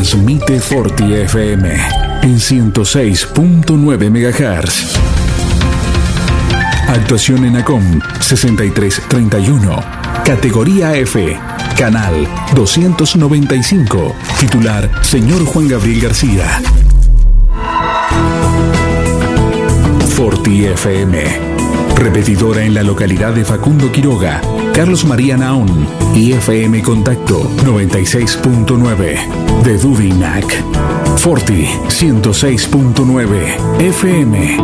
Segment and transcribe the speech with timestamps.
[0.00, 1.68] Transmite Forti FM
[2.22, 4.96] en 106.9 MHz.
[6.88, 9.78] Actuación en ACOM 6331.
[10.24, 11.38] Categoría F.
[11.76, 14.16] Canal 295.
[14.40, 16.62] Titular Señor Juan Gabriel García.
[20.16, 21.24] Forti FM.
[21.96, 24.40] Repetidora en la localidad de Facundo Quiroga,
[24.72, 30.64] Carlos María Naón y FM Contacto 96.9 de Dudinac.
[31.18, 34.56] Forti 106.9 FM.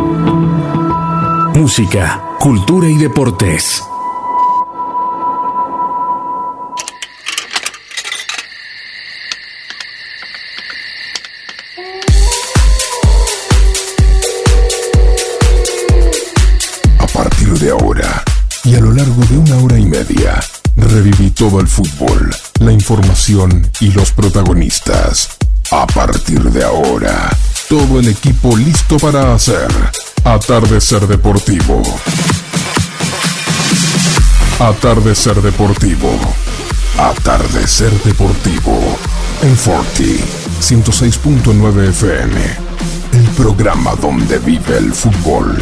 [1.55, 3.83] Música, cultura y deportes.
[16.99, 18.23] A partir de ahora
[18.63, 20.39] y a lo largo de una hora y media,
[20.75, 25.29] reviví todo el fútbol, la información y los protagonistas.
[25.71, 27.29] A partir de ahora,
[27.69, 29.67] todo el equipo listo para hacer
[30.23, 31.81] Atardecer Deportivo.
[34.59, 36.09] Atardecer Deportivo.
[36.97, 38.97] Atardecer Deportivo.
[39.41, 40.19] En Forti
[40.61, 42.67] 106.9 FM.
[43.13, 45.57] El programa donde vive el fútbol.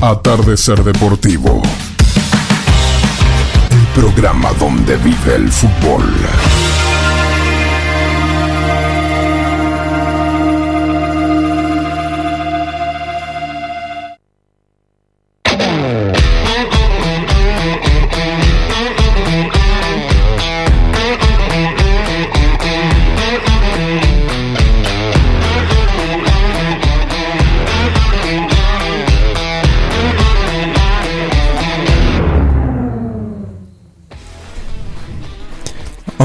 [0.00, 1.62] Atardecer Deportivo.
[3.96, 6.04] Programa donde vive el fútbol.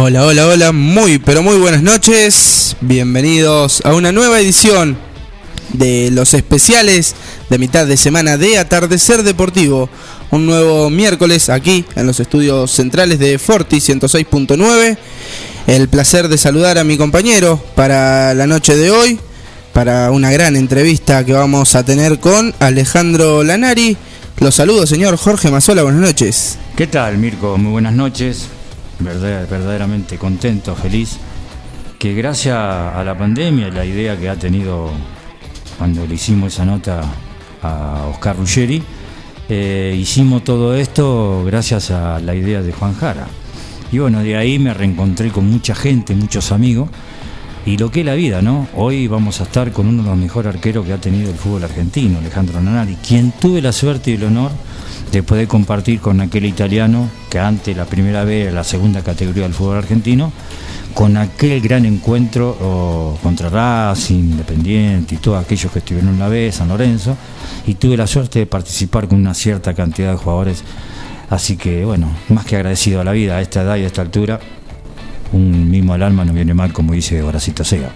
[0.04, 2.76] Hola, hola, hola, muy, pero muy buenas noches.
[2.82, 4.98] Bienvenidos a una nueva edición
[5.74, 7.14] de los especiales
[7.52, 9.92] de mitad de semana de Atardecer Deportivo.
[10.32, 14.98] Un nuevo miércoles aquí en los estudios centrales de Forti 106.9.
[15.68, 19.20] El placer de saludar a mi compañero para la noche de hoy,
[19.72, 23.96] para una gran entrevista que vamos a tener con Alejandro Lanari.
[24.40, 26.58] Los saludo, señor Jorge Mazola, buenas noches.
[26.76, 27.60] ¿Qué tal, Mirko?
[27.60, 28.48] Muy buenas noches.
[29.04, 31.18] Verdad- verdaderamente contento, feliz.
[31.98, 34.90] Que gracias a la pandemia la idea que ha tenido
[35.78, 37.02] cuando le hicimos esa nota
[37.62, 38.82] a Oscar Ruggeri,
[39.50, 43.28] eh, hicimos todo esto gracias a la idea de Juan Jara.
[43.92, 46.90] Y bueno, de ahí me reencontré con mucha gente, muchos amigos.
[47.66, 48.68] Y lo que es la vida, ¿no?
[48.76, 51.64] Hoy vamos a estar con uno de los mejores arqueros que ha tenido el fútbol
[51.64, 54.52] argentino, Alejandro Nanari, quien tuve la suerte y el honor
[55.12, 59.54] de compartir con aquel italiano que antes la primera vez era la segunda categoría del
[59.54, 60.32] fútbol argentino,
[60.94, 66.52] con aquel gran encuentro contra Racing, Independiente y todos aquellos que estuvieron en la B,
[66.52, 67.18] San Lorenzo,
[67.68, 70.64] y tuve la suerte de participar con una cierta cantidad de jugadores.
[71.30, 74.02] Así que bueno, más que agradecido a la vida a esta edad y a esta
[74.02, 74.40] altura,
[75.34, 77.90] un mimo al alma no viene mal, como dice Horacito Sega.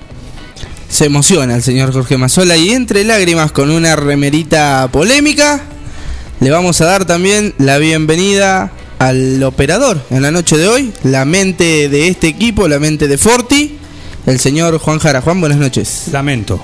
[0.90, 5.62] Se emociona el señor Jorge Mazola y entre lágrimas con una remerita polémica,
[6.40, 11.26] le vamos a dar también la bienvenida al operador en la noche de hoy, la
[11.26, 13.78] mente de este equipo, la mente de Forti,
[14.26, 15.22] el señor Juan Jara.
[15.22, 16.04] Juan, buenas noches.
[16.12, 16.62] Lamento.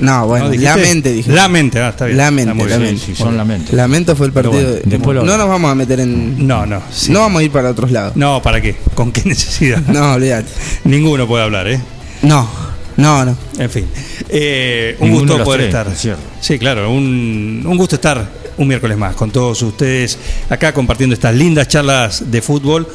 [0.00, 0.70] No, bueno, ¿No dijiste?
[0.70, 1.30] la mente dije.
[1.32, 2.16] La mente, ah, está bien.
[2.18, 3.00] La mente, la mente.
[3.06, 3.72] Sí, son lamentos.
[3.74, 4.54] Lamento fue el partido.
[4.54, 6.46] Bueno, de- después lo no nos vamos a meter en.
[6.46, 6.82] No, no.
[6.92, 7.12] sí.
[7.12, 8.16] No vamos a ir para otros lados.
[8.16, 8.74] No, ¿para qué?
[8.94, 9.80] ¿Con qué necesidad?
[9.86, 10.48] No, olvídate.
[10.84, 11.80] Ninguno puede hablar, ¿eh?
[12.22, 12.48] No,
[12.96, 13.36] no, no.
[13.56, 13.86] En fin.
[14.28, 15.88] Eh, un Ninguno gusto poder tres, estar.
[15.92, 16.22] es cierto.
[16.40, 18.28] Sí, claro, un, un gusto estar
[18.58, 22.86] un miércoles más con todos ustedes acá compartiendo estas lindas charlas de fútbol.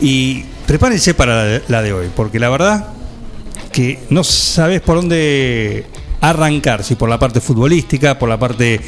[0.00, 2.88] Y prepárense para la- de hoy, porque la verdad
[3.72, 5.84] que no sabes por dónde
[6.20, 8.80] arrancar, si por la parte futbolística, por la parte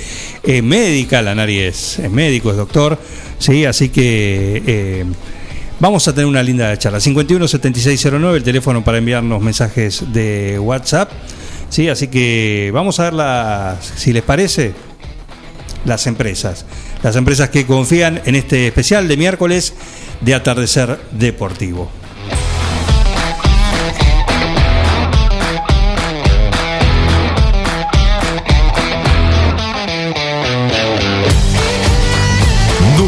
[0.42, 2.98] eh, médica, la Nari es, médico, es doctor,
[3.38, 5.04] sí, así que eh,
[5.80, 7.00] vamos a tener una linda charla.
[7.00, 11.10] 51 7609, el teléfono para enviarnos mensajes de WhatsApp,
[11.70, 14.72] sí, así que vamos a ver las, si les parece,
[15.84, 16.66] las empresas.
[17.02, 19.74] Las empresas que confían en este especial de miércoles
[20.20, 21.90] de atardecer deportivo.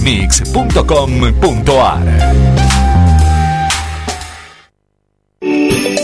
[0.00, 2.59] www.neutralmix.com.ar.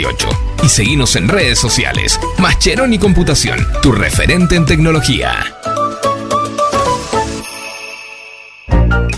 [0.00, 0.28] 1278
[0.64, 2.18] y seguinos en redes sociales.
[2.38, 5.32] Mascheroni Computación, tu referente en tecnología.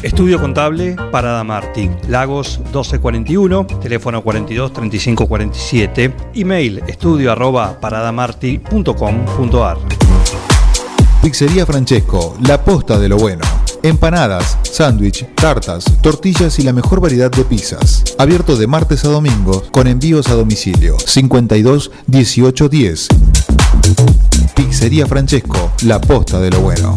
[0.02, 9.78] Estudio Contable Parada Martí, Lagos 1241, teléfono 42 35 47, email estudio arroba paradamarti.com.ar.
[11.22, 13.61] Pizzería Francesco, la posta de lo bueno.
[13.84, 18.04] Empanadas, sándwich, tartas, tortillas y la mejor variedad de pizzas.
[18.16, 20.96] Abierto de martes a domingo con envíos a domicilio.
[21.04, 23.08] 52 18 10.
[24.54, 26.96] Pizzería Francesco, la posta de lo bueno.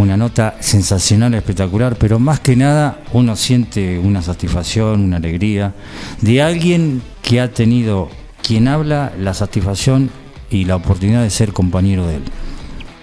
[0.00, 5.74] una nota sensacional, espectacular, pero más que nada uno siente una satisfacción, una alegría
[6.20, 8.08] de alguien que ha tenido,
[8.42, 10.10] quien habla, la satisfacción
[10.50, 12.22] y la oportunidad de ser compañero de él.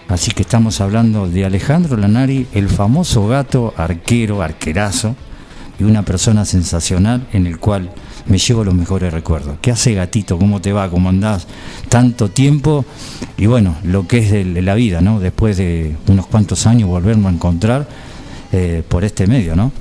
[0.07, 5.15] Así que estamos hablando de Alejandro Lanari, el famoso gato arquero, arquerazo,
[5.79, 7.91] y una persona sensacional en el cual
[8.27, 9.57] me llevo los mejores recuerdos.
[9.61, 10.37] ¿Qué hace gatito?
[10.37, 10.89] ¿Cómo te va?
[10.89, 11.47] ¿Cómo andás?
[11.89, 12.85] Tanto tiempo
[13.37, 15.19] y bueno, lo que es de, la vida, ¿no?
[15.19, 17.87] Después de unos cuantos años volvernos a encontrar
[18.51, 19.71] eh, por este medio, ¿no?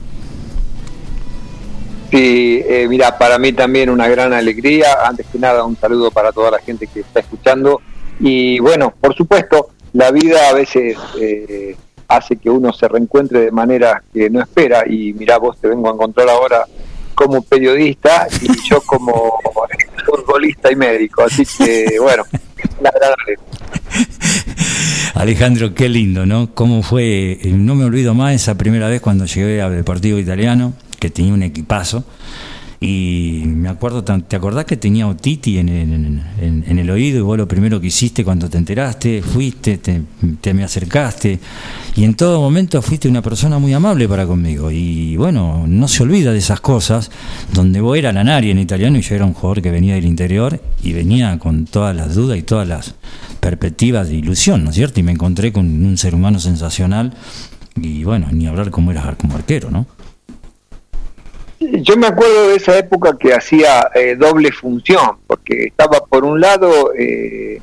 [2.10, 4.86] Sí, eh, mira, para mí también una gran alegría.
[5.04, 7.80] Antes que nada, un saludo para toda la gente que está escuchando.
[8.20, 11.76] Y bueno, por supuesto, la vida a veces eh,
[12.08, 14.84] hace que uno se reencuentre de manera que no espera.
[14.86, 16.64] Y mira, vos te vengo a encontrar ahora
[17.16, 19.40] como periodista y yo como
[20.04, 21.24] futbolista y médico.
[21.24, 22.22] Así que, bueno,
[22.80, 22.92] la
[25.14, 26.54] Alejandro, qué lindo, ¿no?
[26.54, 27.32] ¿Cómo fue?
[27.32, 31.32] Eh, no me olvido más esa primera vez cuando llegué al Deportivo Italiano, que tenía
[31.32, 32.04] un equipazo
[32.78, 36.22] y me acuerdo, ¿te acordás que tenía otiti en,
[36.66, 41.38] el oído y vos lo primero que hiciste cuando te enteraste, fuiste, te, me acercaste
[41.96, 46.02] y en todo momento fuiste una persona muy amable para conmigo y bueno, no se
[46.02, 47.10] olvida de esas cosas
[47.52, 50.60] donde vos eras la en italiano y yo era un jugador que venía del interior
[50.82, 52.94] y venía con todas las dudas y todas las
[53.40, 55.00] perspectivas de ilusión, ¿no es cierto?
[55.00, 57.14] Y me encontré con un ser humano sensacional
[57.80, 59.86] y bueno, ni hablar cómo eras como arquero, ¿no?
[61.58, 66.40] Yo me acuerdo de esa época que hacía eh, doble función, porque estaba por un
[66.40, 67.60] lado, eh,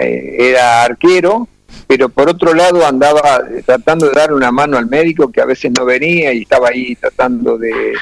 [0.00, 1.48] eh, era arquero,
[1.88, 5.72] pero por otro lado andaba tratando de dar una mano al médico que a veces
[5.72, 7.94] no venía y estaba ahí tratando de,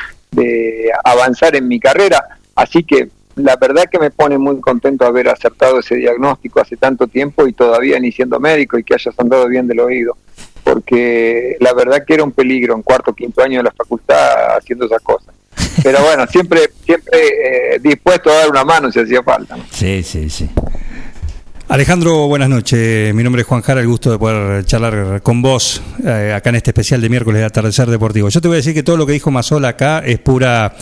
[1.05, 2.39] avanzar en mi carrera.
[2.55, 7.07] Así que la verdad que me pone muy contento haber acertado ese diagnóstico hace tanto
[7.07, 10.17] tiempo y todavía ni siendo médico y que hayas andado bien del oído
[10.73, 14.87] porque la verdad que era un peligro en cuarto quinto año de la facultad haciendo
[14.87, 15.35] esas cosas.
[15.83, 19.57] Pero bueno, siempre siempre eh, dispuesto a dar una mano si hacía falta.
[19.73, 20.49] Sí, sí, sí.
[21.67, 23.13] Alejandro, buenas noches.
[23.15, 26.57] Mi nombre es Juan Jara, el gusto de poder charlar con vos eh, acá en
[26.57, 28.29] este especial de miércoles de Atardecer Deportivo.
[28.29, 30.75] Yo te voy a decir que todo lo que dijo Mazola acá es pura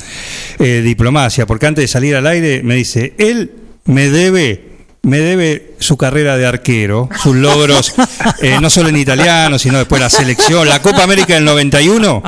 [0.59, 3.53] eh, diplomacia, porque antes de salir al aire me dice, él
[3.85, 4.68] me debe
[5.03, 7.95] me debe su carrera de arquero, sus logros,
[8.43, 12.23] eh, no solo en italiano, sino después la selección, la Copa América del 91.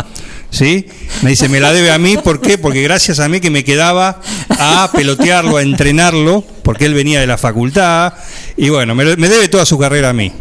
[0.51, 0.87] ¿Sí?
[1.23, 2.59] Me dice, me la debe a mí, ¿por qué?
[2.59, 4.21] Porque gracias a mí que me quedaba
[4.59, 8.15] a pelotearlo, a entrenarlo, porque él venía de la facultad,
[8.57, 10.33] y bueno, me, me debe toda su carrera a mí.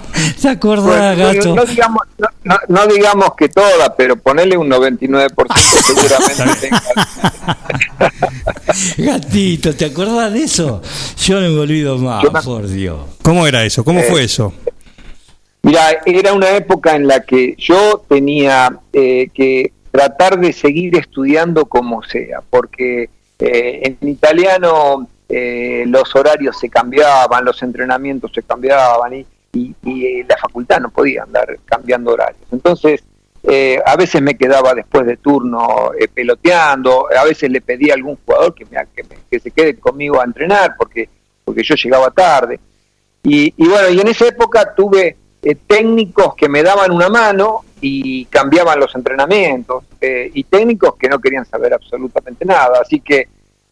[0.36, 1.54] ¿Se acuerda, Gato?
[1.54, 2.02] No digamos,
[2.44, 5.28] no, no digamos que toda, pero ponerle un 99%
[5.82, 6.70] seguramente.
[8.98, 10.82] Gatito, ¿te acuerdas de eso?
[11.18, 12.98] Yo no me olvido más, Yo por Dios.
[13.22, 13.84] ¿Cómo era eso?
[13.84, 14.52] ¿Cómo Eh, fue eso?
[15.62, 21.66] Mira, era una época en la que yo tenía eh, que tratar de seguir estudiando
[21.66, 29.14] como sea, porque eh, en italiano eh, los horarios se cambiaban, los entrenamientos se cambiaban
[29.14, 32.42] y, y- y, eh, la facultad no podía andar cambiando horarios.
[32.50, 33.02] Entonces,
[33.44, 37.96] eh, a veces me quedaba después de turno eh, peloteando, a veces le pedía a
[37.96, 41.08] algún jugador que, me, que, me- se quede conmigo a entrenar porque,
[41.44, 42.60] porque yo llegaba tarde.
[43.24, 47.60] Y, y bueno, y en esa época tuve eh, técnicos que me daban una mano
[47.80, 52.80] y cambiaban los entrenamientos, eh, y técnicos que no querían saber absolutamente nada.
[52.80, 53.26] Así que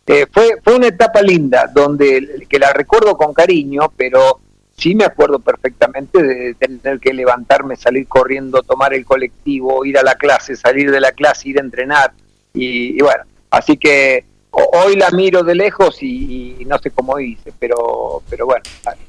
[0.07, 4.41] eh, fue, fue una etapa linda, donde que la recuerdo con cariño, pero
[4.81, 10.03] sí me acuerdo perfectamente de tener que levantarme, salir corriendo, tomar el colectivo, ir a
[10.03, 12.13] la clase, salir de la clase, ir a entrenar.
[12.55, 16.91] Y, y bueno, así que ho- hoy la miro de lejos y, y no sé
[16.91, 18.63] cómo hice, pero, pero bueno,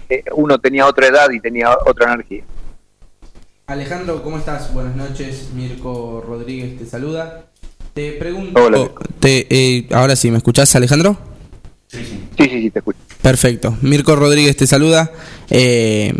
[0.09, 2.43] eh, uno tenía otra edad y tenía otra energía.
[3.67, 4.73] Alejandro, ¿cómo estás?
[4.73, 5.49] Buenas noches.
[5.55, 7.45] Mirko Rodríguez te saluda.
[7.93, 8.61] Te pregunto.
[8.61, 8.89] Hola.
[9.19, 11.17] te- eh, ahora sí, ¿me escuchás, Alejandro?
[11.87, 12.03] Sí,
[12.37, 12.99] sí, sí, te escucho.
[13.21, 13.77] Perfecto.
[13.81, 15.11] Mirko Rodríguez te saluda.
[15.49, 16.13] Eh,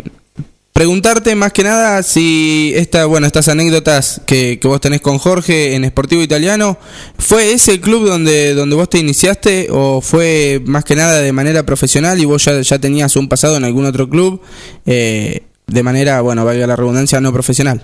[0.72, 5.74] preguntarte más que nada si esta, bueno, estas anécdotas que, que vos tenés con Jorge
[5.74, 6.78] en Sportivo Italiano,
[7.18, 11.64] ¿fue ese club donde, donde vos te iniciaste o fue más que nada de manera
[11.64, 14.40] profesional y vos ya, ya tenías un pasado en algún otro club
[14.86, 17.82] eh, de manera, bueno, valga la redundancia, no profesional?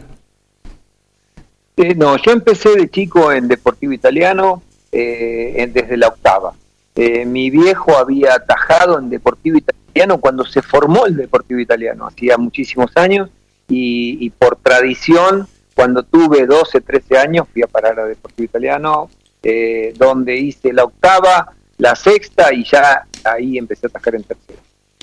[1.76, 6.52] Eh, no, yo empecé de chico en Deportivo Italiano eh, en- desde la octava.
[7.00, 12.36] Eh, mi viejo había atajado en Deportivo Italiano cuando se formó el Deportivo Italiano, hacía
[12.36, 13.30] muchísimos años,
[13.68, 19.08] y, por tradición, cuando tuve 12, 13 años, fui a parar a Deportivo Italiano,
[19.44, 24.58] eh, donde hice la octava, la sexta, y ya ahí empecé a atajar en tercera.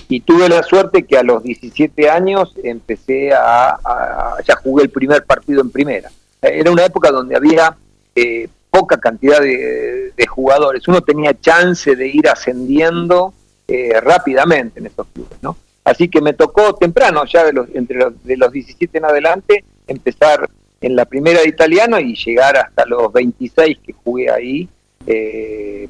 [0.08, 4.90] Y tuve la suerte que a los 17 años empecé a, a- ya jugué el
[4.90, 6.10] primer partido en primera.
[6.42, 7.74] Era una época donde había
[8.14, 10.86] eh, poca cantidad de, jugadores.
[10.86, 13.32] Uno tenía chance de ir ascendiendo
[13.66, 15.56] eh, rápidamente en estos clubes, ¿no?
[15.82, 19.64] Así que me tocó temprano, ya de los, entre los, de los 17 en adelante,
[19.86, 24.68] empezar en la primera de italiano y llegar hasta los 26 que jugué ahí,
[25.06, 25.88] eh,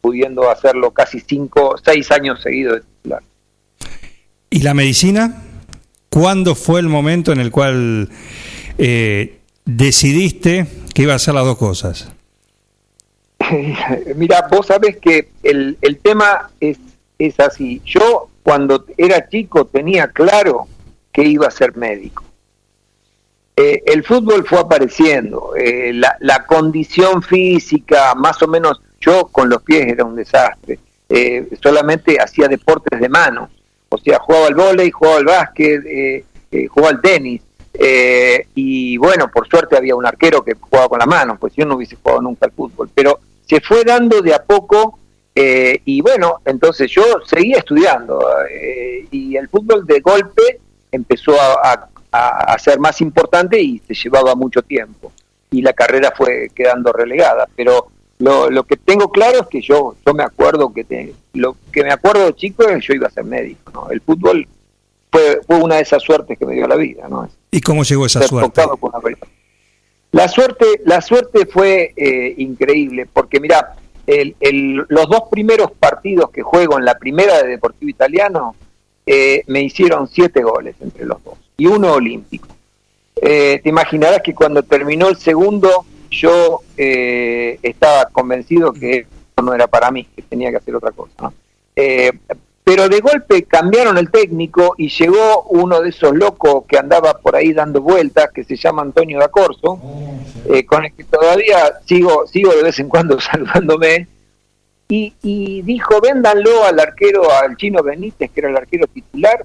[0.00, 3.22] pudiendo hacerlo casi 5, 6 años seguidos de titular.
[4.50, 5.42] ¿Y la medicina?
[6.10, 8.10] ¿Cuándo fue el momento en el cual
[8.78, 12.12] eh, decidiste que iba a hacer las dos cosas?
[14.16, 16.78] Mira, vos sabés que el, el tema es,
[17.18, 17.80] es así.
[17.84, 20.66] Yo cuando era chico tenía claro
[21.12, 22.24] que iba a ser médico.
[23.56, 29.50] Eh, el fútbol fue apareciendo, eh, la, la condición física, más o menos, yo con
[29.50, 30.78] los pies era un desastre,
[31.12, 33.50] Eh, solamente hacía deportes de mano,
[33.88, 36.24] o sea, jugaba al vóley, jugaba al básquet, eh,
[36.68, 37.42] jugaba al tenis,
[37.74, 41.64] eh, y bueno, por suerte había un arquero que jugaba con la mano, pues yo
[41.64, 44.98] no hubiese jugado nunca al fútbol, pero se fue dando de a poco
[45.34, 50.60] eh, y bueno, entonces yo seguía estudiando eh, y el fútbol de golpe
[50.90, 55.12] empezó a, a- ser más importante y se llevaba mucho tiempo.
[55.52, 57.86] Y la carrera fue quedando relegada, pero
[58.18, 61.84] lo, lo que tengo claro es que yo yo me acuerdo que te- lo que
[61.84, 63.90] me acuerdo de chico es que yo iba a ser médico, ¿no?
[63.90, 64.46] El fútbol
[65.10, 67.28] fue, fue una de esas suertes que me dio la vida, ¿no?
[67.50, 68.62] ¿Y cómo llegó esa ser suerte?
[68.80, 69.16] por una.
[70.12, 73.76] La suerte, la suerte fue eh, increíble, porque mira,
[74.06, 78.56] el, el- los dos primeros partidos que juego en la primera de Deportivo Italiano
[79.06, 82.48] eh, me hicieron siete goles entre los dos y uno olímpico.
[83.22, 89.06] Eh, te imaginarás que cuando terminó el segundo yo eh, estaba convencido que
[89.42, 91.12] no era para mí, que tenía que hacer otra cosa.
[91.20, 91.32] ¿no?
[92.62, 97.34] Pero de golpe cambiaron el técnico y llegó uno de esos locos que andaba por
[97.34, 99.80] ahí dando vueltas, que se llama Antonio da Corso,
[100.48, 104.06] eh, con el que todavía sigo, sigo de vez en cuando saludándome.
[104.88, 109.44] y, y dijo, véndanlo al arquero, al chino Benítez, que era el arquero titular,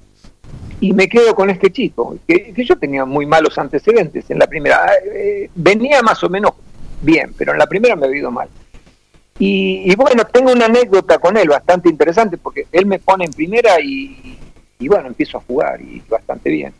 [0.80, 4.46] y me quedo con este chico, que, que yo tenía muy malos antecedentes en la
[4.46, 4.86] primera.
[5.04, 6.52] Eh, venía más o menos
[7.00, 8.48] bien, pero en la primera me había ido mal.
[9.38, 13.32] Y, y bueno, tengo una anécdota con él bastante interesante, porque él me pone en
[13.32, 14.38] primera y,
[14.78, 16.72] y bueno, empiezo a jugar y bastante bien.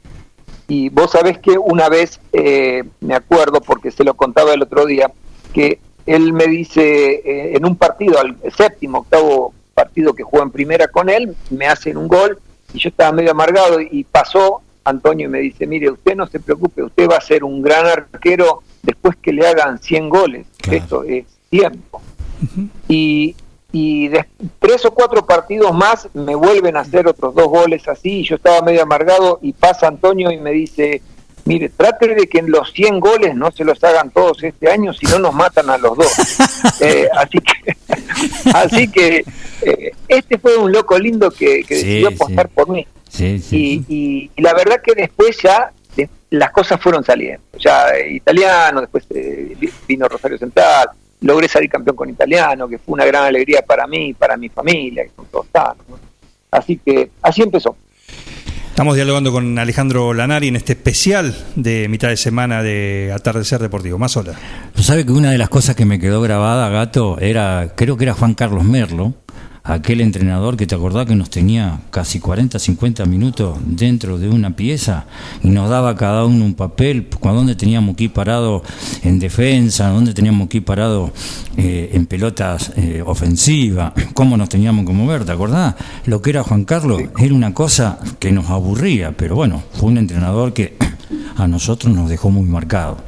[0.68, 4.84] Y vos sabés que una vez, eh, me acuerdo, porque se lo contaba el otro
[4.84, 5.10] día,
[5.52, 10.50] que él me dice, eh, en un partido, al séptimo, octavo partido que juega en
[10.50, 12.38] primera con él, me hacen un gol
[12.72, 16.40] y yo estaba medio amargado y pasó Antonio y me dice, mire, usted no se
[16.40, 21.04] preocupe, usted va a ser un gran arquero después que le hagan 100 goles, esto
[21.04, 22.00] es tiempo.
[22.88, 23.34] Y,
[23.72, 24.24] y de
[24.58, 28.36] tres o cuatro partidos más me vuelven a hacer otros dos goles así y yo
[28.36, 31.02] estaba medio amargado y pasa Antonio y me dice,
[31.44, 34.92] mire, trate de que en los 100 goles no se los hagan todos este año,
[34.92, 36.12] si no nos matan a los dos.
[36.80, 37.76] Eh, así que,
[38.54, 39.24] así que
[39.62, 42.14] eh, este fue un loco lindo que, que Sí, decidió sí.
[42.16, 42.86] apostar por mí.
[43.08, 43.42] Sí.
[43.50, 47.42] Y, y- y la verdad que después ya de- las cosas fueron saliendo.
[47.58, 50.88] Ya eh, italiano, después eh, vi- vino Rosario Central,
[51.20, 55.04] logré salir campeón con italiano, que fue una gran alegría para mí, para mi familia,
[55.04, 55.46] que son todos.
[56.50, 57.76] Así que así empezó.
[58.76, 63.96] Estamos dialogando con Alejandro Lanari en este especial de mitad de semana de Atardecer Deportivo.
[63.96, 64.34] Más hola.
[64.74, 68.04] Tú sabes que una de las cosas que me quedó grabada, gato, era, creo que
[68.04, 69.14] era Juan Carlos Merlo,
[69.66, 74.54] aquel entrenador que te acordás que nos tenía casi 40, 50 minutos dentro de una
[74.54, 75.06] pieza
[75.42, 78.62] y nos daba a cada uno un papel, dónde teníamos que ir parado
[79.02, 81.12] en defensa, dónde teníamos que ir parado
[81.56, 85.74] eh, en pelotas eh, ofensivas, cómo nos teníamos que mover, ¿te acordás?
[86.06, 89.98] Lo que era Juan Carlos era una cosa que nos aburría, pero bueno, fue un
[89.98, 90.76] entrenador que
[91.36, 93.05] a nosotros nos dejó muy marcado.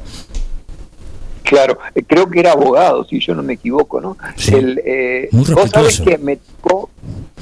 [1.49, 4.15] Claro, eh, creo que era abogado, si yo no me equivoco, ¿no?
[4.35, 4.53] Sí.
[4.53, 6.91] El, eh, Muy vos sabés que me tocó,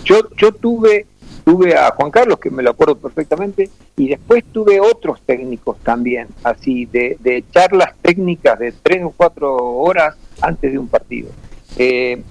[0.06, 1.06] yo, yo tuve,
[1.44, 6.30] tuve a Juan Carlos, que me lo acuerdo perfectamente, y después tuve otros técnicos también,
[6.42, 11.30] así, de, de charlas técnicas de tres o cuatro horas antes de un partido.
[11.78, 12.22] Eh,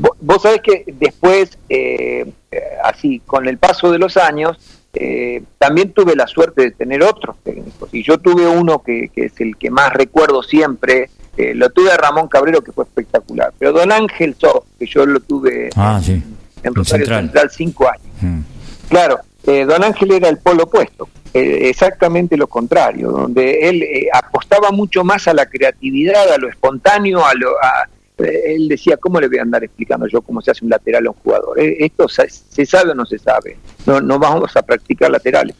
[0.00, 4.56] vo- vos sabés que después, eh, eh, así, con el paso de los años,
[4.96, 7.92] eh, también tuve la suerte de tener otros técnicos.
[7.92, 11.10] Y yo tuve uno que, que es el que más recuerdo siempre.
[11.36, 13.52] Eh, lo tuve a Ramón Cabrero, que fue espectacular.
[13.58, 16.22] Pero Don Ángel So, que yo lo tuve Ah, sí.
[16.62, 17.24] en Rosario Central.
[17.24, 17.50] Central.
[17.50, 18.06] cinco años.
[18.20, 18.40] Mm.
[18.88, 24.08] Claro, eh, Don Ángel era el polo opuesto, eh, exactamente lo contrario, donde él eh,
[24.12, 27.50] apostaba mucho más a la creatividad, a lo espontáneo, a lo...
[27.62, 31.04] a- él decía, ¿cómo le voy a andar explicando yo cómo se hace un lateral
[31.04, 31.58] a un jugador?
[31.58, 33.56] Esto se, se sabe o no se sabe,
[33.86, 35.56] no, no vamos a practicar laterales.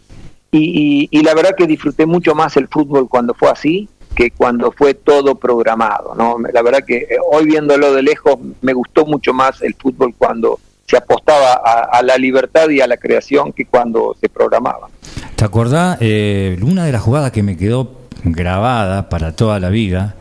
[0.52, 4.30] Y, y- y la verdad que disfruté mucho más el fútbol cuando fue así que
[4.30, 6.14] cuando fue todo programado.
[6.16, 6.36] ¿no?
[6.52, 10.58] La verdad que eh, hoy viéndolo de lejos me gustó mucho más el fútbol cuando
[10.86, 14.88] se apostaba a, la libertad y a la creación que cuando se programaba.
[15.34, 15.96] ¿Te acordás?
[16.00, 17.90] Eh, una de las jugadas que me quedó
[18.22, 20.14] grabada para toda la vida,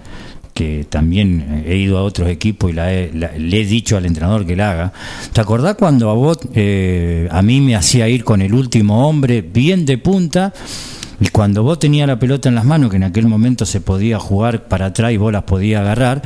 [0.54, 4.06] que también he ido a otros equipos y la he- la- le he dicho al
[4.06, 4.94] entrenador que la haga.
[5.34, 9.42] ¿Te acordás cuando a vos, eh, a mí me hacía ir con el último hombre
[9.42, 10.54] bien de punta?
[11.20, 14.20] Y cuando vos tenías la pelota en las manos, que en aquel momento se podía
[14.20, 16.22] jugar para atrás y vos las podías agarrar,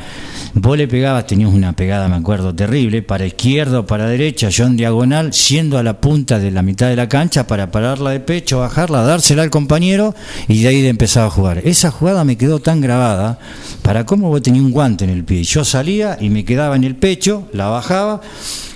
[0.54, 4.64] vos le pegabas, tenías una pegada, me acuerdo, terrible, para izquierda o para derecha, yo
[4.64, 8.20] en diagonal, siendo a la punta de la mitad de la cancha para pararla de
[8.20, 10.14] pecho, bajarla, dársela al compañero
[10.48, 11.58] y de ahí de empezar a jugar.
[11.64, 13.38] Esa jugada me quedó tan grabada,
[13.82, 15.44] para cómo vos tenías un guante en el pie.
[15.44, 18.20] Yo salía y me quedaba en el pecho, la bajaba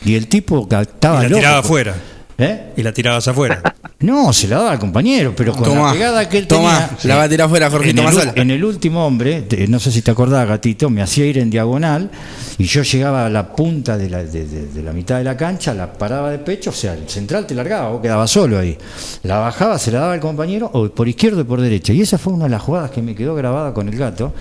[0.04, 1.40] y el tipo estaba y la loco.
[1.40, 2.11] tiraba afuera.
[2.38, 2.72] ¿Eh?
[2.76, 3.62] Y la tirabas afuera.
[4.02, 6.98] No, se la daba al compañero, pero con Tomá, la pegada que él tomá, tenía.
[7.04, 9.92] la va a tirar afuera, Jorgito en el, en el último hombre, te- no sé
[9.92, 12.10] si te acordás, gatito, me hacía ir en diagonal
[12.58, 15.36] y yo llegaba a la punta de la, de, de- de la mitad de la
[15.36, 18.76] cancha, la paraba de pecho, o sea, el central te largaba, vos quedabas solo ahí.
[19.22, 21.92] La bajaba, se la daba al compañero, o por izquierda y por derecha.
[21.92, 24.32] Y esa fue una de las jugadas que me quedó grabada con el gato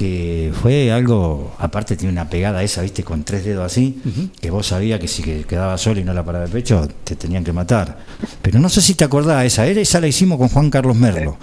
[0.00, 4.00] que fue algo, aparte tiene una pegada esa, viste, con tres dedos así,
[4.40, 7.16] que vos sabías que si que quedaba solo y no la paraba de pecho, te
[7.16, 7.98] tenían que matar.
[8.40, 11.36] Pero no sé si te acordás esa, era- esa la hicimos con Juan Carlos Merlo.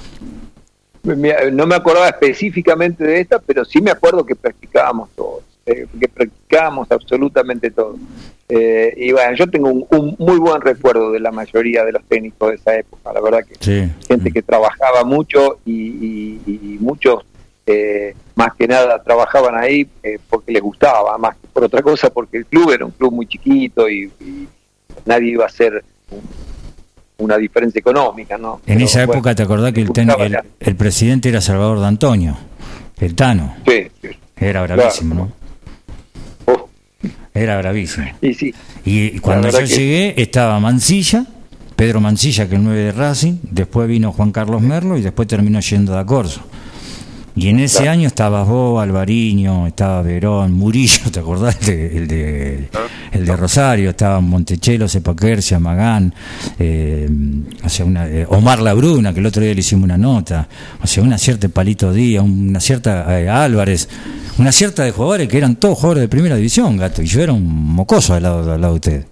[1.03, 5.85] Me- No me acordaba específicamente de esta, pero sí me acuerdo que practicábamos todos, eh,
[5.99, 7.97] que practicábamos absolutamente todos.
[8.49, 12.03] Eh, y bueno, yo tengo un, un muy buen recuerdo de la mayoría de los
[12.05, 13.91] técnicos de esa época, la verdad que Sí.
[14.07, 17.23] gente que trabajaba mucho y, y- y muchos
[17.67, 22.09] eh, más que nada trabajaban ahí eh, porque les gustaba, más que por otra cosa,
[22.09, 24.47] porque el club era un club muy chiquito y, y
[25.05, 26.21] nadie iba a hacer un-
[27.25, 28.61] una diferencia económica, ¿no?
[28.67, 31.79] En Pero, esa bueno, época te acordás que el, ten- el, el presidente era Salvador
[31.81, 32.37] D'Antonio,
[32.99, 33.55] el Tano.
[33.67, 34.09] Sí, sí.
[34.37, 35.31] Era bravísimo, ¿no?
[36.45, 36.69] Oh,
[37.33, 38.05] Era bravísimo.
[38.21, 38.53] Y sí,
[38.85, 41.25] Y cuando yo que- llegué estaba Mancilla,
[41.75, 45.27] Pedro Mancilla, que es el 9 de Racing, después vino Juan Carlos Merlo y después
[45.27, 46.41] terminó yendo a Corso.
[47.37, 51.55] Y en ese año estabas vos, Alvariño, estaba Verón, Murillo, ¿te acordás?
[51.61, 52.69] El de, el de,
[53.11, 56.15] el de Rosario, estaba Montechelo, Cepaquercia, Magán,
[56.57, 57.07] eh,
[57.63, 60.47] o sea, una, eh, Omar Labruna, que el otro día le hicimos una nota,
[60.81, 63.87] o sea, una cierta Palito Díaz, una cierta eh, Álvarez,
[64.39, 67.33] una cierta de jugadores que eran todos jugadores de primera división, gato, y yo era
[67.33, 69.05] un mocoso al lado, al lado de ustedes.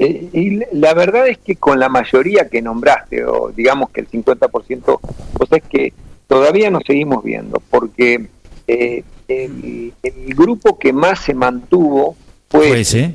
[0.00, 4.10] Eh, y la verdad es que con la mayoría que nombraste, o digamos que el
[4.10, 4.98] 50%,
[5.34, 5.92] pues es que
[6.26, 8.26] todavía nos seguimos viendo, porque
[8.66, 12.16] eh, el, el grupo que más se mantuvo
[12.48, 13.14] fue, en, el, ese.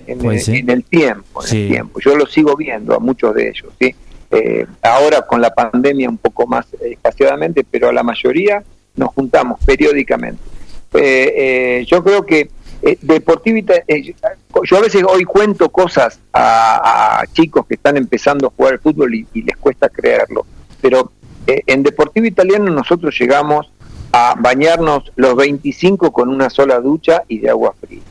[0.58, 1.62] en el tiempo, en Sí.
[1.64, 2.00] el tiempo.
[2.00, 3.96] Yo lo sigo viendo a muchos de ellos, ¿sí?
[4.30, 8.64] Eh, ahora con la pandemia un poco más espaciadamente, pero a la mayoría
[8.96, 10.42] nos juntamos periódicamente.
[10.94, 11.34] Eh,
[11.82, 12.50] eh, yo creo que
[12.84, 14.14] eh, Deportivita, eh,
[14.64, 18.80] yo a veces hoy cuento cosas a, a chicos que están empezando a jugar al
[18.80, 20.46] fútbol y, y les cuesta creerlo,
[20.82, 21.12] pero
[21.52, 23.72] eh, en Deportivo Italiano nosotros llegamos
[24.12, 28.02] a bañarnos los 25 con una sola ducha y de agua fría.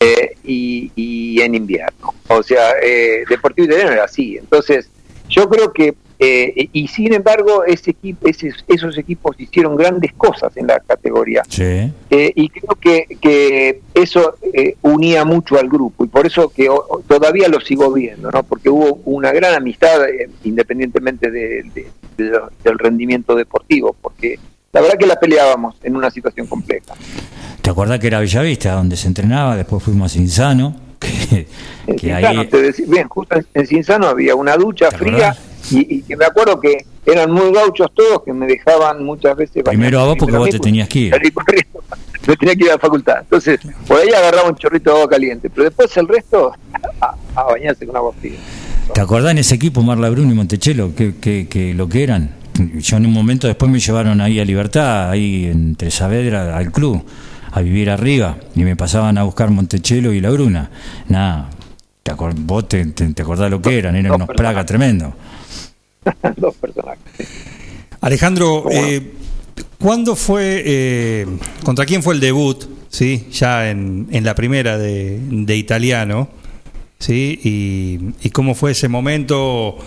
[0.00, 2.14] Eh, y, y en invierno.
[2.28, 4.36] O sea, eh, Deportivo Italiano era así.
[4.36, 4.90] Entonces,
[5.28, 5.94] yo creo que,
[6.26, 11.42] eh, y sin embargo, ese equipo, ese- esos equipos hicieron grandes cosas en la categoría.
[11.48, 11.62] Sí.
[12.10, 16.68] Eh, y creo que, que eso eh, unía mucho al grupo y por eso que
[16.68, 18.42] o- todavía lo sigo viendo, ¿no?
[18.42, 24.38] Porque hubo una gran amistad eh, independientemente de- de- de lo- del rendimiento deportivo, porque
[24.72, 26.94] la verdad que la peleábamos en una situación compleja.
[27.60, 29.56] ¿Te acordás que era Bellavista donde se entrenaba?
[29.56, 31.46] Después fuimos a Insano, que,
[31.86, 32.46] En Cinzano, ahí...
[32.48, 35.38] te decía- bien, justo en, Cinzano había una ducha ¿Te fría acordás?
[35.70, 39.62] Y, y que me acuerdo que eran muy gauchos todos que me dejaban muchas veces
[39.62, 41.14] Primero a vos porque vos te tenías que ir.
[42.26, 43.18] Me tenía que ir a la facultad.
[43.20, 45.50] Entonces, por ahí agarraba un chorrito de agua caliente.
[45.50, 46.52] Pero después el resto,
[47.02, 48.38] a, a bañarse con agua fría.
[48.94, 52.34] ¿Te acordás en ese equipo Marla Bruno y Montechelo que, que, que lo que eran?
[52.78, 57.04] Yo en un momento después me llevaron ahí a Libertad, ahí entre Saavedra, al club,
[57.52, 60.70] a vivir arriba, y me pasaban a buscar Montechelo y La Bruna.
[61.08, 61.50] Nada,
[62.02, 65.12] te vos te, te- te acordás lo que eran, eran No, unos plagas tremendos.
[66.36, 67.28] Dos personajes.
[68.00, 69.12] Alejandro, eh,
[69.78, 71.26] ¿cuándo fue, eh,
[71.64, 76.28] contra quién fue el debut, sí, ya en, en la primera de, de italiano,
[76.98, 79.78] sí, y, y cómo fue ese momento?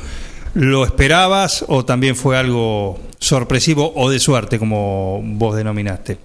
[0.56, 6.18] ¿Lo esperabas o también fue algo sorpresivo o de suerte, como vos denominaste?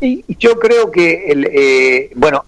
[0.00, 2.44] Y y yo creo que, el, eh, bueno,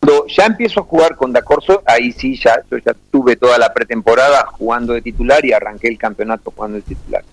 [0.00, 3.58] cuando ya empiezo a jugar con Da Corso, ahí sí, ya, yo ya tuve toda
[3.58, 7.24] la pretemporada jugando de titular y arranqué el campeonato jugando de titular.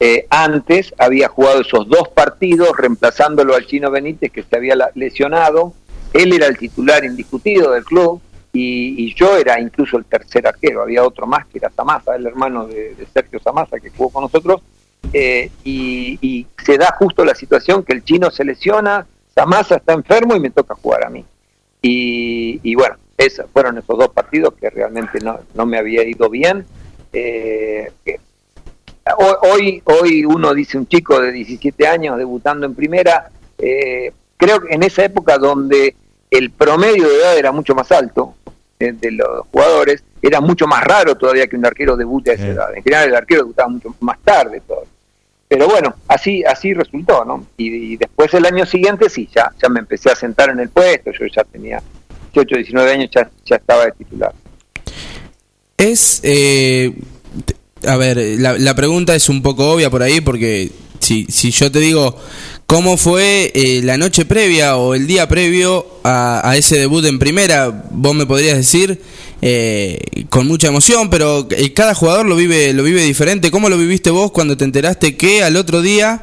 [0.00, 5.72] Eh, antes había jugado esos dos partidos reemplazándolo al Chino Benítez que se había lesionado.
[6.12, 8.20] Él era el titular indiscutido del club
[8.52, 10.82] y, yo era incluso el tercer arquero.
[10.82, 14.22] Había otro más que era Samasa, el hermano de, de Sergio Samasa que jugó con
[14.24, 14.62] nosotros.
[15.12, 19.92] Eh, y, y se da justo la situación que el chino se lesiona, Samasa está
[19.92, 21.24] enfermo y me toca jugar a mí.
[21.86, 26.30] Y, y bueno, esos fueron esos dos partidos que realmente no, no me había ido
[26.30, 26.64] bien.
[27.12, 27.92] Eh,
[29.18, 34.60] ho- hoy, hoy uno dice un chico de 17 años debutando en primera, eh, creo
[34.60, 35.94] que en esa época donde
[36.30, 38.34] el promedio de edad era mucho más alto
[38.80, 42.46] eh, de los jugadores, era mucho más raro todavía que un arquero debute a esa
[42.46, 42.74] edad.
[42.74, 44.84] En general el arquero debutaba mucho más tarde todo.
[45.54, 47.46] Pero bueno, así así resultó, ¿no?
[47.56, 51.12] Y, después el año siguiente sí, ya ya me empecé a sentar en el puesto,
[51.12, 51.80] yo ya tenía
[52.32, 54.32] 18, 19 años, ya, ya estaba de titular.
[55.76, 56.18] Es.
[56.24, 56.92] eh,
[57.86, 61.70] a ver, la, la pregunta es un poco obvia por ahí, porque si, si yo
[61.70, 62.18] te digo
[62.66, 67.20] cómo fue eh, la noche previa o el día previo a, a ese debut en
[67.20, 69.00] primera, vos me podrías decir
[69.46, 73.50] eh, con mucha emoción, pero eh, cada jugador lo vive, lo vive diferente.
[73.50, 76.22] ¿Cómo lo viviste vos cuando te enteraste que al otro día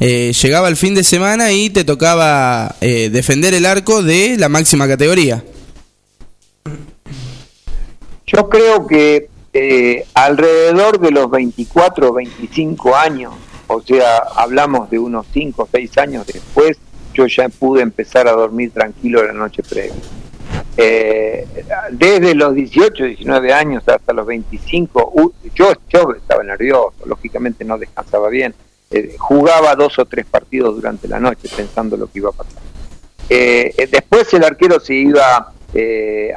[0.00, 4.48] eh, llegaba el fin de semana y te tocaba eh, defender el arco de la
[4.48, 5.44] máxima categoría?
[8.26, 13.34] Yo creo que eh, alrededor de los 24 o 25 años,
[13.66, 16.78] o sea, hablamos de unos 5 o 6 años después,
[17.12, 19.92] yo ya pude empezar a dormir tranquilo la noche previa.
[20.76, 21.46] Eh,
[21.90, 28.30] desde los 18, 19 años hasta los 25, uh, yo, estaba nervioso, lógicamente no descansaba
[28.30, 28.54] bien,
[28.90, 32.62] eh, jugaba dos o tres partidos durante la noche pensando lo que iba a pasar.
[33.28, 35.52] Eh, después el arquero se iba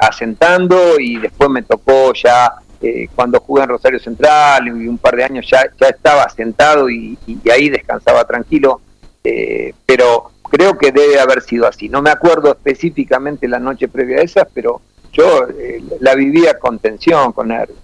[0.00, 2.54] asentando y después me tocó ya
[3.14, 7.50] cuando jugué en Rosario Central y un par de años ya, estaba asentado y, y
[7.50, 8.80] ahí descansaba tranquilo.
[9.84, 11.88] Pero creo que debe haber sido así.
[11.88, 14.80] No me acuerdo específicamente la noche previa a esa, pero
[15.12, 17.78] yo eh, la vivía con tensión, con nervios.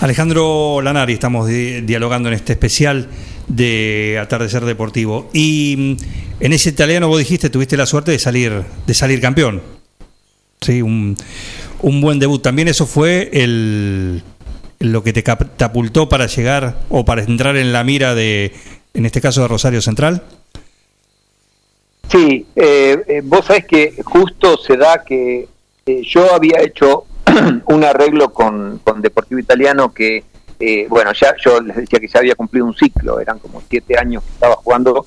[0.00, 3.08] Alejandro Lanari, estamos di- dialogando en este especial
[3.48, 5.30] de Atardecer Deportivo.
[5.32, 9.62] Y mm, en ese italiano vos dijiste, tuviste la suerte de salir, de salir campeón.
[10.60, 11.16] Sí, un,
[11.80, 12.42] un buen debut.
[12.42, 14.22] También eso fue el,
[14.80, 18.52] lo que te catapultó para llegar o para entrar en la mira de,
[18.96, 20.22] en este caso, de Rosario Central.
[22.08, 25.48] Sí, eh, eh, vos sabés que justo se da que
[25.86, 27.04] eh, yo había hecho
[27.66, 30.24] un arreglo con, con Deportivo Italiano que,
[30.60, 33.98] eh, bueno, ya yo les decía que ya había cumplido un ciclo, eran como siete
[33.98, 35.04] años que estaba jugando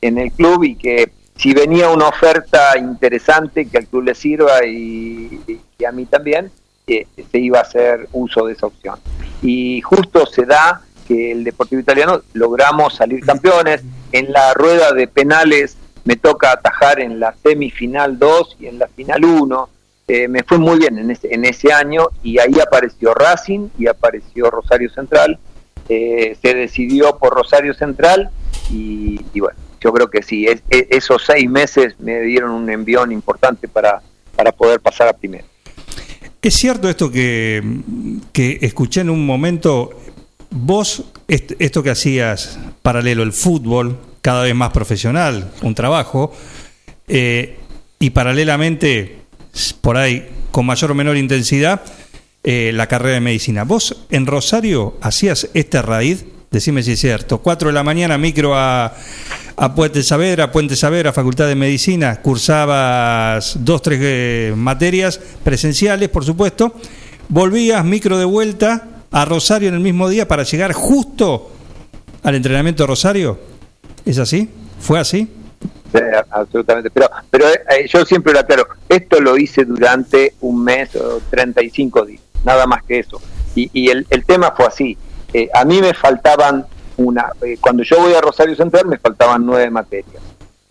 [0.00, 4.64] en el club y que si venía una oferta interesante que al club le sirva
[4.66, 6.50] y, y- a mí también,
[6.86, 8.96] eh, se iba a hacer uso de esa opción.
[9.40, 13.82] Y justo se da que el Deportivo Italiano logramos salir campeones.
[14.12, 18.86] En la rueda de penales me toca atajar en la semifinal 2 y en la
[18.86, 19.68] final 1.
[20.06, 23.88] Eh, me fue muy bien en ese, en ese año y ahí apareció Racing y
[23.88, 25.38] apareció Rosario Central.
[25.88, 28.30] Eh, se decidió por Rosario Central
[28.70, 33.10] y, bueno, yo creo que sí, es- es- esos seis meses me dieron un envión
[33.10, 34.00] importante para,
[34.36, 35.44] para poder pasar a primero.
[36.42, 37.62] Es cierto esto que,
[38.32, 39.90] que escuché en un momento,
[40.50, 46.32] vos, est- esto que hacías paralelo, el fútbol, cada vez más profesional, un trabajo,
[47.08, 47.56] eh,
[47.98, 49.18] y paralelamente,
[49.80, 51.80] por ahí, con mayor o menor intensidad,
[52.42, 53.64] eh, la carrera de medicina.
[53.64, 58.54] Vos en Rosario hacías esta raíz, decime si es cierto, 4 de la mañana micro
[58.56, 58.94] a,
[59.56, 66.74] a Puente Saavedra, Puente Facultad de Medicina, cursabas dos, tres eh, materias presenciales, por supuesto,
[67.28, 71.50] volvías micro de vuelta a Rosario en el mismo día para llegar justo
[72.22, 73.38] al entrenamiento de Rosario.
[74.04, 74.48] ¿Es así?
[74.78, 75.28] ¿Fue así?
[75.92, 76.90] Eh, absolutamente.
[76.90, 82.06] Pero, pero eh, yo siempre lo aclaro, esto lo hice durante un mes o 35
[82.06, 83.20] días, nada más que eso.
[83.54, 84.96] Y, y el, el tema fue así.
[85.32, 89.44] Eh, a mí me faltaban una, eh, cuando yo voy a Rosario Central me faltaban
[89.44, 90.22] nueve materias.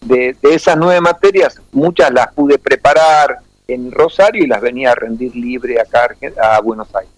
[0.02, 4.96] De, de esas nueve materias, muchas las pude preparar en Rosario y las venía a
[4.96, 6.10] rendir libre acá
[6.42, 7.12] a Buenos Aires.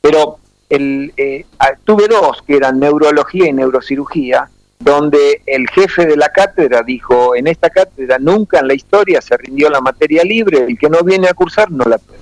[0.00, 0.38] Pero
[0.70, 1.44] el, eh,
[1.84, 7.46] tuve dos, que eran neurología y neurocirugía, donde el jefe de la cátedra dijo, en
[7.46, 11.28] esta cátedra nunca en la historia se rindió la materia libre, el que no viene
[11.28, 12.20] a cursar no la puede.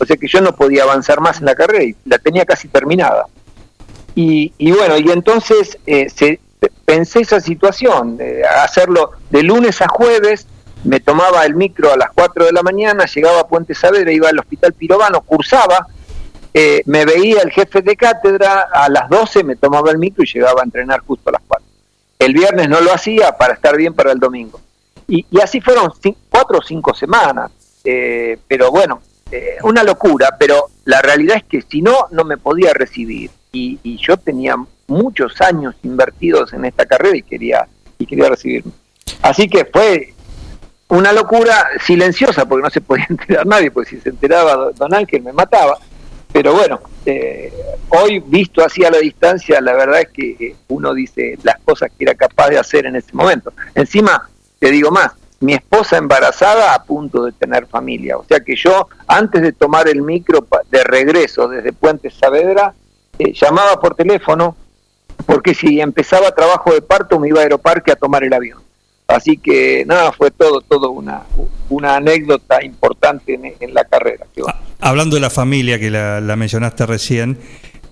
[0.00, 2.68] O sea que yo no podía avanzar más en la carrera y la tenía casi
[2.68, 3.26] terminada.
[4.14, 6.40] Y, y bueno, y entonces eh, se,
[6.84, 10.46] pensé esa situación, eh, hacerlo de lunes a jueves,
[10.84, 14.28] me tomaba el micro a las 4 de la mañana, llegaba a Puente Saavedra, iba
[14.28, 15.86] al Hospital Pirovano, cursaba,
[16.60, 20.26] eh, me veía el jefe de cátedra, a las 12 me tomaba el micro y
[20.26, 21.64] llegaba a entrenar justo a las 4.
[22.18, 24.60] El viernes no lo hacía para estar bien para el domingo.
[25.06, 25.92] Y, así fueron
[26.28, 27.52] cuatro o cinco semanas.
[27.84, 32.36] Eh, pero bueno, eh, una locura, pero la realidad es que si no, no me
[32.38, 33.30] podía recibir.
[33.52, 34.56] Y, y yo tenía
[34.88, 37.68] muchos años invertidos en esta carrera y quería,
[37.98, 38.72] y quería recibirme.
[39.22, 40.12] Así que fue
[40.88, 44.92] una locura silenciosa, porque no se podía enterar nadie, porque si se enteraba do- don
[44.92, 45.78] Ángel me mataba.
[46.32, 47.52] Pero bueno, eh,
[47.88, 51.90] hoy visto así a la distancia, la verdad es que eh, uno dice las cosas
[51.96, 53.52] que era capaz de hacer en ese momento.
[53.74, 58.18] Encima, te digo más, mi esposa embarazada a punto de tener familia.
[58.18, 62.74] O sea que yo, antes de tomar el micro de regreso desde Puente Saavedra,
[63.18, 64.56] eh, llamaba por teléfono,
[65.26, 68.67] porque si empezaba trabajo de parto me iba a Aeroparque a tomar el avión.
[69.08, 71.22] Así que nada, fue todo, todo una,
[71.70, 74.26] una anécdota importante en, en la carrera.
[74.46, 74.60] va.
[74.80, 77.38] Hablando de la familia que la, la mencionaste recién,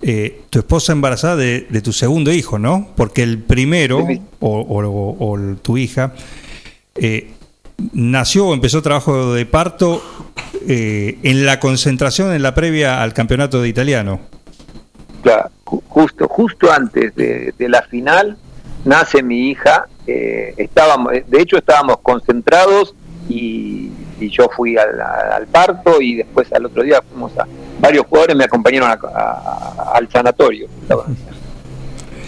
[0.03, 2.89] eh, tu esposa embarazada de, de tu segundo hijo, ¿no?
[2.95, 4.21] Porque el primero, Sí.
[4.41, 6.13] o, o- o tu hija,
[6.93, 7.31] eh,
[7.93, 10.03] nació o empezó trabajo de parto
[10.67, 14.19] eh, en la concentración, en la previa al campeonato de italiano.
[15.23, 18.37] Claro, ju- justo, justo antes de, de la final
[18.87, 19.87] nace mi hija.
[20.07, 22.95] eh, estábamos, de hecho estábamos concentrados
[23.29, 27.45] y, y yo fui al, al parto y después al otro día fuimos a
[27.79, 30.67] varios jugadores me acompañaron a- a- al sanatorio.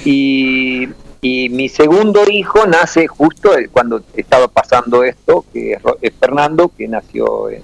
[0.05, 0.87] Y,
[1.21, 7.49] y mi segundo hijo nace justo cuando estaba pasando esto, que es Fernando, que nació
[7.49, 7.63] en,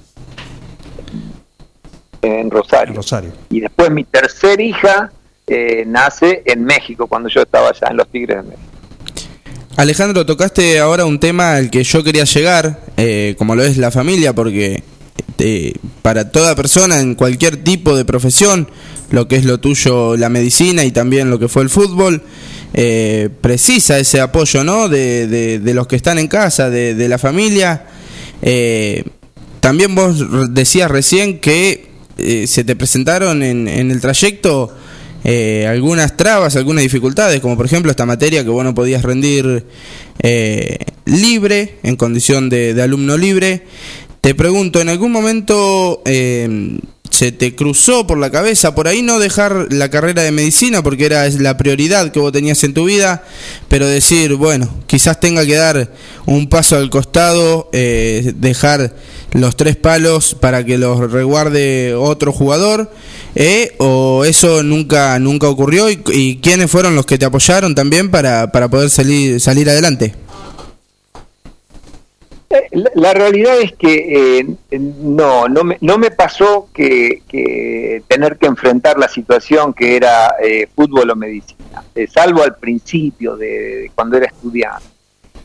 [2.22, 2.92] en Rosario.
[2.92, 3.32] En Rosario.
[3.50, 5.12] Y después mi tercer hija
[5.48, 8.65] eh, nace en México, cuando yo estaba allá en los Tigres de México.
[9.78, 13.92] Alejandro, tocaste ahora un tema al que yo quería llegar, eh, como lo es la
[13.92, 14.84] familia, porque
[15.38, 18.70] eh, para toda persona en cualquier tipo de profesión,
[19.12, 22.22] lo que es lo tuyo, la medicina y también lo que fue el fútbol,
[22.74, 24.88] eh, precisa ese apoyo, ¿no?
[24.88, 27.86] De, de, de los que están en casa, de, la familia.
[28.42, 29.04] Eh,
[29.60, 31.90] también vos decías recién que
[32.48, 34.74] se te presentaron en, en el trayecto
[35.28, 39.66] eh, algunas trabas, algunas dificultades, como por ejemplo esta materia que vos no podías rendir
[40.20, 43.64] eh, libre, en condición de, alumno libre.
[44.22, 46.78] Te pregunto, ¿en algún momento eh,
[47.16, 51.06] se te cruzó por la cabeza por ahí no dejar la carrera de medicina porque
[51.06, 53.24] era la prioridad que vos tenías en tu vida,
[53.70, 55.94] pero decir, bueno, quizás tenga que dar
[56.26, 58.96] un paso al costado, eh, dejar
[59.32, 62.92] los tres palos para que los reguarde otro jugador,
[63.36, 68.52] eh, o eso nunca nunca ocurrió y, quiénes fueron los que te apoyaron también para,
[68.52, 70.16] para poder salir salir adelante.
[72.50, 78.38] Eh, La, realidad es que eh, no, no me, no me pasó que, que tener
[78.38, 83.92] que enfrentar la situación que era eh, fútbol o medicina, eh, salvo al principio de
[83.96, 84.95] cuando era estudiante.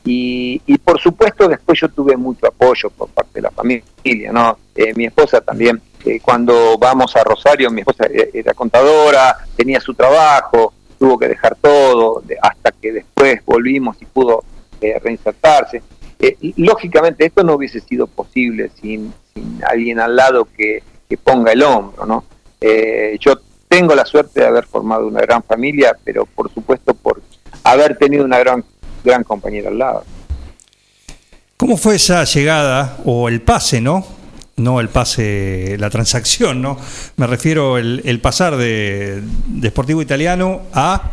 [0.05, 4.59] Y, y por supuesto después yo tuve mucho apoyo por parte de la familia, ¿no?
[4.75, 9.79] Eh, mi esposa también, eh, cuando vamos a Rosario, mi esposa e- era contadora, tenía
[9.81, 14.45] su trabajo, tuvo que dejar todo, hasta que después volvimos y pudo
[14.81, 15.83] eh, reinsertarse.
[16.19, 21.53] Eh, lógicamente esto no hubiese sido posible sin, sin alguien al lado que, que ponga
[21.53, 22.25] el hombro, ¿no?
[22.61, 23.35] Eh, yo
[23.69, 27.23] tengo la suerte de haber formado una gran familia, pero por supuesto por
[27.65, 28.65] haber tenido una gran
[29.05, 30.05] gran compañera al lado.
[31.57, 34.07] ¿Cómo fue esa llegada o el pase, no?
[34.57, 36.79] No el pase, la transacción, ¿no?
[37.17, 41.11] Me refiero el, el pasar de, de Sportivo Italiano a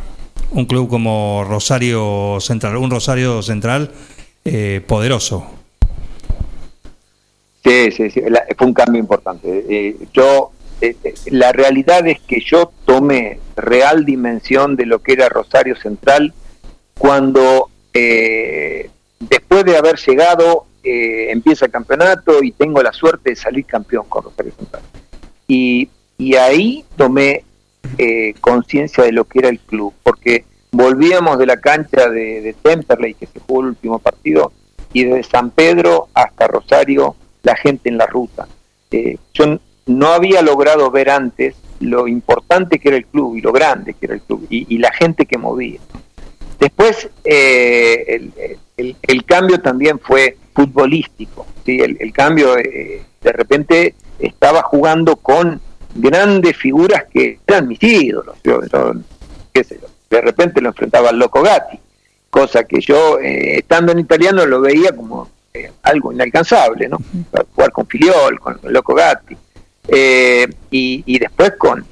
[0.51, 3.91] un club como Rosario Central, un Rosario Central
[4.45, 5.45] eh, poderoso.
[7.63, 9.65] Sí, sí, sí, la- fue un cambio importante.
[9.69, 15.13] Eh, yo, eh, eh, la realidad es que yo tomé real dimensión de lo que
[15.13, 16.33] era Rosario Central
[16.97, 23.35] cuando eh, después de haber llegado eh, empieza el campeonato y tengo la suerte de
[23.35, 24.83] salir campeón con Rosario Central.
[25.47, 25.89] Y,
[26.37, 27.43] ahí tomé
[27.97, 33.15] eh, conciencia de lo que era el club, porque volvíamos de la cancha de, Temperley,
[33.15, 34.53] que se jugó el último partido,
[34.93, 38.47] y desde San Pedro hasta Rosario, la gente en la ruta.
[38.91, 43.51] Eh, yo no había logrado ver antes lo importante que era el club y lo
[43.51, 45.79] grande que era el club y la gente que movía.
[46.59, 48.31] Después, eh, el,
[48.77, 51.45] el- el cambio también fue futbolístico.
[51.65, 51.79] ¿sí?
[51.79, 55.59] El, el cambio, eh, de repente, estaba jugando con
[55.95, 58.37] grandes figuras que eran mis ídolos.
[58.43, 58.93] Yo, yo,
[59.53, 61.79] qué sé yo, de repente lo enfrentaba al Loco Gatti,
[62.29, 66.97] cosa que yo, eh, estando en italiano, lo veía como eh, algo inalcanzable, ¿no?
[67.55, 69.35] Jugar con Filiol, con el Loco Gatti.
[69.87, 71.85] Eh, y, y después con,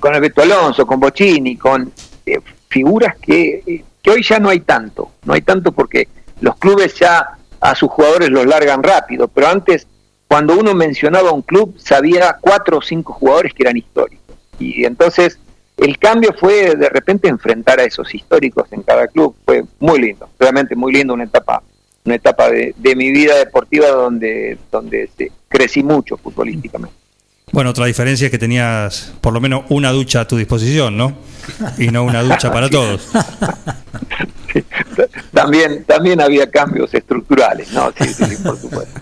[0.00, 1.92] con Alberto Alonso, con Bocini, con
[2.24, 6.08] eh, figuras que, que hoy ya no hay tanto, no hay tanto porque
[6.40, 9.86] los clubes ya a sus jugadores los largan rápido, pero antes
[10.26, 15.38] cuando uno mencionaba un club sabía cuatro o cinco jugadores que eran históricos y entonces
[15.76, 20.28] el cambio fue de repente enfrentar a esos históricos en cada club, fue muy lindo,
[20.38, 21.62] realmente muy lindo, una etapa
[22.04, 27.01] una etapa de, mi vida deportiva donde donde este, crecí mucho futbolísticamente.
[27.52, 31.16] Bueno, otra diferencia es que tenías por lo menos una ducha a tu disposición, ¿no?
[31.78, 33.08] Y no una ducha para todos.
[35.32, 39.00] También también había cambios estructurales, no, sí, sí, sí, por supuesto.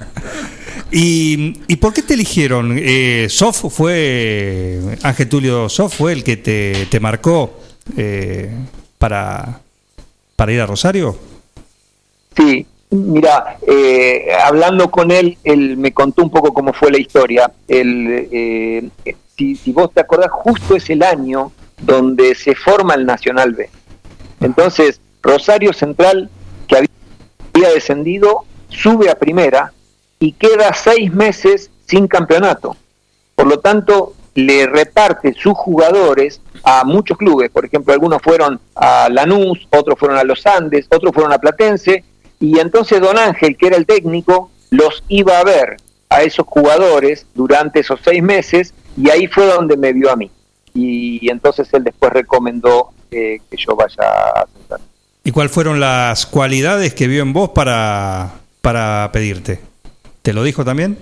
[0.92, 2.76] ¿Y, y por qué te eligieron?
[2.78, 7.60] Eh, Sof fue, Ángel Tulio Sof fue el que te, te marcó
[7.96, 8.50] eh,
[8.98, 9.60] para,
[10.36, 11.18] para ir a Rosario.
[12.36, 17.50] Sí, mira, eh, hablando con él, él me contó un poco cómo fue la historia.
[17.68, 18.88] Eh,
[19.36, 23.70] si, si vos te acordás, justo es el año donde se forma el Nacional B.
[24.40, 26.30] Entonces, Rosario Central,
[26.66, 29.72] que había descendido, sube a primera
[30.18, 32.76] y queda seis meses sin campeonato.
[33.34, 37.50] Por lo tanto, le reparte sus jugadores a muchos clubes.
[37.50, 42.04] Por ejemplo, algunos fueron a Lanús, otros fueron a Los Andes, otros fueron a Platense.
[42.40, 45.76] Y entonces Don Ángel, que era el técnico, los iba a ver
[46.08, 50.30] a esos jugadores durante esos seis meses y ahí fue donde me vio a mí.
[50.74, 54.80] Y, entonces él después recomendó eh, que yo vaya a Central.
[55.22, 59.60] ¿Y cuáles fueron las cualidades que vio en vos para, para pedirte?
[60.22, 60.96] ¿Te lo dijo también?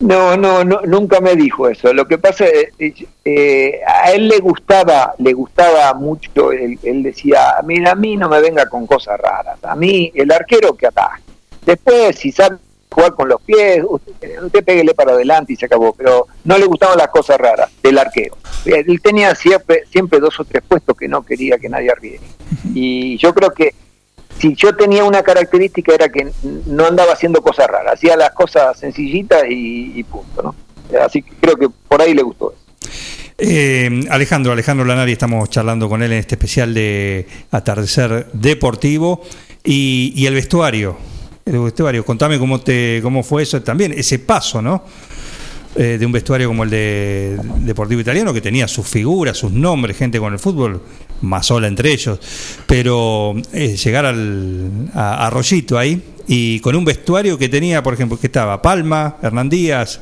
[0.00, 1.92] No, no, no, nunca me dijo eso.
[1.92, 2.94] Lo que pasa es
[3.24, 6.52] eh, a él le gustaba, le gustaba mucho.
[6.52, 9.58] Él, él decía, mira, a mí no me venga con cosas raras.
[9.64, 11.22] A mí el arquero que ataque.
[11.66, 12.58] Después, si sabe
[12.90, 16.64] jugar con los pies, usted, usted péguele para adelante y se acabó, pero no le
[16.64, 18.38] gustaban las cosas raras del arquero.
[18.64, 22.26] Él tenía siempre, siempre dos o tres puestos que no quería que nadie arriesgue.
[22.74, 23.74] Y yo creo que
[24.38, 26.30] si yo tenía una característica era que
[26.66, 30.54] no andaba haciendo cosas raras, hacía las cosas sencillitas y, punto, ¿no?
[31.00, 32.90] Así que creo que por ahí le gustó eso.
[33.36, 39.22] Eh, Alejandro, Alejandro Lanari, estamos charlando con él en este especial de Atardecer Deportivo
[39.62, 40.96] y, y el vestuario.
[41.44, 44.84] El vestuario, contame cómo te cómo fue eso también, ese paso, ¿no?
[45.76, 49.96] Eh, de un vestuario como el de Deportivo Italiano, que tenía sus figuras, sus nombres,
[49.96, 50.82] gente con el fútbol,
[51.22, 52.18] más sola entre ellos,
[52.66, 57.94] pero eh, llegar al, a, a Rollito ahí y con un vestuario que tenía, por
[57.94, 60.00] ejemplo, que estaba Palma, Hernán Díaz,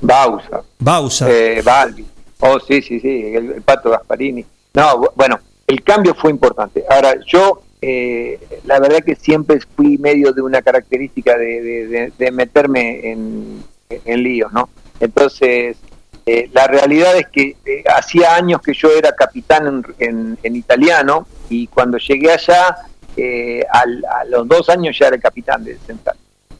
[0.00, 0.62] Bausa.
[0.78, 1.30] Bausa.
[1.30, 2.04] Eh, Balbi.
[2.40, 4.44] Oh, sí, sí, sí, el, el Pato Gasparini.
[4.74, 6.82] No, bu- bueno, el cambio fue importante.
[6.88, 12.12] Ahora, yo, eh, la verdad que siempre fui medio de una característica de, de- de-
[12.18, 14.70] de meterme en, en líos, ¿no?
[15.00, 15.76] Entonces,
[16.26, 20.56] eh, la realidad es que eh, hacía años que yo era capitán en, en- en
[20.56, 22.76] italiano y cuando llegué allá,
[23.16, 26.16] eh, al- a los dos años ya era capitán del Central.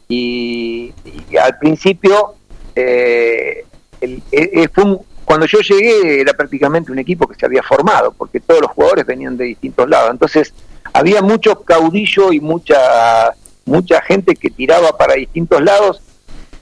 [0.07, 0.93] Y,
[1.41, 2.35] al principio
[2.75, 3.65] eh,
[4.01, 8.61] eh, fue cuando yo llegué era prácticamente un equipo que se había formado, porque todos
[8.61, 10.11] los jugadores venían de distintos lados.
[10.11, 10.53] Entonces
[10.91, 13.33] había mucho caudillo y mucha,
[13.65, 16.01] mucha gente que tiraba para distintos lados,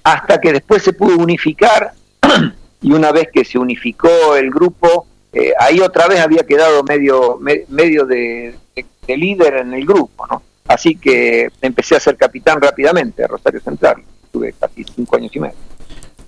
[0.03, 1.93] hasta que después se pudo unificar,
[2.81, 7.37] y una vez que se unificó el grupo, eh, ahí otra vez había quedado medio,
[7.39, 10.41] me- medio de, de- de líder en el grupo, ¿no?
[10.67, 13.97] Así que empecé a ser capitán rápidamente de Rosario Central.
[14.31, 15.55] Tuve casi cinco años y medio.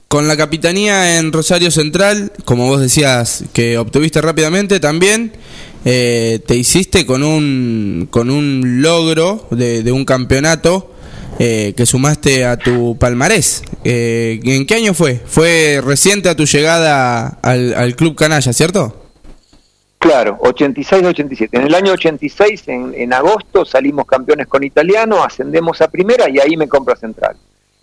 [0.07, 5.31] Con la capitanía en Rosario Central, como vos decías, que obtuviste rápidamente también,
[5.85, 10.90] eh, te hiciste con un, con un logro de un campeonato
[11.43, 13.63] eh, que sumaste a tu palmarés.
[13.83, 15.19] Eh, ¿En qué año fue?
[15.25, 18.95] Fue reciente a tu llegada al, al Club Canalla, ¿cierto?
[19.97, 21.49] Claro, 86-87.
[21.51, 26.39] En el año 86, en, en agosto, salimos campeones con Italiano, ascendemos a primera y
[26.39, 27.35] ahí me compro a Central.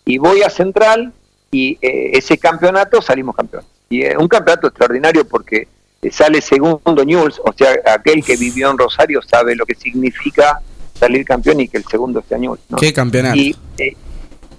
[0.05, 1.13] Y voy a Central
[1.51, 3.69] y eh, ese campeonato salimos campeones.
[3.89, 5.67] Y eh, un campeonato extraordinario porque
[6.01, 10.61] eh, sale segundo News, o sea, aquel que vivió en Rosario sabe lo que significa
[10.99, 12.59] salir campeón y que el segundo News.
[12.69, 12.77] ¿no?
[12.79, 13.37] ¿Qué campeonato?
[13.37, 13.97] Y, eh,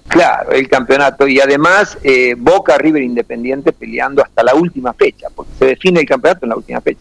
[0.08, 1.26] claro, el campeonato.
[1.28, 6.06] Y además, eh, Boca, River Independiente peleando hasta la última fecha, porque se define el
[6.06, 7.00] campeonato en la última fecha.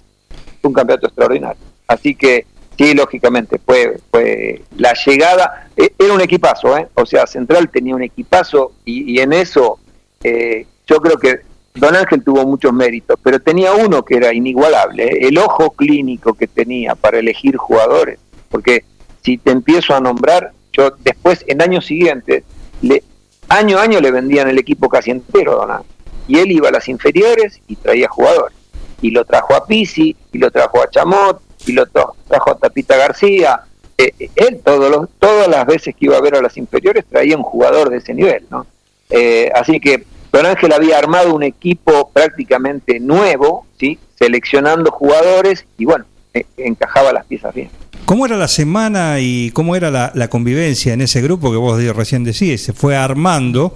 [0.61, 1.61] Fue un campeonato extraordinario.
[1.87, 2.45] Así que,
[2.77, 5.69] sí, lógicamente, fue, fue la llegada.
[5.75, 6.87] eh, era un equipazo, ¿eh?
[6.93, 9.79] O sea, Central tenía un equipazo y, y en eso
[10.23, 11.39] eh, yo creo que
[11.75, 15.27] Don Ángel tuvo muchos méritos, pero tenía uno que era inigualable, ¿eh?
[15.27, 18.19] el ojo clínico que tenía para elegir jugadores.
[18.49, 18.83] Porque
[19.23, 22.43] si te empiezo a nombrar, yo después, en años siguientes,
[22.81, 23.03] le,
[23.49, 25.91] año a año le vendían el equipo casi entero a Don Ángel.
[26.27, 28.55] Y él iba a las inferiores y traía jugadores.
[29.01, 32.57] Y lo trajo a Pisi, y lo trajo a Chamot, y lo tra- trajo a
[32.57, 33.61] Tapita García.
[33.97, 37.05] Eh, eh, él todos los, todas las veces que iba a ver a las inferiores
[37.09, 38.65] traía un jugador de ese nivel, ¿no?
[39.09, 43.97] Eh, así que Don Ángel había armado un equipo prácticamente nuevo, ¿sí?
[44.17, 47.69] seleccionando jugadores y bueno, eh, encajaba las piezas bien.
[48.05, 52.23] ¿Cómo era la semana y cómo era la, convivencia en ese grupo que vos recién
[52.23, 52.61] decís?
[52.61, 53.75] Se fue armando,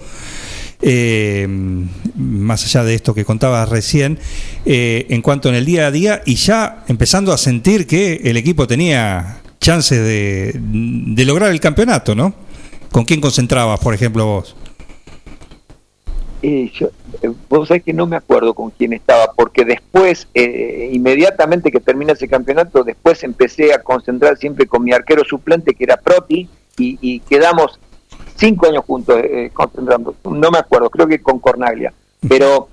[0.82, 1.47] eh,
[2.15, 4.17] más allá de esto que contabas recién,
[4.65, 8.38] eh, en cuanto en el día a día y ya empezando a sentir que el
[8.38, 12.34] equipo tenía chances de, de lograr el campeonato, ¿no?
[12.91, 14.55] ¿Con quién concentrabas, por ejemplo, vos?
[16.46, 16.70] Eh,
[17.22, 21.80] eh, vos sabés que no me acuerdo con quién estaba, porque después, eh, inmediatamente que
[21.80, 26.50] termina ese campeonato, después empecé a concentrar siempre con mi arquero suplente, que era Proti,
[26.78, 27.80] y, y quedamos
[28.36, 30.16] cinco años juntos eh, concentrando.
[30.26, 31.94] No me acuerdo, creo que con Cornaglia.
[32.28, 32.68] Pero,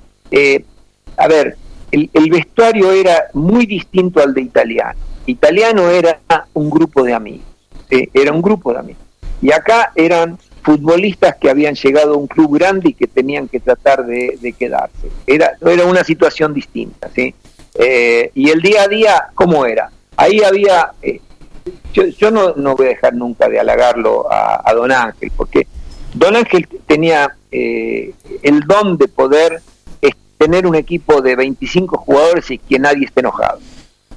[1.16, 1.56] a ver,
[1.92, 4.98] el, el vestuario era muy distinto al de italiano.
[5.26, 6.18] Italiano era
[6.54, 7.46] un grupo de amigos,
[7.88, 9.02] era un grupo de amigos.
[9.40, 13.60] Y acá eran futbolistas que habían llegado a un club grande y que tenían que
[13.60, 15.08] tratar de, quedarse.
[15.26, 17.34] Era, era una situación distinta, ¿sí?
[17.74, 19.90] Eh, y el día a día, ¿cómo era?
[20.16, 21.20] Ahí había, eh,
[21.92, 25.66] yo, yo no, no voy a dejar nunca de halagarlo a, Don Ángel, porque
[26.14, 29.62] Don Ángel tenía eh, el don de poder
[30.40, 33.60] tener un equipo de 25 jugadores y que nadie esté enojado.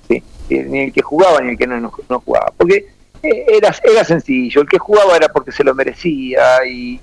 [0.07, 0.23] ¿sí?
[0.49, 2.53] Eh, Ni el que jugaba ni el que no, no, jugaba.
[2.55, 2.87] Porque
[3.23, 6.99] era, era sencillo, el que jugaba era porque se lo merecía y,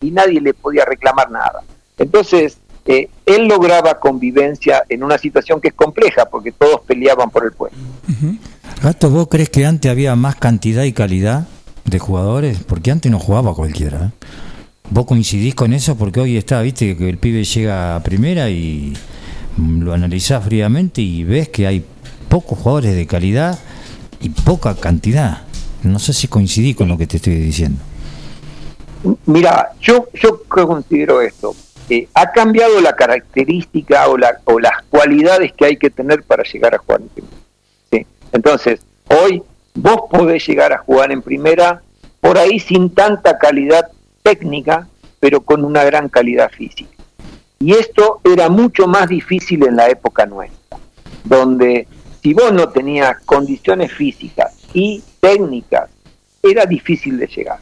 [0.00, 1.62] nadie le podía reclamar nada.
[1.96, 7.44] Entonces, eh, él lograba convivencia en una situación que es compleja, porque todos peleaban por
[7.44, 7.78] el puesto.
[8.82, 11.46] Gato, ¿vos crees que antes había más cantidad y calidad?
[11.84, 14.06] de jugadores, porque antes no jugaba cualquiera.
[14.06, 14.26] ¿eh?
[14.90, 15.96] ¿Vos coincidís con eso?
[15.96, 18.94] Porque hoy está, viste, que el pibe llega a primera y
[19.56, 21.84] mm, lo analizás fríamente y ves que hay
[22.28, 23.58] pocos jugadores de calidad
[24.20, 25.42] y poca cantidad.
[25.82, 27.80] No sé si coincidí con lo que te estoy diciendo.
[29.26, 31.54] Mira, yo, yo considero esto.
[32.14, 36.74] Ha cambiado la característica o, la, o las cualidades que hay que tener para llegar
[36.74, 37.36] a jugar en primera.
[38.32, 39.42] Entonces, hoy
[39.74, 41.82] vos podés llegar a jugar en primera
[42.20, 43.90] por ahí sin tanta calidad
[44.22, 44.88] técnica,
[45.20, 46.90] pero con una gran calidad física.
[47.58, 50.78] Y esto era mucho más difícil en la época nuestra,
[51.24, 51.86] donde
[52.22, 55.90] si vos no tenías condiciones físicas y técnicas,
[56.42, 57.58] era difícil de llegar.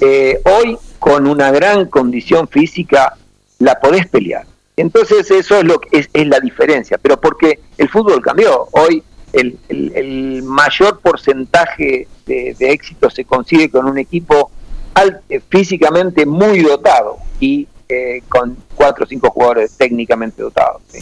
[0.00, 3.16] Eh, hoy, con una gran condición física,
[3.58, 4.46] la podés pelear.
[4.76, 8.68] Entonces eso es lo que es, es la diferencia, pero porque el fútbol cambió.
[8.72, 14.50] Hoy el, el, el mayor porcentaje de, de, éxito se consigue con un equipo
[14.94, 20.82] al, eh, físicamente muy dotado y eh, con cuatro o cinco jugadores técnicamente dotados.
[20.88, 21.00] ¿sí?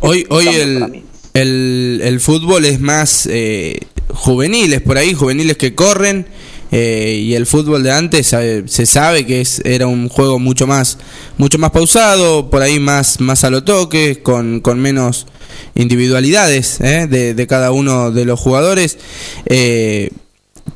[0.00, 1.04] Hoy, hoy el,
[1.34, 6.26] el, el, fútbol es más eh, juveniles por ahí, juveniles que corren.
[6.74, 10.66] Eh, y el fútbol de antes sabe, se sabe que es, era un juego mucho
[10.66, 10.96] más
[11.36, 15.26] mucho más pausado por ahí más más a lo toque con, con menos
[15.74, 17.06] individualidades ¿eh?
[17.06, 18.96] de, de, cada uno de los jugadores
[19.44, 20.12] eh,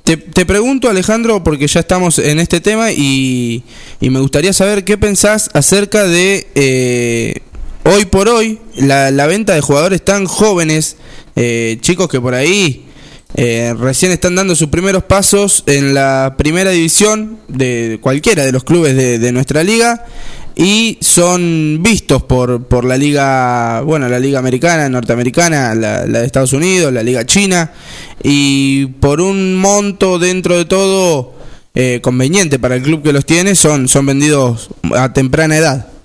[0.02, 3.62] te, te, pregunto Alejandro porque ya estamos en este tema y,
[4.00, 7.40] y me gustaría saber qué pensás acerca de eh,
[7.86, 10.96] hoy por hoy la, venta de jugadores tan jóvenes
[11.80, 12.86] chicos que por ahí
[13.38, 18.64] eh, recién están dando sus primeros pasos en la primera división de cualquiera de los
[18.64, 20.06] clubes de, nuestra liga
[20.54, 26.24] y son vistos por, por la liga, bueno, la liga americana, norteamericana, la, la, de
[26.24, 27.72] Estados Unidos, la liga china,
[28.22, 31.34] y por un monto dentro de todo
[31.74, 35.95] eh, conveniente para el club que los tiene, son, son vendidos a temprana edad.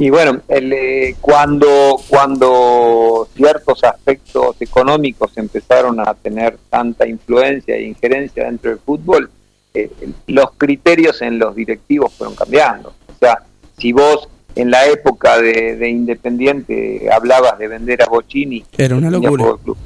[0.00, 7.82] Y bueno, el, eh, cuando, cuando ciertos aspectos económicos empezaron a tener tanta influencia e
[7.82, 9.30] injerencia dentro del fútbol,
[9.74, 9.90] eh,
[10.26, 12.94] los criterios en los directivos fueron cambiando.
[13.08, 13.42] O sea,
[13.76, 19.10] si vos en la época de, de Independiente hablabas de vender a Bocini, era una
[19.10, 19.44] locura.
[19.62, 19.76] Club,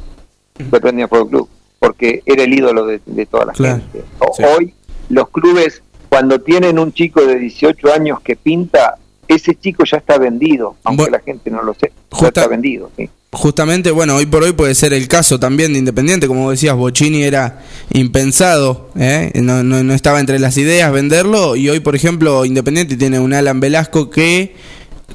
[0.56, 1.48] el club,
[1.80, 4.04] porque era el ídolo de, de toda la claro, gente.
[4.20, 4.44] O, sí.
[4.44, 4.74] Hoy
[5.08, 8.96] los clubes, cuando tienen un chico de 18 años que pinta,
[9.28, 12.90] ese chico ya está vendido, aunque bueno, la gente no lo sepa, ya está vendido.
[12.96, 13.08] ¿sí?
[13.32, 17.24] Justamente, bueno, hoy por hoy puede ser el caso también de Independiente, como decías, Bocini
[17.24, 17.62] era
[17.92, 19.32] impensado, ¿eh?
[19.34, 23.34] no, no, no, estaba entre las ideas venderlo, y hoy, por ejemplo, Independiente tiene un
[23.34, 24.54] Alan Velasco que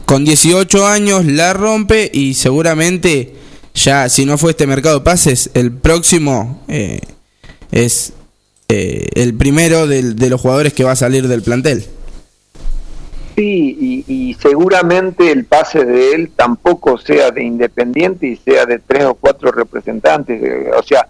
[0.06, 3.34] con 18 años la rompe y seguramente
[3.74, 7.00] ya, si no fue este mercado de pases, el próximo eh,
[7.72, 8.14] es
[8.68, 11.86] eh, el primero de, de los jugadores que va a salir del plantel.
[13.36, 18.80] Sí, y, y, seguramente el pase de él tampoco sea de Independiente y sea de
[18.80, 20.42] tres o cuatro representantes.
[20.78, 21.08] O sea,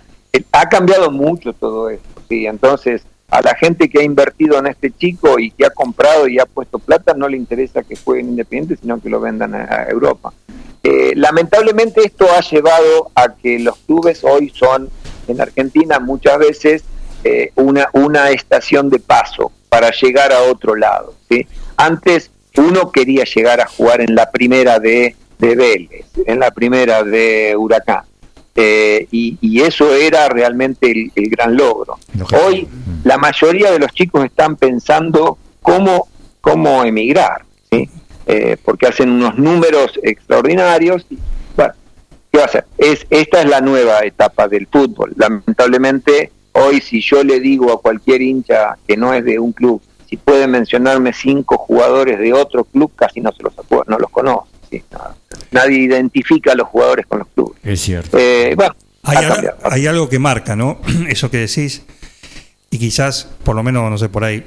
[0.52, 2.08] ha cambiado mucho todo esto.
[2.28, 6.28] Sí, entonces a la gente que ha invertido en este chico y que ha comprado
[6.28, 9.86] y ha puesto plata no le interesa que jueguen Independiente, sino que lo vendan a
[9.90, 10.34] Europa.
[10.84, 14.90] Eh, lamentablemente esto ha llevado a que los clubes hoy son
[15.28, 16.84] en Argentina muchas veces
[17.24, 21.14] eh, una, una estación de paso para llegar a otro lado.
[21.30, 21.46] ¿sí?
[21.80, 27.04] Antes uno quería llegar a jugar en la primera de, de Vélez, en la primera
[27.04, 28.04] de Huracán.
[28.54, 31.98] Eh, y, y, eso era realmente el, el gran logro.
[32.44, 32.68] Hoy
[33.06, 36.10] la mayoría de los chicos están pensando cómo,
[36.42, 37.90] cómo emigrar, ¿sí?
[38.28, 41.06] eh, porque hacen unos números extraordinarios.
[41.10, 41.18] Y,
[41.56, 41.74] bueno,
[42.30, 42.66] ¿qué va a hacer?
[42.78, 45.14] Es, esta es la nueva etapa del fútbol.
[45.16, 49.82] Lamentablemente, hoy si yo le digo a cualquier hincha que no es de un club,
[50.10, 54.10] si puede mencionarme cinco jugadores de otro club, casi no se los acuerda, no los
[54.10, 54.50] conoce.
[54.72, 54.84] ¿sí?
[54.92, 55.00] No,
[55.52, 57.60] nadie identifica a los jugadores con los clubes.
[57.64, 58.18] Es cierto.
[58.18, 60.80] Eh, bueno, hay, al, hay, algo que marca, ¿no?
[61.10, 61.84] Eso que decís,
[62.72, 64.44] y quizás, por lo menos, no sé, por ahí,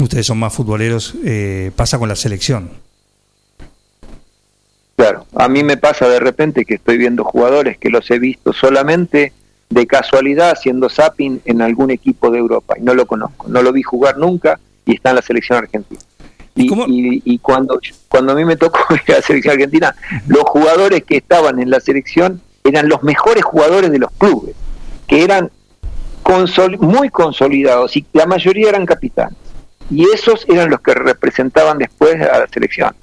[0.00, 2.70] ustedes son más futboleros, eh, pasa con la selección.
[4.96, 8.54] Claro, a mí me pasa de repente que estoy viendo jugadores que los he visto
[8.54, 9.34] solamente
[9.68, 13.70] de casualidad haciendo zapping en algún equipo de Europa y no lo conozco, no lo
[13.72, 14.58] vi jugar nunca
[14.88, 16.00] y está en la selección argentina.
[16.56, 17.78] Y, y, y, cuando,
[18.08, 19.94] cuando a mí me tocó ir a la selección argentina,
[20.26, 24.56] los jugadores que estaban en la selección eran los mejores jugadores de los clubes,
[25.06, 25.50] que eran
[26.22, 29.36] consol muy consolidados y la mayoría eran capitanes.
[29.90, 32.94] Y esos eran los que representaban después a la selección.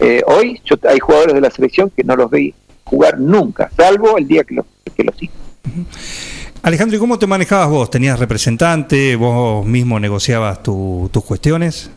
[0.00, 4.16] Eh, hoy yo, hay jugadores de la selección que no los vi jugar nunca, salvo
[4.16, 5.32] el día que los, que los hice.
[6.66, 7.88] Alejandro, ¿y cómo te manejabas vos?
[7.90, 9.14] ¿Tenías representante?
[9.14, 11.92] ¿Vos mismo negociabas tu- tus cuestiones?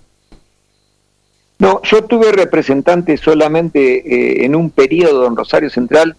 [1.57, 6.15] No, yo tuve representante solamente eh, en un periodo en Rosario Central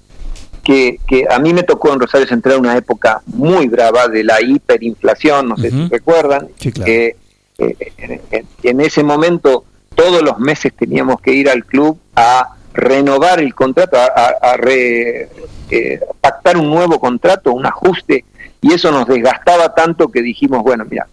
[0.65, 4.43] que, que a mí me tocó en Rosario Central una época muy brava de la
[4.43, 6.91] hiperinflación, no sé si recuerdan, Sí, claro.
[6.91, 7.15] eh,
[7.59, 13.39] en, en- en ese momento todos los meses teníamos que ir al club a renovar
[13.39, 15.29] el contrato, a, a- a re-
[15.71, 18.25] eh, pactar un nuevo contrato, un ajuste,
[18.63, 21.07] y eso nos desgastaba tanto que dijimos, bueno, mira,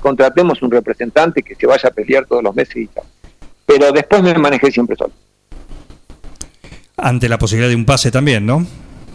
[0.00, 3.04] contratemos un representante que se vaya a pelear todos los meses y tal.
[3.64, 5.12] Pero después me manejé siempre solo.
[6.96, 8.66] Ante la posibilidad de un pase también, ¿no?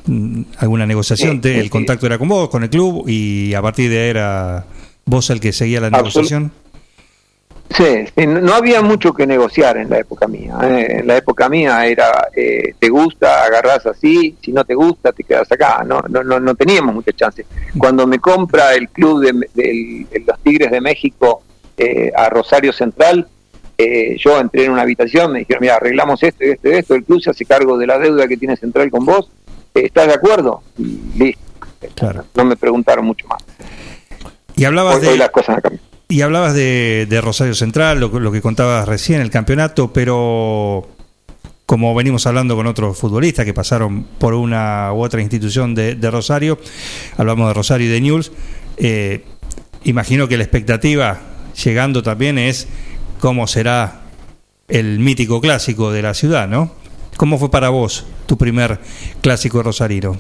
[0.06, 1.38] Mm, ¿Alguna negociación?
[1.38, 1.70] Sí, Te- sí, el sí.
[1.70, 4.66] contacto era con vos, con el club, y a partir de ahí era
[5.06, 6.52] vos el que seguía la negociación.
[7.76, 10.58] Sí, no había mucho que negociar en la época mía.
[10.64, 11.00] ¿eh?
[11.00, 15.24] En la época mía era, eh, te gusta, agarrás así, si no te gusta, te
[15.24, 15.84] quedas acá.
[15.86, 17.46] No, no, no, no teníamos mucha chance.
[17.78, 21.44] Cuando me compra el club de, los Tigres de México
[21.78, 23.28] eh, a Rosario Central,
[23.84, 26.94] eh, yo entré en una habitación, me dijeron, mira, arreglamos esto y esto y esto,
[26.94, 29.32] el club se hace cargo de la deuda que tiene Central con vos,
[29.74, 30.62] eh, ¿estás de acuerdo?
[30.78, 31.42] Listo.
[31.96, 32.26] Claro.
[32.36, 33.44] No me preguntaron mucho más.
[34.56, 35.08] Y hablabas Hoy, de...
[35.10, 35.91] hoy las cosas han cambiado.
[36.12, 40.90] Y hablabas de, de Rosario Central, lo, que- lo que contabas recién, el campeonato, pero
[41.66, 46.60] como venimos hablando con otros futbolistas que pasaron por una u otra institución de, Rosario,
[47.16, 48.32] hablamos de Rosario y de Newell's,
[48.76, 49.24] eh,
[49.86, 51.18] imagino que la expectativa
[51.64, 52.68] llegando también es
[53.22, 54.02] cómo será
[54.68, 56.74] el mítico clásico de la ciudad, ¿no?
[57.16, 58.80] ¿Cómo fue para vos tu primer
[59.22, 60.18] clásico rosarino?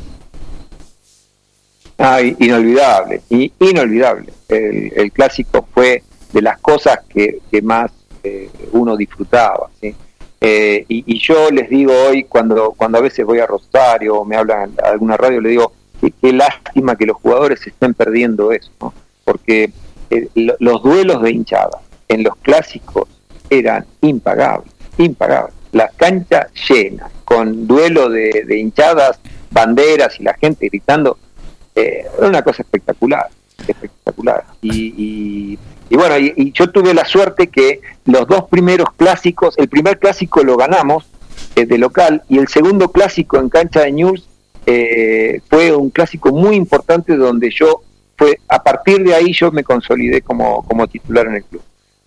[2.40, 3.22] Inolvidable,
[3.60, 4.34] inolvidable.
[4.50, 7.92] El, clásico fue de las cosas que, más
[8.24, 9.70] eh, uno disfrutaba.
[9.80, 9.96] ¿sí?
[10.40, 14.26] Eh, y, y yo les digo hoy, cuando, cuando a veces voy a Rosario o
[14.26, 18.52] me hablan a alguna radio, le digo que qué lástima que los jugadores estén perdiendo
[18.52, 18.94] eso, ¿no?
[19.24, 19.72] porque
[20.10, 23.08] eh, lo- los duelos de hinchada en los clásicos
[23.50, 25.54] eran impagables, impagables.
[25.72, 29.20] Las canchas llenas, con duelo de hinchadas,
[29.52, 31.18] banderas y la gente gritando,
[31.76, 33.28] eh, era una cosa espectacular,
[33.68, 34.44] espectacular.
[34.62, 35.60] Y, y-
[35.96, 40.42] bueno, y, y yo tuve la suerte que los dos primeros clásicos, el primer clásico
[40.44, 41.06] lo ganamos
[41.56, 44.26] eh, de local y el segundo clásico en cancha de News
[44.66, 47.82] eh, fue un clásico muy importante donde yo
[48.18, 51.62] fue a partir de ahí yo me consolidé como, como titular en el club.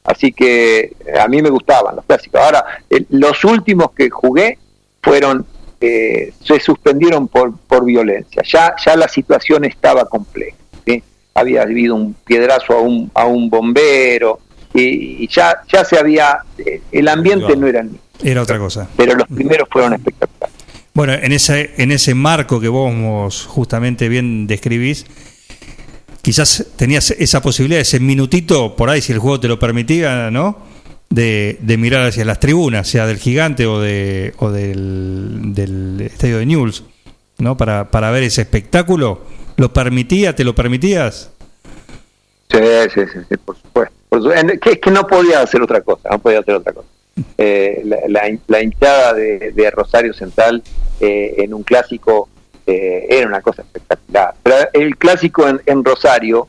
[0.04, 2.40] Así que eh, a mí me gustaban los clásicos.
[2.40, 4.58] Ahora, eh, los últimos que jugué
[5.02, 5.44] fueron
[5.86, 8.42] eh, se suspendieron por, por violencia.
[8.44, 10.56] Ya, ya la situación estaba compleja.
[10.86, 11.02] ¿sí?
[11.34, 14.38] Había habido un piedrazo a un, a un bombero
[14.72, 16.38] y, y ya, ya se había.
[16.58, 18.88] eh, el ambiente no era el mismo, Era otra cosa.
[18.96, 20.54] pero los primeros fueron espectaculares.
[20.94, 25.06] Bueno, en ese, en ese marco que vos justamente bien describís,
[26.22, 30.56] quizás tenías esa posibilidad, ese minutito por ahí, si el juego te lo permitía, ¿no?
[31.10, 36.38] De, de mirar hacia las tribunas, sea del gigante o, de, o del, del estadio
[36.38, 36.82] de Newell's,
[37.38, 37.56] ¿no?
[37.56, 39.20] Para, para ver ese espectáculo.
[39.56, 40.34] ¿Lo permitía?
[40.34, 41.30] ¿Te lo permitías?
[42.50, 42.58] Sí,
[42.94, 43.94] sí, sí, sí, por supuesto.
[44.08, 46.88] Por su- en- que que no podía hacer otra cosa, no podía hacer otra cosa.
[47.38, 50.62] Eh, la, la la hinchada de, de Rosario Central
[51.00, 52.28] eh, en un clásico
[52.66, 54.34] eh, era una cosa espectacular.
[54.72, 56.48] El clásico en, en Rosario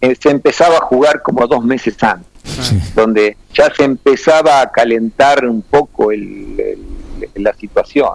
[0.00, 2.26] eh, se empezaba a jugar como dos meses antes,
[2.94, 8.08] donde ya se empezaba a calentar un poco el- el- la situación.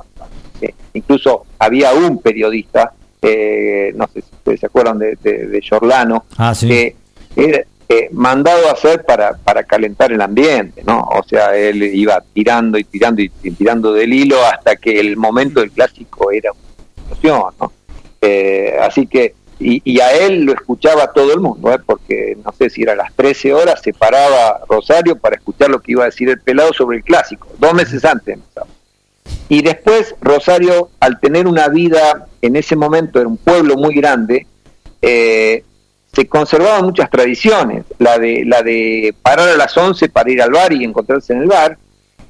[0.61, 2.91] Eh, incluso había un periodista,
[3.21, 6.67] eh, no sé si ustedes se acuerdan de, de, de Giordano, Ah, sí.
[6.67, 6.95] que
[7.35, 10.99] era eh, mandado a hacer para, para calentar el ambiente, ¿no?
[11.09, 15.61] O sea, él iba tirando y tirando y tirando del hilo hasta que el momento
[15.61, 16.61] del clásico era una
[16.97, 17.71] explosión, ¿no?
[18.81, 21.79] Así que, y, y a él lo escuchaba todo el mundo, ¿eh?
[21.83, 25.79] porque no sé si era a las 13 horas, se paraba Rosario para escuchar lo
[25.79, 28.67] que iba a decir el pelado sobre el clásico, dos meses antes empezaba.
[29.49, 34.45] Y después Rosario, al tener una vida, en ese momento era un pueblo muy grande,
[35.01, 35.63] eh,
[36.13, 40.51] se conservaban muchas tradiciones, la de, la de parar a las 11 para ir al
[40.51, 41.77] bar y encontrarse en el bar,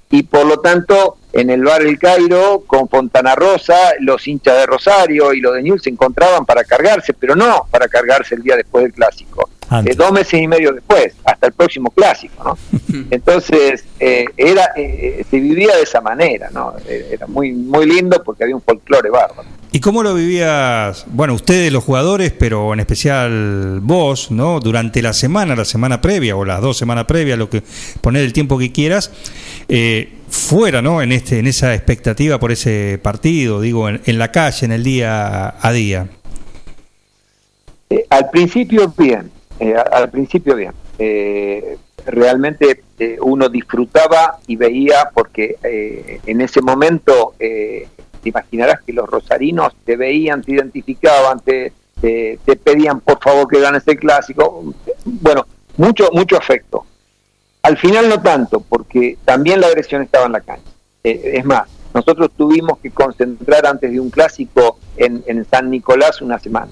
[0.09, 4.65] y por lo tanto en el bar El Cairo con Fontana Rosa, los hinchas de
[4.65, 8.55] Rosario y los de Newell's se encontraban para cargarse, pero no para cargarse el día
[8.55, 9.49] después del clásico,
[9.86, 12.57] eh, dos meses y medio después, hasta el próximo clásico, ¿no?
[13.11, 16.73] Entonces eh, era eh, se vivía de esa manera, ¿no?
[16.88, 19.49] Eh, Era muy muy lindo porque había un folclore bárbaro.
[19.71, 24.59] ¿Y cómo lo vivías, bueno, ustedes los jugadores, pero en especial vos, ¿no?
[24.61, 27.61] Durante la semana, la semana previa o las dos semanas previas, lo que
[28.01, 29.11] poner el tiempo que quieras,
[29.67, 31.01] eh, fuera, ¿no?
[31.01, 35.55] En este, en esa expectativa por ese partido, digo, en, la calle, en el día
[35.59, 36.07] a día.
[37.89, 40.73] Eh, al principio bien, eh, al principio bien.
[40.99, 45.57] Eh, realmente eh, uno disfrutaba y veía porque
[46.25, 52.55] en ese momento te imaginarás que los rosarinos te veían, te identificaban, te, te, te
[52.55, 54.73] pedían por favor que ganes el clásico.
[55.05, 55.45] Bueno,
[55.78, 56.86] mucho, mucho afecto.
[57.68, 60.72] Al final no tanto, porque también la agresión estaba en la cancha.
[61.03, 61.63] Eh, es más,
[61.93, 66.72] nosotros tuvimos que concentrar antes de un clásico en, San Nicolás una semana,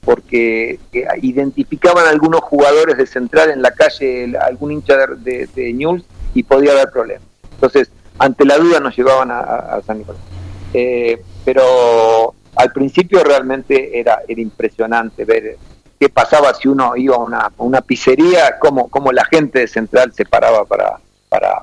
[0.00, 5.72] porque eh, identificaban algunos jugadores de central en la calle, algún hincha de, de, de
[5.74, 7.28] Newell's, y podía haber problemas.
[7.52, 10.22] Entonces, ante la duda nos llevaban a San Nicolás.
[10.72, 15.58] Eh, pero al principio realmente era, era impresionante ver
[16.00, 19.68] qué pasaba si uno iba a una, a una pizzería, cómo, cómo la gente de
[19.68, 20.98] Central se paraba para,
[21.28, 21.62] para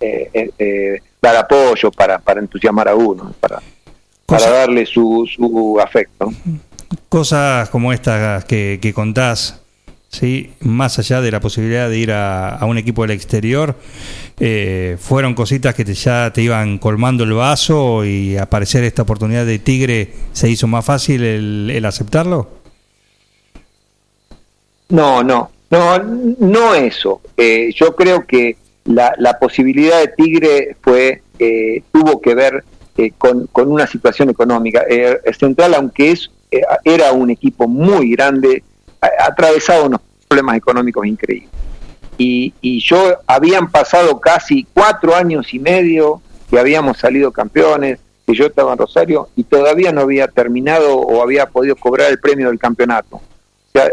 [0.00, 3.60] eh, eh, eh, dar apoyo, para, para entusiasmar a uno, para,
[4.26, 6.32] para Cosa- darle su, su afecto.
[7.08, 9.60] Cosas como estas que, que contás,
[10.08, 10.52] ¿sí?
[10.60, 13.76] más allá de la posibilidad de ir a, a un equipo del exterior,
[14.40, 19.46] eh, fueron cositas que te- ya te iban colmando el vaso y aparecer esta oportunidad
[19.46, 22.58] de Tigre se hizo más fácil el, el aceptarlo.
[24.90, 27.20] No, no, no, no eso.
[27.36, 32.64] Eh, yo creo que la, la posibilidad de Tigre fue eh, tuvo que ver
[32.96, 34.84] eh, con, con una situación económica.
[34.88, 38.62] Eh, Central, aunque es eh, era un equipo muy grande,
[39.00, 41.48] atravesado unos problemas económicos increíbles.
[42.18, 46.20] Y, y yo habían pasado casi cuatro años y medio
[46.50, 51.22] que habíamos salido campeones, que yo estaba en Rosario y todavía no había terminado o
[51.22, 53.20] había podido cobrar el premio del campeonato.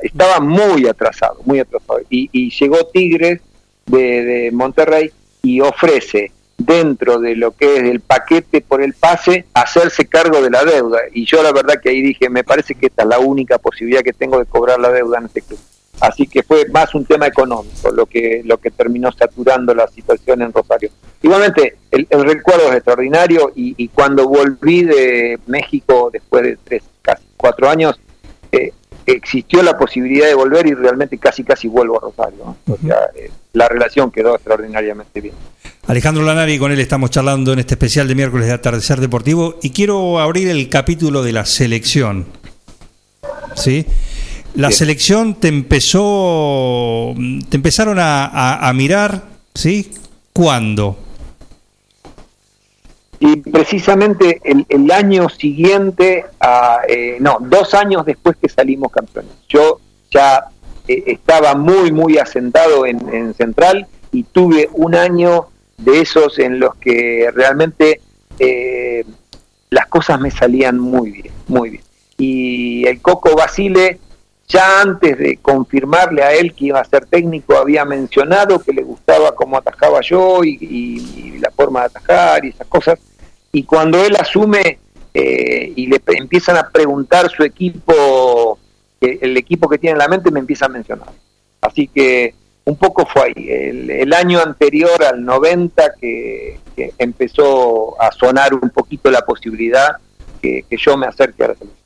[0.02, 2.00] Estaba muy atrasado, muy atrasado.
[2.10, 3.42] Y, y llegó Tigres
[3.86, 5.12] de, de Monterrey
[5.44, 10.50] y ofrece dentro de lo que es el paquete por el pase hacerse cargo de
[10.50, 11.00] la deuda.
[11.14, 14.02] Y yo la verdad que ahí dije, me parece que esta es la única posibilidad
[14.02, 15.60] que tengo de cobrar la deuda en este club.
[16.00, 20.44] Así que fue más un tema económico lo que lo que terminó saturando la situación
[20.44, 20.92] en Rosario.
[21.24, 26.84] Igualmente, el, el recuerdo es extraordinario y, y cuando volví de México después de tres,
[27.02, 28.00] casi cuatro años,
[28.52, 28.74] eh,
[29.08, 32.38] existió la posibilidad de volver y realmente casi casi vuelvo a Rosario.
[32.68, 32.74] ¿no?
[32.74, 35.34] O sea, eh, la relación quedó extraordinariamente bien.
[35.88, 39.70] Alejandro Lanari, con él estamos charlando en este especial de miércoles de Atardecer Deportivo y
[39.72, 42.26] quiero abrir el capítulo de la selección.
[43.56, 43.86] ¿Sí?
[44.56, 44.78] La Bien.
[44.78, 47.14] selección te empezó,
[47.50, 49.92] te empezaron a, a- a mirar, ¿sí?
[50.34, 50.98] ¿Cuándo?
[53.20, 59.32] Y precisamente el, el año siguiente, a, eh, no, dos años después que salimos campeones.
[59.50, 59.80] Yo
[60.12, 60.46] ya
[60.88, 65.48] eh, estaba muy, muy asentado en, en Central y tuve un año
[65.78, 68.02] de esos en los que realmente
[68.40, 69.04] eh,
[69.70, 71.84] las cosas me salían muy bien, muy bien.
[72.18, 74.00] Y el Coco Basile,
[74.48, 78.82] ya antes de confirmarle a él que iba a ser técnico, había mencionado que le
[78.82, 83.00] gustaba cómo atajaba yo y, la forma de atajar y esas cosas.
[83.52, 84.80] Y cuando él asume
[85.14, 88.58] eh, y le empiezan a preguntar su equipo,
[89.02, 91.10] eh, el equipo que tiene en la mente, me empieza a mencionar.
[91.62, 92.34] Así que
[92.66, 93.50] un poco fue ahí.
[93.50, 96.60] El, año anterior al 90 que,
[96.98, 99.98] empezó a sonar un poquito la posibilidad
[100.42, 101.77] que, que yo me acerque a la selección.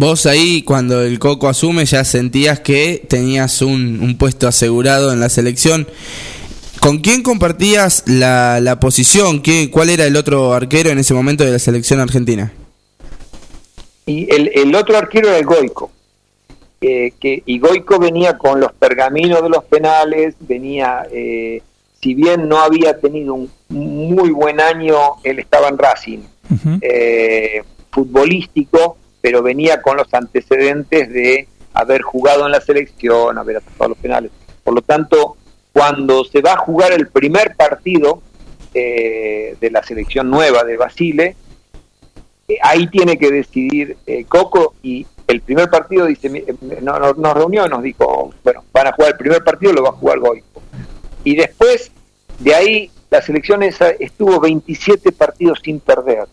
[0.00, 5.18] Vos ahí, cuando el Coco asume, ya sentías que tenías un, un puesto asegurado en
[5.18, 5.88] la selección.
[6.78, 9.42] ¿Con quién compartías la, la posición?
[9.42, 12.52] ¿Qué, ¿Cuál era el otro arquero en ese momento de la selección argentina?
[14.06, 15.90] Y el, el otro arquero era el Goico.
[16.80, 21.60] eh, que, y Goico venía con los pergaminos de los penales, venía, eh,
[22.00, 26.18] si bien no había tenido un muy buen año, él estaba en Racing,
[26.80, 33.90] eh, futbolístico, pero venía con los antecedentes de haber jugado en la selección, haber atajado
[33.90, 34.30] los penales.
[34.64, 35.36] Por lo tanto,
[35.72, 38.22] cuando se va a jugar el primer partido
[38.74, 41.36] eh, de la selección nueva de Basile,
[42.48, 47.12] eh, ahí tiene que decidir eh, Coco y el primer partido dice eh, no- no-
[47.12, 49.92] nos reunió y nos dijo bueno van a jugar el primer partido lo va a
[49.92, 50.62] jugar Goico
[51.24, 51.90] y después
[52.38, 56.24] de ahí la selección esa estuvo 27 partidos sin perder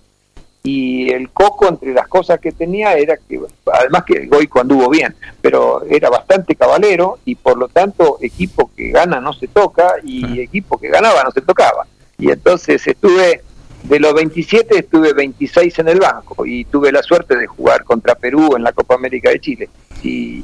[0.65, 3.39] y el Coco entre las cosas que tenía era que
[3.71, 8.89] además que Goico anduvo bien pero era bastante cabalero y por lo tanto equipo que
[8.89, 11.85] gana no se toca y equipo que ganaba no se tocaba.
[12.17, 13.41] Y entonces estuve
[13.83, 18.15] de los 27 estuve 26 en el banco y tuve la suerte de jugar contra
[18.15, 19.69] Perú en la Copa América de Chile.
[20.01, 20.43] Y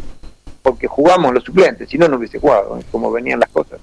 [0.62, 2.84] porque jugamos los suplentes si no no hubiese jugado ¿eh?
[2.92, 3.80] como venían las cosas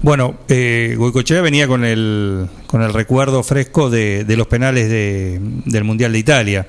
[0.00, 5.38] Bueno, eh, Goicoechea venía con el, con el recuerdo fresco de, de los penales de-
[5.40, 6.66] del Mundial de Italia.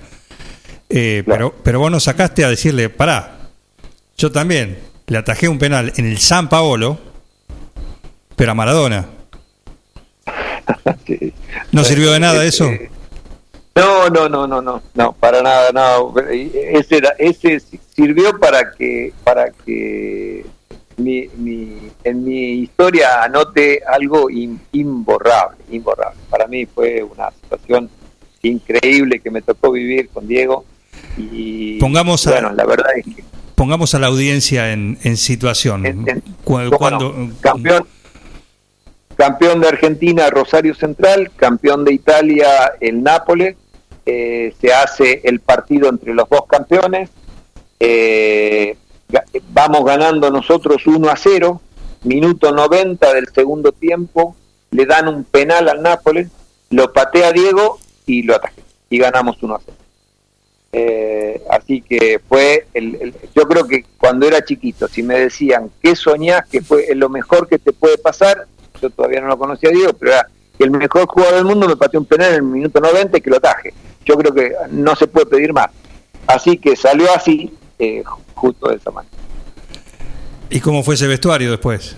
[0.90, 3.38] Eh, pero, pero vos nos sacaste a decirle, pará,
[4.18, 6.98] yo también le atajé un penal en el San Paolo,
[8.36, 9.06] pero a Maradona.
[11.06, 11.34] Sí.
[11.72, 12.70] ¿No sirvió de nada eso?
[13.76, 16.14] No, no, no, no, no, no, para nada, no.
[16.30, 17.60] Ese, era, ese
[17.96, 20.46] sirvió para que, para que
[21.04, 26.20] mi, mi- en mi historia anote algo in- imborrable, imborrable.
[26.30, 27.89] Para mí fue una situación
[28.41, 30.66] increíble que me tocó vivir con Diego
[31.18, 33.24] y Pongamos a- bueno, la verdad es que
[33.56, 36.06] Pongamos a la audiencia en, en situación.
[36.45, 37.34] Cu- ¿Cómo cuando, no?
[37.41, 37.86] campeón
[39.18, 42.47] campeón de Argentina Rosario Central campeón de Italia
[42.80, 43.58] el Nápoles
[44.06, 47.10] eh, se hace el partido entre los dos campeones
[47.82, 48.78] eh,
[49.49, 51.62] vamos ganando nosotros 1 a 0
[52.03, 54.36] minuto 90 del segundo tiempo
[54.72, 56.30] le dan un penal al Nápoles
[56.70, 59.78] lo patea Diego y lo atajé y ganamos 1 a 0
[60.72, 65.95] eh, así que fue, el, yo creo que cuando era chiquito, si me decían, ¿qué
[65.95, 68.45] soñás que fue lo mejor que te puede pasar?
[68.82, 70.30] Yo todavía no lo conocía Diego, pero era
[70.60, 73.30] el mejor jugador del mundo me pateó un penal en el minuto 90 y que
[73.30, 73.74] lo ataje.
[74.05, 75.70] Yo creo que no se puede pedir más.
[76.28, 78.03] Así que salió así, eh,
[78.40, 79.16] justo de esa manera.
[80.50, 81.96] ¿Y cómo fue ese vestuario después?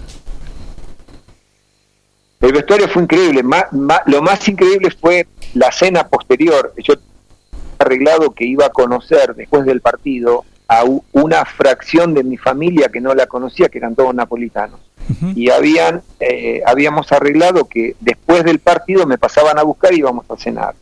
[2.42, 3.44] El vestuario fue increíble.
[3.44, 6.74] Ma- ma- lo más increíble fue la cena posterior.
[6.84, 6.96] Yo
[7.78, 12.89] arreglado que iba a conocer después del partido a u- una fracción de mi familia
[12.89, 14.80] que no la conocía, que eran todos napolitanos.
[15.36, 20.30] Y habían, eh, habíamos arreglado que después del partido me pasaban a buscar y íbamos
[20.30, 20.74] a cenar.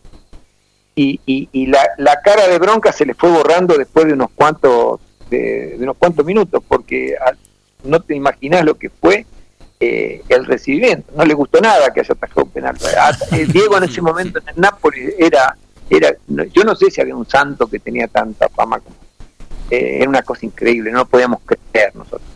[0.95, 4.29] Y, y- y la, la cara de bronca se le fue borrando después de unos
[4.35, 4.99] cuantos
[5.29, 7.15] de, de unos cuantos minutos, porque
[7.83, 9.25] no te imaginas lo que fue
[9.79, 11.11] eh, el recibimiento.
[11.15, 12.75] No le gustó nada que haya atajado un penal.
[12.99, 15.55] Ah, eh, Diego en ese momento en el Nápoles era,
[15.89, 16.13] era,
[16.53, 18.95] yo no sé si había un santo que tenía tanta fama como
[19.71, 22.27] eh, era una cosa increíble, no podíamos creer nosotros.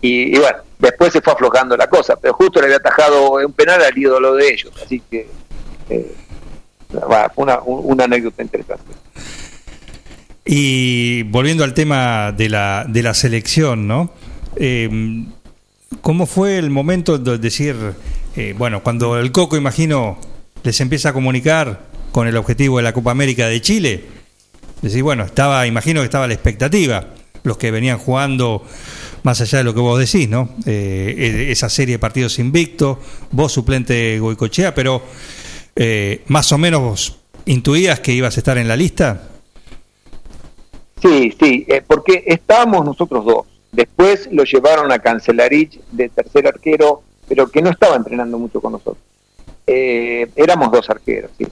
[0.00, 3.52] Y, y bueno, después se fue aflojando la cosa, pero justo le había atajado un
[3.52, 5.28] penal al ídolo de ellos, así que
[5.90, 6.14] eh,
[6.94, 8.84] va, fue una, un- una anécdota interesante.
[10.50, 14.14] Y volviendo al tema de la, de la selección, ¿no?
[14.56, 14.88] Eh,
[16.00, 17.76] ¿Cómo fue el momento de decir,
[18.34, 20.18] eh, bueno, cuando el Coco, imagino,
[20.62, 24.04] les empieza a comunicar con el objetivo de la Copa América de Chile?
[24.80, 27.08] Decir, bueno, estaba, imagino que estaba la expectativa,
[27.42, 28.64] los que venían jugando
[29.24, 30.48] más allá de lo que vos decís, ¿no?
[30.64, 32.96] Eh, eh, esa serie de partidos invictos,
[33.30, 35.02] vos suplente Goicochea, pero
[35.76, 39.28] eh, más o menos vos intuías que ibas a estar en la lista.
[41.00, 43.46] Sí, sí, eh, porque estábamos nosotros dos.
[43.70, 48.72] Después lo llevaron a Cancelarich de tercer arquero, pero que no estaba entrenando mucho con
[48.72, 48.96] nosotros.
[49.66, 51.46] Eh, éramos dos arqueros, sí.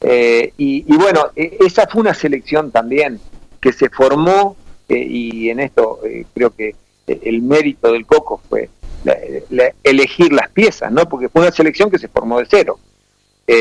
[0.00, 3.18] Eh, y, y bueno, eh, esa fue una selección también
[3.60, 4.56] que se formó,
[4.88, 5.98] y en esto
[6.32, 6.76] creo que
[7.08, 8.70] el mérito del Coco fue
[9.50, 11.08] la- elegir las piezas, ¿no?
[11.08, 12.78] Porque fue una selección que se formó de cero.
[13.48, 13.54] Y,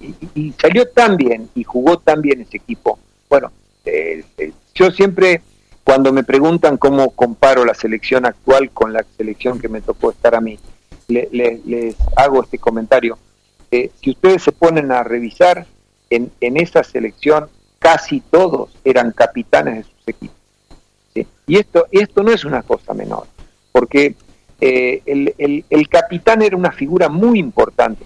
[0.00, 2.98] y- y salió tan bien y jugó tan bien ese equipo.
[3.28, 3.52] Bueno,
[3.84, 4.24] eh,
[4.76, 5.40] yo siempre,
[5.82, 10.34] cuando me preguntan cómo comparo la selección actual con la selección que me tocó estar
[10.34, 10.58] a mí,
[11.08, 13.18] le- le- les hago este comentario.
[13.70, 15.66] Eh, si ustedes se ponen a revisar,
[16.10, 17.48] en, esa selección
[17.80, 20.36] casi todos eran capitanes de sus equipos.
[21.48, 23.26] Y esto, esto no es una cosa menor,
[23.72, 24.14] porque
[24.60, 25.02] eh,
[25.70, 28.04] el capitán era una figura muy importante.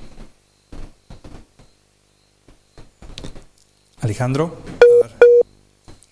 [4.00, 4.56] Alejandro.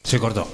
[0.09, 0.49] Se cortó.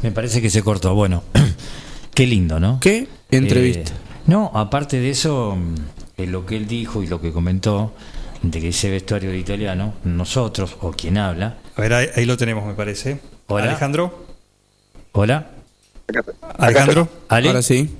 [0.00, 0.94] Me parece que se cortó.
[0.94, 1.22] Bueno,
[2.14, 2.80] qué lindo, ¿no?
[2.80, 3.06] ¿Qué?
[3.30, 3.92] Entrevista.
[3.92, 3.96] Eh,
[4.28, 5.74] no, aparte de eso, mm,
[6.22, 7.92] eh, lo que él dijo y lo que comentó,
[8.40, 11.58] de que ese vestuario de italiano, nosotros, o quien habla.
[11.76, 13.20] A ver, ahí, ahí lo tenemos, me parece.
[13.48, 13.64] Hola.
[13.64, 14.24] Alejandro.
[15.12, 15.50] Hola.
[16.58, 17.08] Alejandro.
[17.28, 17.48] ¿Ale?
[17.48, 17.94] Ahora sí.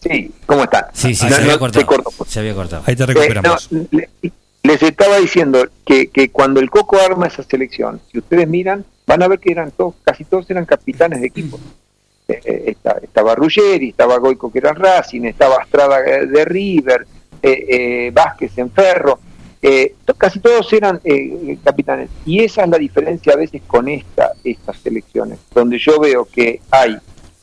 [0.00, 0.84] Sí, ¿cómo están?
[0.92, 1.80] Sí, sí, No, se no, había cortado.
[1.80, 2.10] se cortó.
[2.24, 2.84] Se había cortado.
[2.86, 3.68] Ahí te Eh, recuperamos.
[3.72, 4.10] no, le-
[4.62, 9.22] les estaba diciendo que, que cuando el Coco arma esa selección, si ustedes miran, van
[9.22, 11.58] a ver que eran todos, casi todos eran capitanes de equipo.
[12.28, 17.06] Eh, eh, esta- estaba Ruggeri, estaba Goico que era Racing, estaba Estrada eh, de River,
[18.12, 19.18] Vázquez en Ferro,
[20.18, 21.00] casi todos eran
[21.64, 22.10] capitanes.
[22.26, 26.60] Y esa es la diferencia a veces con esta, estas selecciones, donde yo veo que
[26.70, 26.98] hay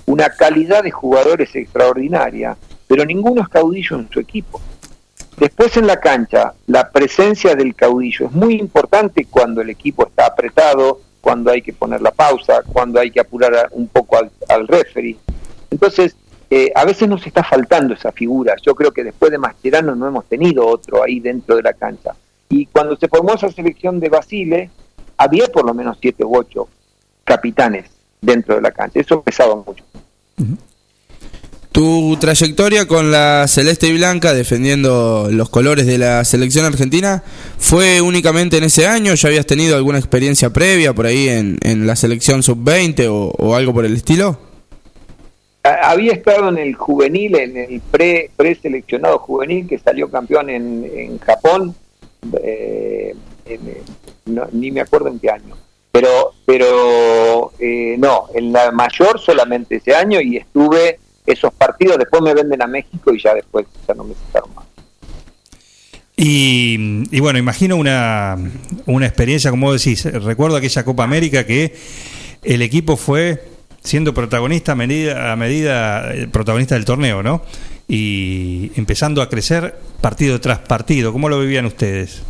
[0.06, 2.56] una calidad de jugadores extraordinaria,
[2.88, 4.62] pero ninguno es caudillo en su equipo.
[5.38, 10.26] Después en la cancha, la presencia del caudillo es muy importante cuando el equipo está
[10.26, 14.68] apretado, cuando hay que poner la pausa, cuando hay que apurar un poco al, al
[14.68, 15.18] referee.
[15.70, 16.16] Entonces,
[16.50, 18.56] eh, a veces nos está faltando esa figura.
[18.66, 22.16] Yo creo que después de Mascherano no hemos tenido otro ahí dentro de la cancha.
[22.50, 24.72] Y cuando se formó esa selección de Basile,
[25.18, 26.70] había por lo menos siete u ocho
[27.24, 27.90] capitanes
[28.22, 29.00] dentro de la cancha.
[29.00, 29.84] Eso pesaba mucho.
[31.78, 37.22] Tu trayectoria con la celeste y blanca defendiendo los colores de la selección argentina
[37.60, 39.14] fue únicamente en ese año.
[39.14, 43.54] ¿Ya habías tenido alguna experiencia previa por ahí en, en la selección sub-20 o, o
[43.56, 44.40] algo por el estilo?
[45.62, 51.20] Había estado en el juvenil, en el pre preseleccionado juvenil que salió campeón en, en
[51.20, 51.76] Japón,
[52.42, 53.14] eh,
[53.46, 53.60] en,
[54.26, 55.56] no- ni me acuerdo en qué año.
[55.92, 60.98] Pero, pero eh, no, en la mayor solamente ese año y estuve
[61.28, 64.66] esos partidos, después me venden a México y ya después ya no me sacaron más.
[66.16, 68.36] Y, y bueno, imagino una,
[68.88, 71.76] una experiencia, como decís, recuerdo aquella Copa América que
[72.44, 73.44] el equipo fue
[73.84, 77.44] siendo protagonista a medida, a medida eh, protagonista del torneo, ¿no?
[77.88, 81.14] Y empezando a crecer partido tras partido.
[81.14, 82.24] ¿Cómo lo vivían ustedes?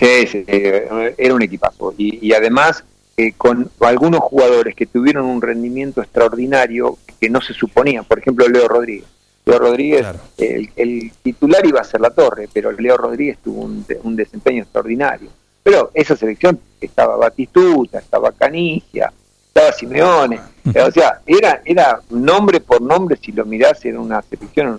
[0.00, 1.94] Sí, sí, eh, era un equipazo.
[1.96, 2.82] Y, y además,
[3.16, 8.02] eh, con algunos jugadores que tuvieron un rendimiento extraordinario que no se suponía.
[8.02, 9.06] Por ejemplo, Leo Rodríguez.
[9.46, 10.18] Leo Rodríguez, Claro.
[10.36, 14.14] el, el titular iba a ser la torre, pero Leo Rodríguez tuvo un, de- un
[14.14, 15.30] desempeño extraordinario.
[15.62, 19.10] Pero esa selección estaba Batistuta, estaba Canigia,
[19.48, 20.38] estaba Simeone.
[20.74, 24.78] Eh, O sea, era, era nombre por nombre, si lo mirás, era una selección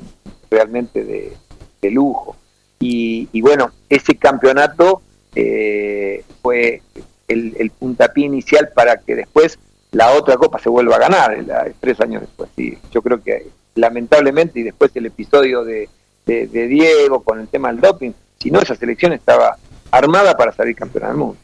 [0.52, 1.34] realmente de,
[1.82, 2.36] de lujo.
[2.80, 5.02] Y, y bueno, ese campeonato
[5.34, 6.82] eh, fue
[7.28, 9.58] el, el puntapié inicial para que después
[9.96, 12.50] la otra copa se vuelva a ganar, la- tres años después.
[12.56, 15.88] Sí, yo creo que lamentablemente, y después el episodio de,
[16.26, 19.58] de- de Diego con el tema del doping, si no, esa selección estaba
[19.91, 21.38] armada para salir campeona del mundo.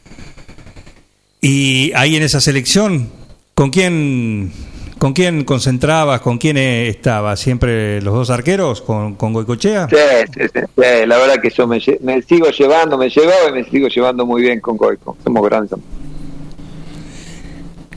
[1.40, 3.10] Y ahí en esa selección,
[3.54, 4.52] ¿con quién,
[4.98, 6.20] con quién concentrabas?
[6.20, 7.40] ¿Con quién eh, estabas?
[7.40, 8.80] ¿Siempre los dos arqueros?
[8.82, 9.88] ¿Con, con Goicochea?
[9.88, 9.96] Sí,
[10.34, 13.88] sí, sí, sí, la verdad que yo me, sigo llevando, me llevaba y me sigo
[13.88, 15.16] llevando muy bien con Goico.
[15.24, 15.78] Somos grandes.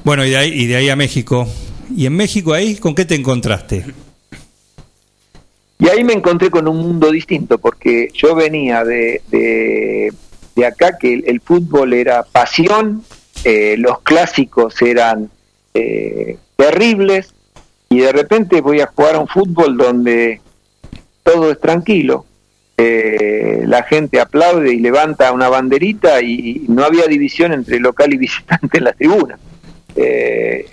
[0.05, 1.47] Bueno, y de, ahí, y de ahí a México.
[1.97, 3.83] ¿Y en México ahí con qué te encontraste?
[5.79, 11.23] Y ahí me encontré con un mundo distinto, porque yo venía de, de, acá que
[11.25, 13.03] el, fútbol era pasión,
[13.43, 15.31] eh, los clásicos eran
[15.73, 17.33] eh, terribles,
[17.89, 20.39] y de repente voy a jugar a un fútbol donde
[21.23, 22.27] todo es tranquilo.
[22.77, 28.17] Eh, la gente aplaude y levanta una banderita y no había división entre local y
[28.17, 29.39] visitante en la tribuna.
[29.95, 30.65] Eh,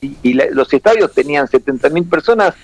[0.00, 2.54] y y la- los estadios tenían 70.000 personas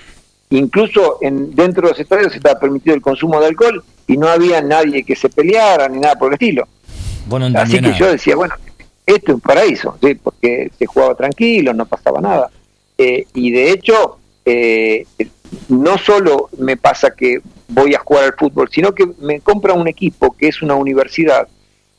[0.50, 4.62] incluso en, dentro de los estadios estaba permitido el consumo de alcohol y no había
[4.62, 6.66] nadie que se peleara ni nada por el estilo.
[7.60, 7.98] Así que nada.
[7.98, 8.54] yo decía, bueno,
[9.04, 10.14] esto es un paraíso, ¿sí?
[10.14, 12.50] porque se jugaba tranquilo, no pasaba nada.
[12.96, 15.06] Eh, y de hecho, eh,
[15.68, 19.86] no solo me pasa que voy a jugar al fútbol, sino que me compra un
[19.86, 21.46] equipo que es una universidad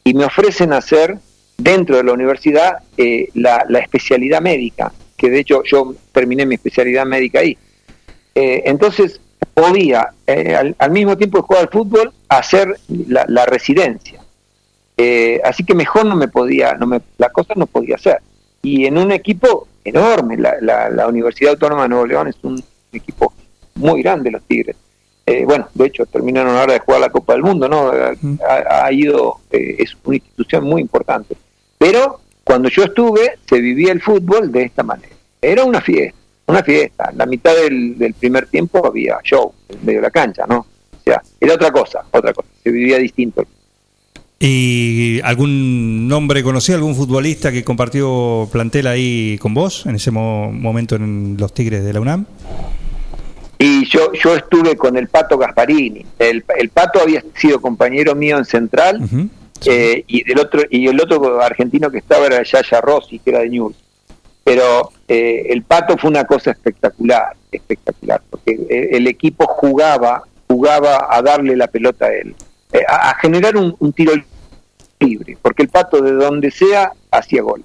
[0.04, 1.20] y me ofrecen hacer
[1.60, 6.56] dentro de la universidad eh, la, la especialidad médica, que de hecho yo terminé mi
[6.56, 7.58] especialidad médica ahí.
[8.34, 9.20] Eh, entonces
[9.54, 14.22] podía, eh, al, al mismo tiempo de jugar al fútbol, hacer la, la residencia.
[14.98, 18.20] Eh, así que mejor no me podía, no me, la cosa no podía hacer.
[18.62, 22.62] Y en un equipo enorme, la, la, la Universidad Autónoma de Nuevo León es un
[22.92, 23.34] equipo
[23.76, 24.76] muy grande, los Tigres.
[25.26, 27.92] Eh, bueno, de hecho, terminaron ahora de jugar la Copa del Mundo, ¿no?
[27.92, 31.36] Ha, ha ido, eh, es una institución muy importante.
[31.80, 35.16] Pero cuando yo estuve, se vivía el fútbol de esta manera.
[35.42, 37.12] Era una fiesta, una fiesta.
[37.16, 40.58] La mitad del, del primer tiempo había show en medio de la cancha, ¿no?
[40.60, 42.48] O sea, era otra cosa, otra cosa.
[42.64, 43.44] Se vivía distinto.
[44.42, 50.52] ¿Y algún nombre conocido, algún futbolista que compartió plantel ahí con vos en ese mo-
[50.52, 52.26] momento en los Tigres de la UNAM?
[53.58, 56.06] Y yo, yo estuve con el Pato Gasparini.
[56.18, 59.02] El, el Pato había sido compañero mío en Central
[59.66, 63.40] Eh, y del otro y el otro argentino que estaba era Yaya Rossi, que era
[63.40, 63.76] de News.
[64.44, 68.58] Pero eh, el Pato fue una cosa espectacular, espectacular, porque
[68.92, 72.36] el equipo jugaba, jugaba a darle la pelota a él,
[72.72, 74.14] eh, a, generar un, tiro
[75.00, 77.64] libre, porque el Pato de donde sea hacía gol.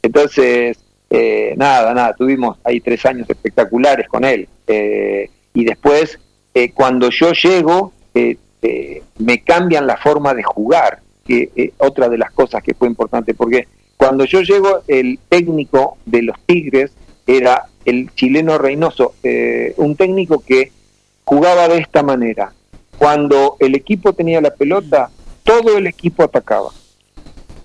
[0.00, 0.78] Entonces,
[1.10, 4.48] eh, nada, nada, tuvimos ahí tres años espectaculares con él.
[4.66, 6.18] Eh, y después,
[6.54, 12.18] eh, cuando yo llego, eh, me cambian la forma de jugar, que eh, otra de
[12.18, 16.92] las cosas que fue importante, porque cuando yo llego, el técnico de los Tigres
[17.26, 20.72] era el chileno Reynoso, eh, un técnico que
[21.24, 22.52] jugaba de esta manera.
[22.98, 25.10] Cuando el equipo tenía la pelota,
[25.44, 26.70] todo el equipo atacaba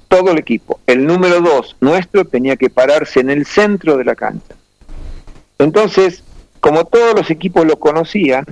[0.07, 0.79] todo el equipo.
[0.87, 4.55] El número dos, nuestro, tenía que pararse en el centro de la cancha.
[5.59, 6.23] Entonces,
[6.59, 8.45] como todos los equipos lo conocían,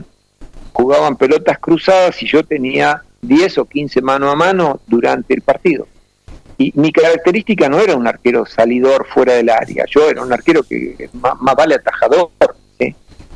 [0.73, 5.87] jugaban pelotas cruzadas y yo tenía 10 o 15 mano a mano durante el partido.
[6.57, 10.63] y mi característica no era un arquero salidor fuera del área, yo era un arquero
[10.63, 12.29] que más, más vale atajador.
[12.79, 12.95] ¿sí?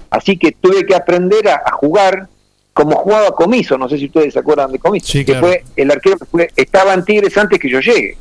[0.10, 2.28] Así que tuve que aprender a, a jugar
[2.74, 5.48] como jugaba Comiso, no sé si ustedes se acuerdan de Comiso, Sí, que claro.
[5.48, 8.16] fue el arquero que fue, estaba en Tigres antes que yo llegue.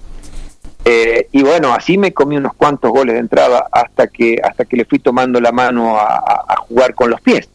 [0.84, 4.76] Eh, y bueno, así me comí unos cuantos goles de entrada hasta que hasta que
[4.76, 7.48] le fui tomando la mano a, a- a jugar con los pies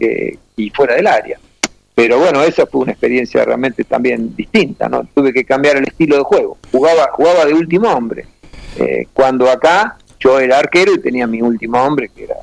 [0.00, 1.38] eh, y fuera del área.
[1.94, 5.06] Pero bueno, esa fue una experiencia realmente también distinta, ¿no?
[5.14, 6.58] Tuve que cambiar el estilo de juego.
[6.70, 8.26] Jugaba jugaba de último hombre.
[8.76, 12.36] Eh, cuando acá yo era arquero y tenía mi último hombre, que era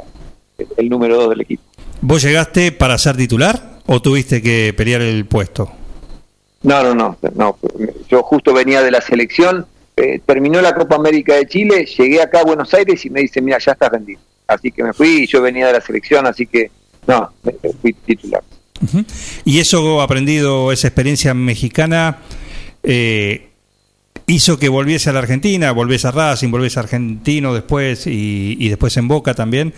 [0.58, 1.64] el, el número dos del equipo.
[2.02, 5.72] ¿Vos llegaste para ser titular o tuviste que pelear el puesto?
[6.62, 7.58] No, no, no, no.
[8.08, 12.42] Yo justo venía de la selección, eh, terminó la Copa América de Chile, llegué acá
[12.42, 14.20] a Buenos Aires y me dice, mira, ya estás vendido.
[14.48, 16.72] Así que me fui y yo venía de la selección, así que
[17.08, 17.32] no,
[17.82, 18.44] fui titular.
[19.46, 22.20] Y eso aprendido, esa experiencia mexicana,
[22.84, 23.48] eh,
[24.28, 28.96] hizo que volviese a la Argentina, volvés a Racing, volvés a Argentino después y, después
[28.98, 29.74] en Boca también.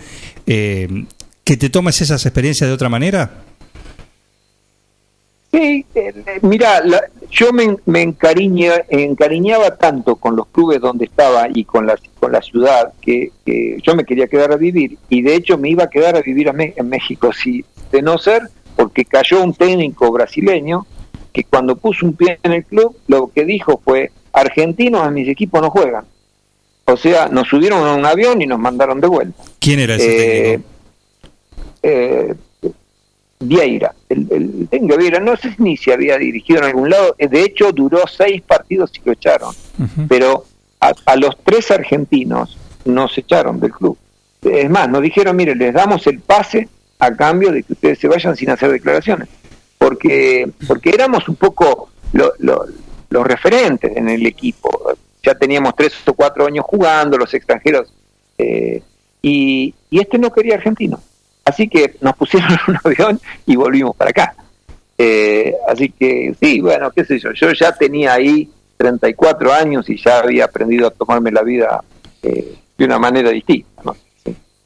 [0.46, 1.04] eh,
[1.44, 3.42] ¿Que te tomes esas experiencias de otra manera?
[5.50, 11.48] Sí, eh, mira, la- yo me, me encariña- encariñaba tanto con los clubes donde estaba
[11.52, 15.20] y con la, con la ciudad que, que yo me quería quedar a vivir y
[15.20, 18.16] de hecho me iba a quedar a vivir a Me- en México, si, de no
[18.16, 18.42] ser
[18.92, 20.86] porque cayó un técnico brasileño
[21.32, 25.28] que cuando puso un pie en el club lo que dijo fue, argentinos en mis
[25.28, 26.04] equipos no juegan.
[26.84, 29.42] O sea, nos subieron a un avión y nos mandaron de vuelta.
[29.58, 30.68] ¿Quién era ese Eh, técnico?
[31.84, 32.34] eh,
[33.40, 37.42] Vieira, el, el técnico Vieira, no sé ni si había dirigido en algún lado, de
[37.42, 39.54] hecho duró seis partidos y lo echaron,
[40.06, 40.44] pero
[40.80, 43.96] a, a los tres argentinos nos echaron del club.
[44.42, 46.68] Es más, nos dijeron, mire, les damos el pase
[47.04, 49.28] a cambio de que ustedes se vayan sin hacer declaraciones,
[49.76, 52.64] porque porque éramos un poco lo- lo-
[53.10, 54.70] los referentes en el equipo,
[55.22, 57.92] ya teníamos tres o cuatro años jugando, los extranjeros,
[58.38, 58.82] eh,
[59.20, 61.00] y, este no quería argentino.
[61.44, 64.34] Así que nos pusieron en un avión y volvimos para acá.
[64.96, 69.96] Eh, así que sí, bueno, qué sé yo, yo ya tenía ahí 34 años y
[70.00, 71.82] ya había aprendido a tomarme la vida
[72.22, 73.96] eh, de una manera distinta, ¿no?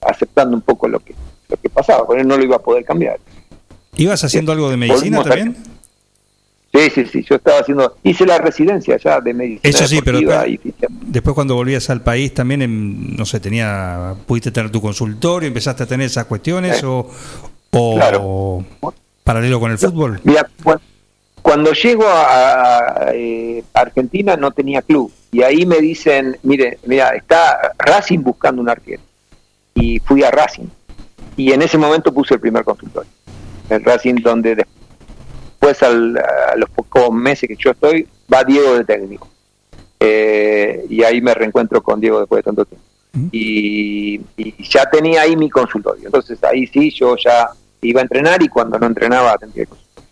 [0.02, 1.14] Aceptando un poco lo que
[1.48, 3.18] lo que pasaba, porque no lo iba a poder cambiar.
[3.96, 5.56] ¿Ibas haciendo algo de medicina también?
[6.74, 10.18] Sí, sí, sí, yo estaba haciendo, hice la residencia ya de medicina Eso sí, pero
[10.18, 10.88] después, y fisiología.
[11.06, 15.84] después cuando volvías al país también, em, no sé, tenía, pudiste tener tu consultorio, empezaste
[15.84, 16.84] a tener esas cuestiones Sí.
[16.86, 17.08] o,
[17.70, 18.64] o Claro.
[19.24, 20.20] paralelo con el fútbol.
[20.24, 20.74] Mira, cu-
[21.40, 27.10] cuando llego a, a, eh, Argentina no tenía club y ahí me dicen, mire, mira,
[27.10, 29.00] está Racing buscando un arquero
[29.74, 30.66] y fui a Racing
[31.36, 33.10] y en ese momento puse el primer consultorio,
[33.70, 38.84] el Racing donde después al- a los pocos meses que yo estoy va Diego de
[38.84, 39.28] técnico
[39.98, 42.84] Eh, y ahí me reencuentro con Diego después de tanto tiempo
[43.32, 47.48] y, y ya tenía ahí mi consultorio, entonces ahí sí yo ya
[47.80, 50.06] iba a entrenar y cuando no entrenaba atendía el consultorio.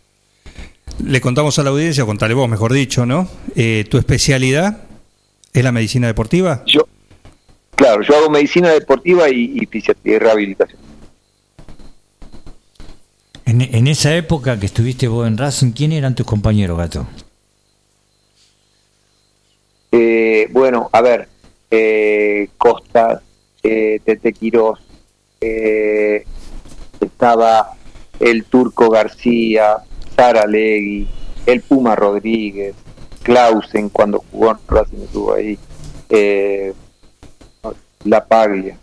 [1.07, 3.29] Le contamos a la audiencia, contale vos, mejor dicho, ¿no?
[3.57, 4.85] Eh, ¿Tu especialidad
[5.53, 6.63] es la medicina deportiva?
[6.67, 6.89] Yo,
[7.77, 9.69] claro, yo hago medicina deportiva y, y
[10.05, 10.81] y rehabilitación.
[13.47, 17.07] En, en esa época que estuviste vos en Racing, ¿quién eran tus compañeros, Gato?
[19.93, 21.29] Eh, bueno, a ver,
[21.71, 23.23] eh, Costa,
[23.63, 24.81] eh, Tete Quirós,
[25.41, 26.25] eh,
[27.01, 27.75] estaba
[28.19, 29.77] el Turco García,
[30.17, 31.07] Sara Legui,
[31.47, 32.75] el Puma Rodríguez,
[33.23, 35.59] Clausen cuando jugó en Racing estuvo ahí,
[36.09, 36.73] eh,
[38.05, 38.79] La Paglia.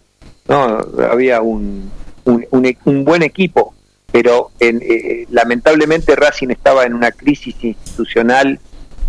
[0.47, 1.89] No, había un,
[2.25, 3.70] un, un un buen equipo,
[4.11, 8.59] pero en, eh, lamentablemente Racing estaba en una crisis institucional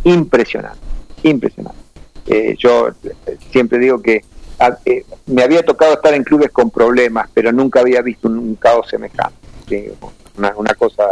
[0.04, 0.78] impresionante,
[1.22, 1.78] impresionante.
[2.26, 4.24] Eh, yo eh, siempre digo que
[4.60, 8.38] ah, eh, me había tocado estar en clubes con problemas, pero nunca había visto un,
[8.38, 9.92] un caos semejante.
[10.36, 11.04] Una, una cosa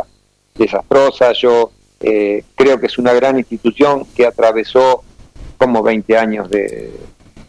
[0.55, 1.33] desastrosa.
[1.33, 5.03] Yo creo que es una gran institución que atravesó
[5.59, 6.91] como 20 años de,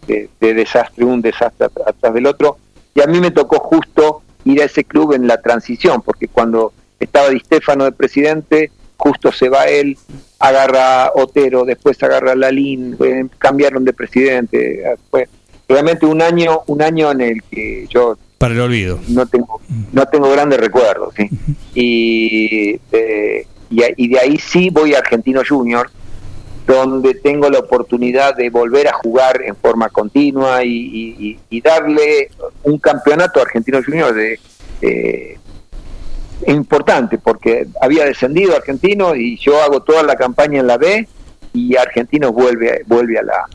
[0.08, 2.58] de- de desastre, un desastre at- atrás del otro.
[2.94, 6.74] Y a mí me tocó justo ir a ese club en la transición, porque cuando
[7.00, 9.98] estaba Di Stefano de presidente, justo se va él,
[10.40, 14.84] agarra Otero, después agarra Lalín, eh, cambiaron de presidente.
[15.10, 15.28] Fue
[15.68, 19.00] realmente un año, un año en el que yo Para el olvido.
[19.08, 19.62] no tengo
[19.94, 21.30] no tengo grandes recuerdos ¿sí?
[21.74, 25.92] y, eh, y, y de ahí sí voy a Argentino Juniors
[26.66, 32.30] donde tengo la oportunidad de volver a jugar en forma continua y, darle
[32.64, 34.40] un campeonato a Argentino Juniors de
[34.82, 35.38] eh,
[36.48, 41.08] importante porque había descendido Argentino y yo hago toda la campaña en la B
[41.54, 43.46] y Argentinos vuelve, vuelve a la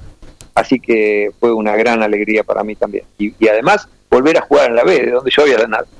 [0.57, 3.05] Así que fue una gran alegría para mí también.
[3.19, 5.59] Y, y además volver a jugar en la B, de donde yo había,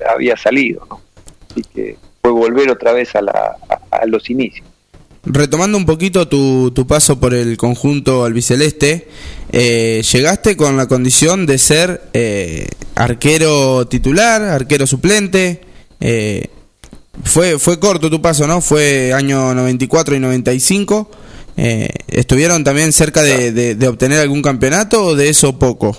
[0.09, 0.83] había salido.
[0.89, 0.99] ¿no?
[1.51, 4.66] Así que fue volver otra vez a, la, a, a los inicios.
[5.29, 9.09] Retomando un poquito tu, tu, paso por el conjunto albiceleste,
[9.51, 15.61] eh, llegaste con la condición de ser eh, arquero titular, arquero suplente.
[15.99, 16.47] Eh,
[17.23, 18.61] fue, fue corto tu paso, ¿no?
[18.61, 21.11] Fue año 94 y 95.
[21.57, 25.97] Eh, ¿Estuvieron también cerca de, de, de, obtener algún campeonato o de eso poco?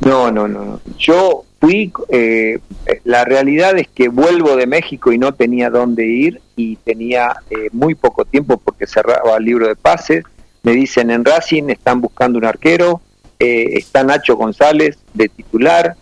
[0.00, 0.80] No, no, no.
[0.98, 2.58] Yo fui, eh,
[3.04, 7.68] la realidad es que vuelvo de México y no tenía dónde ir y tenía eh,
[7.72, 10.24] muy poco tiempo porque cerraba el libro de pases.
[10.62, 13.00] Me dicen en Racing están buscando un arquero,
[13.38, 15.96] eh, está Nacho González de titular,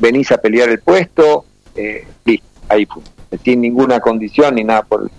[0.00, 1.44] venís a pelear el puesto,
[2.24, 3.02] listo, ahí fue,
[3.44, 5.10] sin ninguna condición ni nada por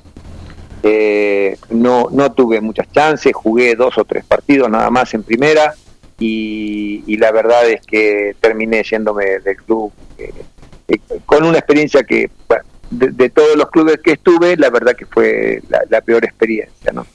[0.88, 5.74] eh, no, no tuve muchas chances, jugué dos o tres partidos nada más en primera
[6.20, 10.32] y, y la verdad es que terminé yéndome del club eh,
[10.88, 12.30] eh, con una experiencia que,
[12.90, 16.92] de, todos los clubes que estuve, la verdad que fue la, la peor experiencia.
[16.94, 17.06] ¿no?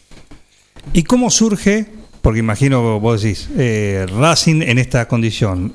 [0.93, 1.87] ¿Y cómo surge?
[2.21, 5.75] Porque imagino, vos decís, eh, Racing en esta condición,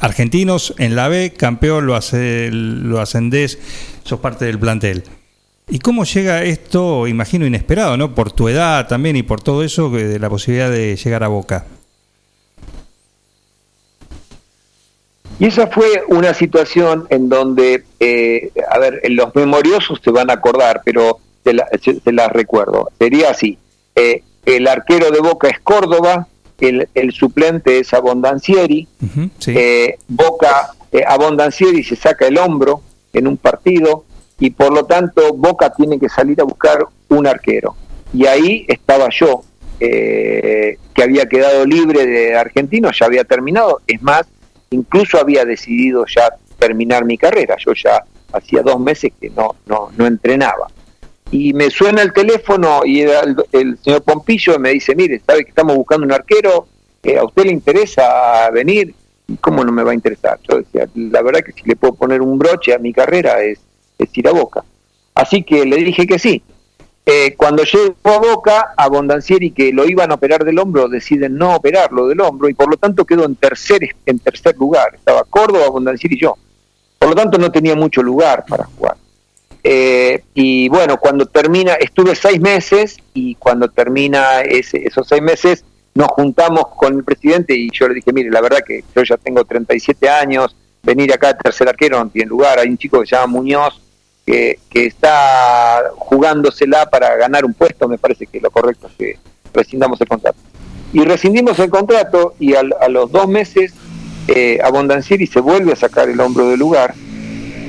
[0.00, 3.58] argentinos en la B, campeón, lo, hace, lo ascendés,
[4.04, 5.04] sos parte del plantel.
[5.70, 8.14] ¿Y cómo llega esto, imagino, inesperado, ¿no?
[8.14, 11.66] Por tu edad también y por todo eso, de la posibilidad de llegar a Boca.
[15.38, 20.34] Y esa fue una situación en donde, eh, a ver, los memoriosos se van a
[20.34, 21.68] acordar, pero se, la,
[22.04, 22.90] las recuerdo.
[22.98, 23.56] Sería así,
[23.94, 26.26] eh, el arquero de Boca es Córdoba,
[26.60, 29.54] el, el suplente es Abondancieri, uh -huh, sí.
[29.56, 30.74] eh, Boca,
[31.06, 32.82] Abondancieri se saca el hombro
[33.12, 34.04] en un partido,
[34.40, 37.74] y por lo tanto Boca tiene que salir a buscar un arquero.
[38.12, 39.42] Y ahí estaba yo,
[39.80, 44.26] eh, que había quedado libre de argentino, ya había terminado, es más,
[44.70, 46.28] incluso había decidido ya
[46.58, 50.68] terminar mi carrera, yo ya hacía dos meses que no, no, no entrenaba.
[51.30, 55.50] Y me suena el teléfono y el, el señor Pompillo me dice, mire, sabe que
[55.50, 56.66] estamos buscando un arquero,
[57.02, 58.94] eh, ¿a usted le interesa venir?
[59.40, 60.38] ¿Cómo no me va a interesar?
[60.48, 63.60] Yo decía, la verdad que si le puedo poner un broche a mi carrera es
[63.98, 64.64] es ir a Boca.
[65.14, 66.42] Así que le dije que sí.
[67.10, 71.38] Eh, cuando llegó a Boca, a Bondancieri, que lo iban a operar del hombro, deciden
[71.38, 74.96] no operarlo del hombro y por lo tanto quedó en tercer, en tercer lugar.
[74.96, 76.36] Estaba Córdoba, Bondancieri y yo.
[76.98, 78.98] Por lo tanto no tenía mucho lugar para jugar.
[79.64, 85.64] Eh, y bueno, cuando termina, estuve seis meses y cuando termina ese, esos seis meses
[85.94, 89.16] nos juntamos con el presidente y yo le dije, mire, la verdad que yo ya
[89.16, 93.16] tengo 37 años, venir acá tercer arquero no tiene lugar, hay un chico que se
[93.16, 93.80] llama Muñoz
[94.28, 99.18] que, que, está jugándosela para ganar un puesto, me parece que lo correcto es que
[99.54, 100.38] rescindamos el contrato.
[100.92, 103.72] Y rescindimos el contrato y al, a los dos meses
[104.28, 106.94] eh, Abondancieri se vuelve a sacar el hombro del lugar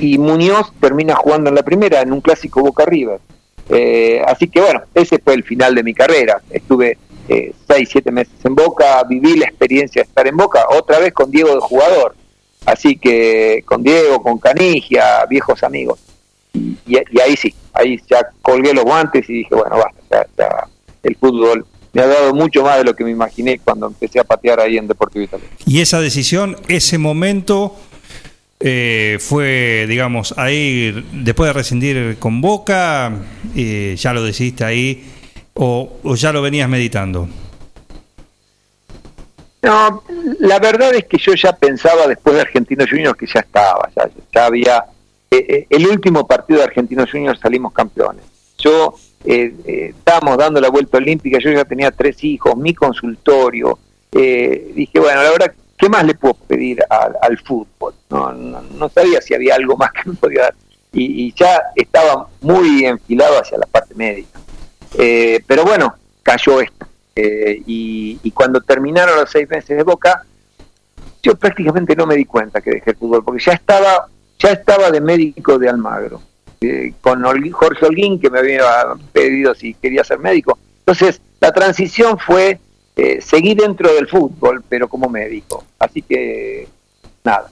[0.00, 3.20] y Muñoz termina jugando en la primera, en un clásico Boca River.
[3.70, 6.42] Eh, así que bueno, ese fue el final de mi carrera.
[6.50, 10.98] Estuve eh, seis, siete meses en Boca, viví la experiencia de estar en Boca, otra
[10.98, 12.14] vez con Diego de jugador.
[12.66, 16.09] Así que con Diego, con Canigia, viejos amigos
[16.60, 20.66] y, y, ahí sí, ahí ya colgué los guantes y dije, bueno, basta, ya, ya,
[21.02, 24.24] el fútbol me ha dado mucho más de lo que me imaginé cuando empecé a
[24.24, 25.52] patear ahí en Deportivo Italiano.
[25.66, 27.74] Y esa decisión, ese momento
[28.60, 33.12] eh, fue, digamos, ahí, después de rescindir con Boca,
[33.56, 35.04] eh, ya lo decidiste ahí,
[35.54, 37.28] o, o ya lo venías meditando.
[39.62, 40.02] No,
[40.38, 44.08] la verdad es que yo ya pensaba después de Argentinos Juniors que ya estaba, ya,
[44.34, 44.84] ya había
[45.30, 48.24] eh, el último partido de Argentinos Juniors salimos campeones.
[48.58, 48.94] Yo
[49.24, 53.78] eh, eh, estábamos dando la vuelta olímpica, yo ya tenía tres hijos, mi consultorio.
[54.12, 57.94] Eh, dije, bueno, la verdad, ¿qué más le puedo pedir al, fútbol?
[58.08, 60.54] No, no, sabía si había algo más que me podía dar.
[60.92, 64.40] Y, y ya estaba muy enfilado hacia la parte médica.
[65.46, 66.86] pero bueno, cayó esto.
[67.14, 70.24] Y, y cuando terminaron los seis meses de Boca,
[71.22, 74.08] yo prácticamente no me di cuenta que dejé el fútbol, porque ya estaba
[74.40, 76.22] ya estaba de médico de Almagro,
[76.60, 77.22] eh, con
[77.52, 78.64] Jorge Holguín, que me había
[79.12, 80.58] pedido si quería ser médico.
[80.80, 82.58] Entonces, la transición fue
[82.96, 85.64] eh, seguir dentro del fútbol, pero como médico.
[85.78, 86.66] Así que,
[87.22, 87.50] nada,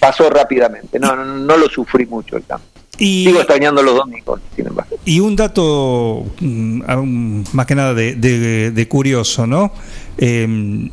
[0.00, 2.68] pasó rápidamente, no, no, no lo sufrí mucho el cambio.
[2.98, 4.96] Y, Sigo extrañando los domingos, sin embargo.
[5.04, 9.72] Y un dato um, más que nada de, de, de curioso, ¿no?
[10.16, 10.90] Eh,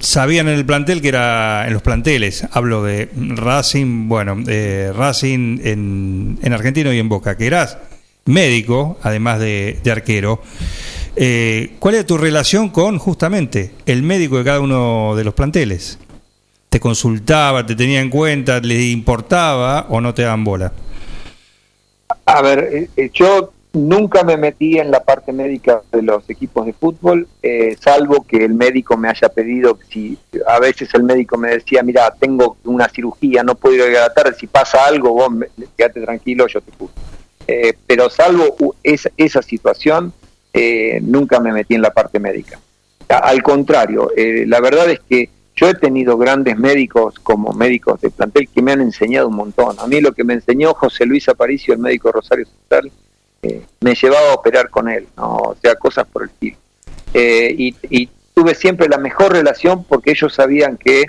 [0.00, 5.60] sabían en el plantel que era en los planteles, hablo de Racing, bueno, eh, Racing
[5.62, 7.78] en, en Argentino y en Boca, que eras
[8.24, 10.40] médico, además de, de arquero.
[11.14, 15.98] Eh, ¿Cuál era tu relación con justamente el médico de cada uno de los planteles?
[16.68, 20.72] ¿Te consultaba, te tenía en cuenta, le importaba o no te daban bola?
[22.24, 26.64] A ver, eh, eh, yo nunca me metí en la parte médica de los equipos
[26.66, 30.16] de fútbol, eh, salvo que el médico me haya pedido, si
[30.46, 34.14] a veces el médico me decía, mira, tengo una cirugía, no puedo ir a la
[34.14, 36.92] tarde, si pasa algo, vos me- quédate tranquilo, yo te curo.
[37.46, 40.12] Eh, pero salvo esa, esa situación,
[40.52, 42.58] eh, nunca me metí en la parte médica.
[43.08, 48.10] Al contrario, eh, la verdad es que yo he tenido grandes médicos como médicos de
[48.10, 49.76] plantel que me han enseñado un montón.
[49.80, 52.92] A mí lo que me enseñó José Luis Aparicio, el médico Rosario Central,
[53.42, 56.58] eh, me llevaba a operar con él, o sea, cosas por el estilo.
[57.14, 61.04] Eh, y, tuve siempre la mejor relación porque ellos sabían que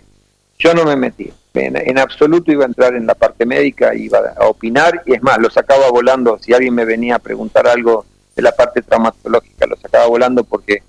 [0.58, 1.34] yo no me metía.
[1.54, 5.38] En, absoluto iba a entrar en la parte médica, iba a opinar, y es más,
[5.38, 6.40] lo sacaba volando.
[6.40, 10.84] Si alguien me venía a preguntar algo de la parte traumatológica, lo sacaba volando porque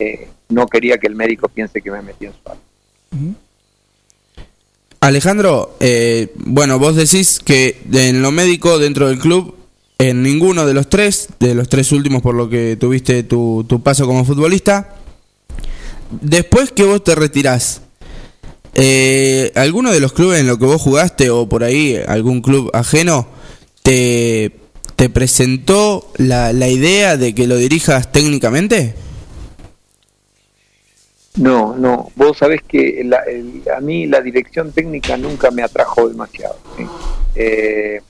[0.00, 2.63] eh, no quería que el médico piense que me metí en su alma.
[5.00, 9.54] Alejandro, eh, bueno, vos decís que en lo médico dentro del club,
[9.98, 13.82] en ninguno de los tres, de los tres últimos por lo que tuviste tu, tu
[13.82, 14.96] paso como futbolista,
[16.22, 17.82] después que vos te retirás,
[18.74, 22.70] eh, ¿alguno de los clubes en los que vos jugaste o por ahí algún club
[22.72, 23.28] ajeno
[23.82, 24.52] te,
[24.96, 28.94] te presentó la, la idea de que lo dirijas técnicamente?
[31.36, 36.08] No, no, vos sabés que la- el- a mí la dirección técnica nunca me atrajo
[36.08, 36.56] demasiado.
[36.76, 36.86] ¿sí?
[37.34, 38.00] Eh,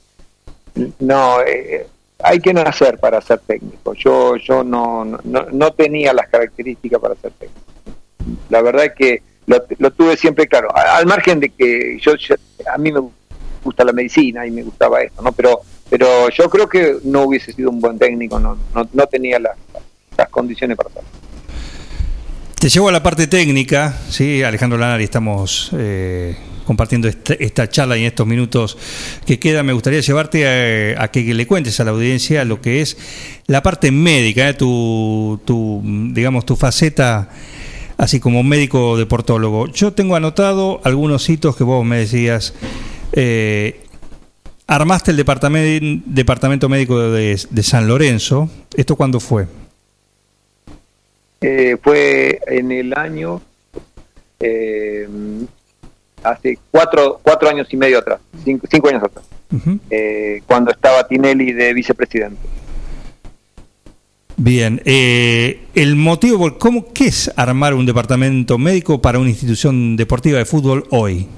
[1.00, 1.86] no, eh,
[2.22, 3.94] hay que nacer para ser técnico.
[3.94, 7.60] Yo, yo no, no, no tenía las características para ser técnico.
[8.50, 10.68] La verdad es que lo, tuve siempre claro.
[10.74, 12.12] Al margen de que yo-
[12.72, 13.00] a mí me
[13.62, 15.32] gusta la medicina y me gustaba esto, ¿no?
[15.32, 19.38] Pero, pero yo creo que no hubiese sido un buen técnico, no, no, no tenía
[19.38, 19.56] las,
[20.16, 21.08] las condiciones para hacerlo.
[22.64, 26.34] Te llevo a la parte técnica, sí, Alejandro Lanari, estamos eh,
[26.64, 28.78] compartiendo esta, esta charla y en estos minutos
[29.26, 29.66] que quedan.
[29.66, 32.96] Me gustaría llevarte a, que le cuentes a la audiencia lo que es
[33.48, 35.82] la parte médica, eh, tu, tu,
[36.14, 37.28] digamos, tu faceta
[37.98, 39.66] así como médico deportólogo.
[39.66, 42.54] Yo tengo anotado algunos hitos que vos me decías.
[43.12, 43.82] eh,
[44.66, 48.48] armaste el departamento, médico de San Lorenzo.
[48.74, 49.63] ¿Esto cuándo fue?
[51.46, 53.42] Eh, fue en el año
[54.40, 55.06] eh,
[56.22, 59.26] hace cuatro, cuatro años y medio atrás, cinco, cinco años atrás,
[59.90, 62.40] eh, cuando estaba Tinelli de vicepresidente.
[64.36, 69.96] Bien, eh, el motivo, por ¿cómo, ¿qué es armar un departamento médico para una institución
[69.96, 71.28] deportiva de fútbol hoy?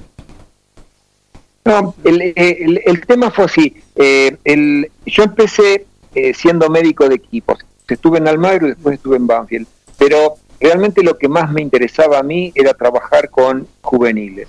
[1.65, 3.75] No, el, el- el tema fue así.
[3.95, 5.85] eh, el, yo empecé
[6.15, 7.59] eh, siendo médico de equipos.
[7.89, 9.67] Estuve en Almagro y después estuve en Banfield.
[9.97, 14.47] Pero realmente lo que más me interesaba a mí era trabajar con juveniles.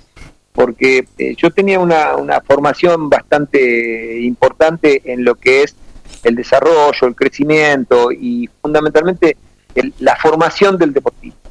[0.53, 5.75] Porque eh, yo tenía una, una formación bastante importante en lo que es
[6.23, 9.37] el desarrollo, el crecimiento y fundamentalmente
[9.75, 11.49] el- la formación del deportista.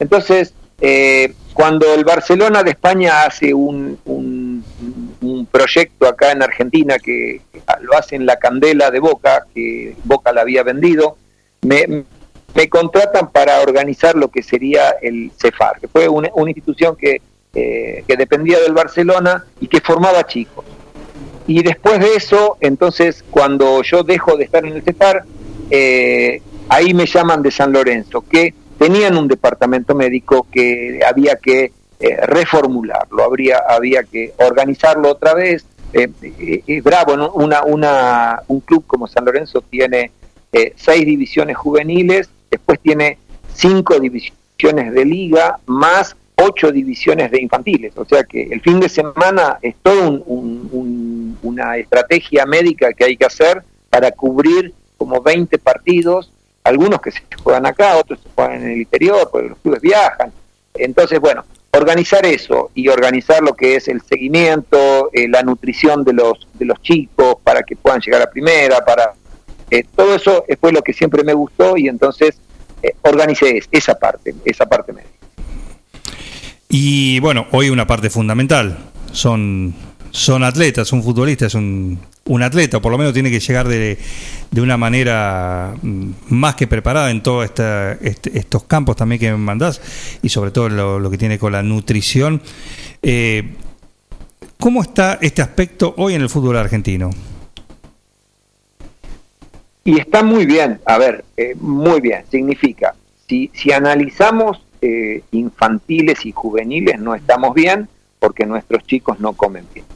[0.00, 4.64] Entonces, eh, cuando el Barcelona de España hace un, un-
[5.22, 7.40] un proyecto acá en Argentina que
[7.80, 11.16] lo hace en la Candela de Boca, que Boca la había vendido,
[11.62, 12.04] me,
[12.54, 17.20] me contratan para organizar lo que sería el CEFAR, que fue una, una institución que,
[17.54, 20.64] eh, que dependía del Barcelona y que formaba chicos.
[21.46, 25.24] Y después de eso, entonces, cuando yo dejo de estar en el CEFAR,
[25.70, 31.72] eh, ahí me llaman de San Lorenzo, que tenían un departamento médico que había que
[32.00, 35.66] eh, reformularlo, habría, había que organizarlo otra vez.
[35.92, 36.08] Eh,
[36.82, 37.30] bravo, ¿no?
[37.32, 40.10] una, una, un club como San Lorenzo tiene
[40.76, 43.18] seis divisiones juveniles, después tiene
[43.54, 47.92] cinco divisiones de liga, más ocho divisiones de infantiles.
[47.96, 52.92] O sea que el fin de semana es toda un, un, un, una estrategia médica
[52.92, 56.32] que hay que hacer para cubrir como 20 partidos,
[56.62, 60.32] algunos que se juegan acá, otros se juegan en el interior, porque los clubes viajan.
[60.74, 66.12] Entonces, bueno, organizar eso y organizar lo que es el seguimiento, eh, la nutrición de
[66.12, 69.14] los, de los chicos para que puedan llegar a primera, para
[69.78, 72.36] eh, todo eso fue lo que siempre me gustó y entonces
[72.82, 75.10] eh, organicé es- esa parte, esa parte médica.
[76.68, 78.78] Y bueno, hoy una parte fundamental,
[79.12, 79.74] son,
[80.10, 83.68] son atletas, un futbolista es un, un atleta, o por lo menos tiene que llegar
[83.68, 83.96] de,
[84.50, 89.36] de una manera mm, más que preparada en todos este, estos campos también que me
[89.36, 89.80] mandás,
[90.22, 92.42] y sobre todo lo, lo que tiene con la nutrición.
[93.02, 93.54] Eh,
[94.58, 97.10] ¿Cómo está este aspecto hoy en el fútbol argentino?
[99.84, 102.94] Y está muy bien, a ver, eh, muy bien, significa,
[103.28, 107.88] si, si analizamos eh, infantiles y juveniles no estamos bien
[108.18, 109.86] porque nuestros chicos no comen bien.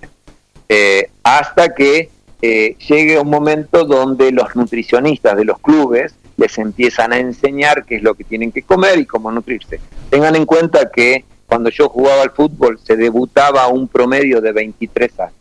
[0.66, 2.08] Eh, hasta que
[2.40, 7.96] eh, llegue un momento donde los nutricionistas de los clubes les empiezan a enseñar qué
[7.96, 9.80] es lo que tienen que comer y cómo nutrirse.
[10.08, 14.52] Tengan en cuenta que cuando yo jugaba al fútbol se debutaba a un promedio de
[14.52, 15.34] 23 años.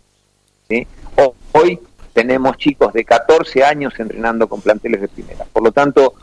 [0.67, 0.87] ¿sí?
[1.53, 1.79] Hoy
[2.17, 5.45] tenemos chicos de 14 años entrenando con planteles de primera.
[5.53, 6.15] Por lo tanto,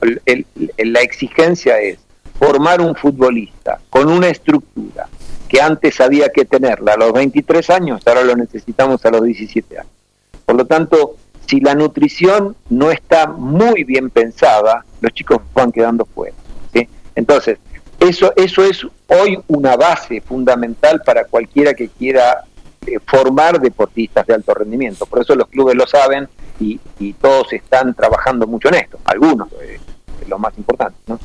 [0.00, 1.98] la exigencia es
[2.38, 5.10] formar un futbolista con una estructura
[5.50, 9.80] que antes había que tenerla a los 23 años, ahora lo necesitamos a los 17
[9.80, 9.92] años.
[10.46, 11.16] Por lo tanto,
[11.46, 16.34] si la nutrición no está muy bien pensada, los chicos van quedando fuera.
[17.14, 17.58] Entonces,
[18.00, 22.46] eso, eso es hoy una base fundamental para cualquiera que quiera
[23.06, 25.06] formar deportistas de alto rendimiento.
[25.06, 26.28] Por eso los clubes lo saben
[26.60, 26.80] y,
[27.20, 29.78] todos están trabajando mucho en esto, algunos, eh,
[30.28, 30.96] lo más importante.
[31.06, 31.18] ¿no?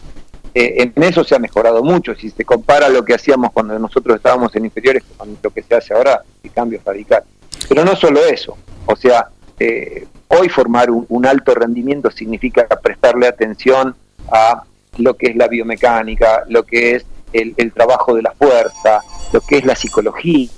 [0.53, 2.15] Eh, en eso se ha mejorado mucho.
[2.15, 5.75] Si se compara lo que hacíamos cuando nosotros estábamos en inferiores con lo que se
[5.75, 7.23] hace ahora, el cambio radical.
[7.69, 9.29] Pero no solo eso, o sea,
[9.59, 13.95] eh, hoy formar un, un alto rendimiento significa prestarle atención
[14.31, 14.63] a
[14.97, 19.01] lo que es la biomecánica, lo que es el, el trabajo de la fuerza,
[19.34, 20.49] lo que es la psicología.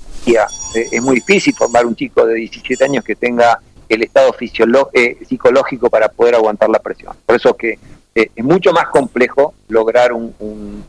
[0.76, 4.36] Eh, es muy difícil formar un chico de 17 años que tenga el estado
[4.94, 7.16] eh, psicológico para poder aguantar la presión.
[7.26, 7.80] Por eso que
[8.16, 10.86] eh, es mucho más complejo lograr un,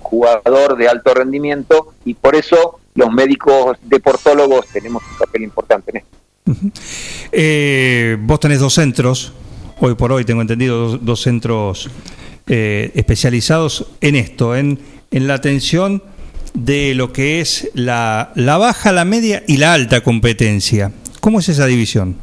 [0.00, 5.96] jugador de alto rendimiento y por eso los médicos deportólogos tenemos un papel importante en
[5.96, 6.16] esto.
[7.32, 9.32] Eh, vos tenés dos centros,
[9.80, 11.90] hoy por hoy tengo entendido, dos, dos centros
[12.46, 14.78] especializados en esto, en,
[15.10, 16.00] en la atención
[16.56, 20.90] de lo que es la, la baja, la media y la alta competencia.
[21.20, 22.16] ¿Cómo es esa división?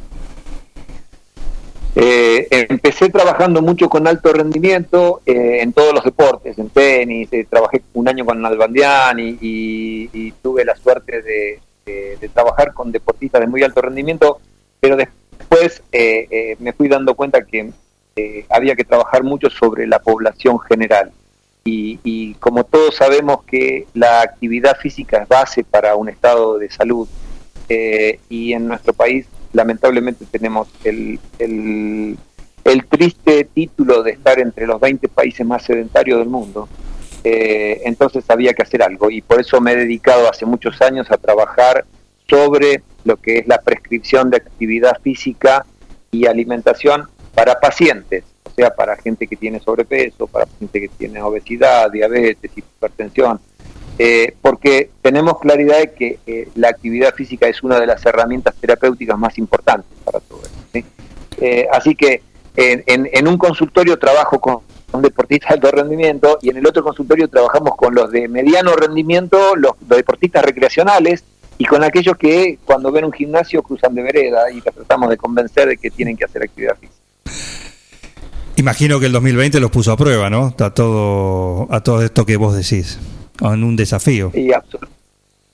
[1.96, 7.46] Eh, empecé trabajando mucho con alto rendimiento eh, en todos los deportes, en tenis, eh,
[7.48, 12.90] trabajé un año con Nalbandián y, y- tuve la suerte de, de- de trabajar con
[12.90, 14.40] deportistas de muy alto rendimiento,
[14.80, 17.70] pero después eh, eh, me fui dando cuenta que
[18.16, 21.12] eh, había que trabajar mucho sobre la población general.
[21.64, 26.70] Y, y como todos sabemos que la actividad física es base para un estado de
[26.70, 27.08] salud,
[27.68, 32.18] eh, y en nuestro país lamentablemente tenemos el, el,
[32.88, 36.68] triste título de estar entre los 20 países más sedentarios del mundo.
[37.22, 41.10] Eh, entonces había que hacer algo y por eso me he dedicado hace muchos años
[41.10, 41.86] a trabajar
[42.28, 45.64] sobre lo que es la prescripción de actividad física
[46.10, 51.90] y alimentación para pacientes, sea, para gente que tiene sobrepeso, para gente que tiene obesidad,
[51.90, 53.40] diabetes, hipertensión,
[53.98, 58.54] eh, porque tenemos claridad de que eh, la actividad física es una de las herramientas
[58.60, 60.88] terapéuticas más importantes para todo esto.
[61.40, 62.22] Eh, así que
[62.56, 64.58] en, un consultorio trabajo con,
[64.90, 68.76] con deportistas de alto rendimiento y en el otro consultorio trabajamos con los de mediano
[68.76, 71.24] rendimiento, los, deportistas recreacionales
[71.58, 75.68] y con aquellos que cuando ven un gimnasio cruzan de vereda y tratamos de convencer
[75.68, 77.04] de que tienen que hacer actividad física.
[78.56, 80.48] Imagino que el 2020 los puso a prueba, ¿no?
[80.48, 82.98] Está todo, a todo esto que vos decís,
[83.40, 84.30] en un desafío.
[84.34, 84.86] Y absol-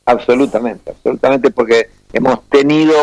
[0.05, 2.95] absolutamente, absolutamente, porque hemos tenido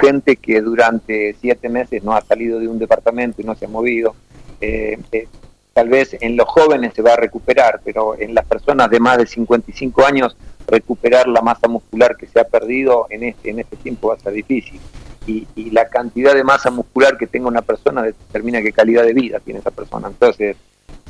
[0.00, 3.68] gente que durante siete meses no ha salido de un departamento y no se ha
[3.68, 4.14] movido.
[4.60, 5.28] Eh, eh,
[5.74, 9.18] tal vez en los jóvenes se va a recuperar, pero en las personas de más
[9.18, 10.34] de 55 años
[10.66, 14.18] recuperar la masa muscular que se ha perdido en este, en este tiempo va a
[14.18, 14.80] ser difícil.
[15.26, 19.12] Y, y la cantidad de masa muscular que tenga una persona determina qué calidad de
[19.12, 20.08] vida tiene esa persona.
[20.08, 20.56] Entonces,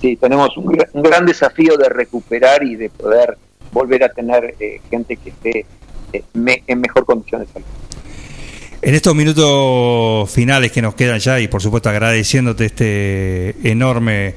[0.00, 3.36] sí, tenemos un, gra- un gran desafío de recuperar y de poder
[3.72, 5.66] volver a tener eh, gente que esté
[6.12, 6.22] eh,
[6.66, 7.66] en mejor condición de salud.
[8.82, 14.34] En estos minutos finales que nos quedan ya y por supuesto agradeciéndote este enorme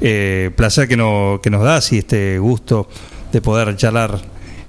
[0.00, 2.88] eh, placer que, no- que nos das y este gusto
[3.32, 4.20] de poder charlar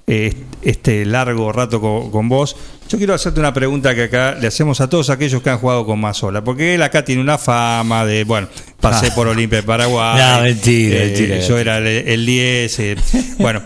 [0.05, 2.57] eh, este largo rato co- con, vos,
[2.89, 5.85] yo quiero hacerte una pregunta que acá le hacemos a todos aquellos que han jugado
[5.85, 8.47] con Mazola, porque él acá tiene una fama de, bueno,
[8.79, 9.15] pasé Ah.
[9.15, 11.39] por Olimpia de Paraguay, No, mentira, eh, mentira.
[11.39, 12.95] yo era el, el 10, eh,
[13.39, 13.61] bueno,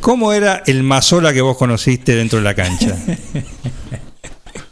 [0.00, 2.96] ¿cómo era el Mazola que vos conociste dentro de la cancha?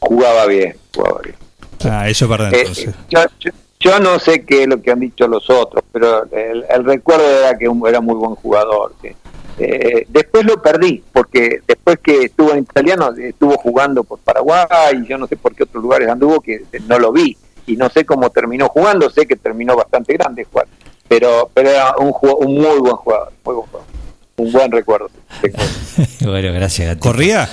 [0.00, 1.36] Jugaba bien, jugaba bien.
[1.84, 2.94] Ah, eso es verdad Eh, entonces.
[3.10, 6.64] yo, yo- yo no sé qué es lo que han dicho los otros, pero el,
[6.70, 8.94] el recuerdo era que un- era muy buen jugador.
[9.02, 9.08] sí.
[9.58, 14.66] Eh, después lo perdí, porque después que estuvo en italiano, eh, estuvo jugando por Paraguay,
[15.04, 17.36] y yo no sé por qué otros lugares anduvo, que eh, no lo vi,
[17.66, 20.66] y no sé cómo terminó jugando, sé que terminó bastante grande jugar,
[21.06, 23.94] pero, pero era un, un muy buen jugador, muy buen jugador.
[24.36, 25.08] Un buen recuerdo.
[26.22, 26.96] bueno, gracias.
[26.96, 27.48] ¿Corría?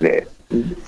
[0.00, 0.26] Le-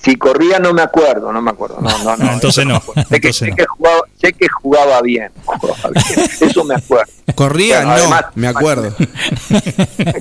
[0.01, 1.79] Si corría no me acuerdo, no me acuerdo.
[1.81, 2.83] No, no, no, entonces no.
[3.09, 6.29] Sé, que, sé, que jugaba, sé que jugaba bien, jugaba bien.
[6.41, 7.13] Eso me acuerdo.
[7.35, 8.95] Corría, Bueno, no, además- me acuerdo.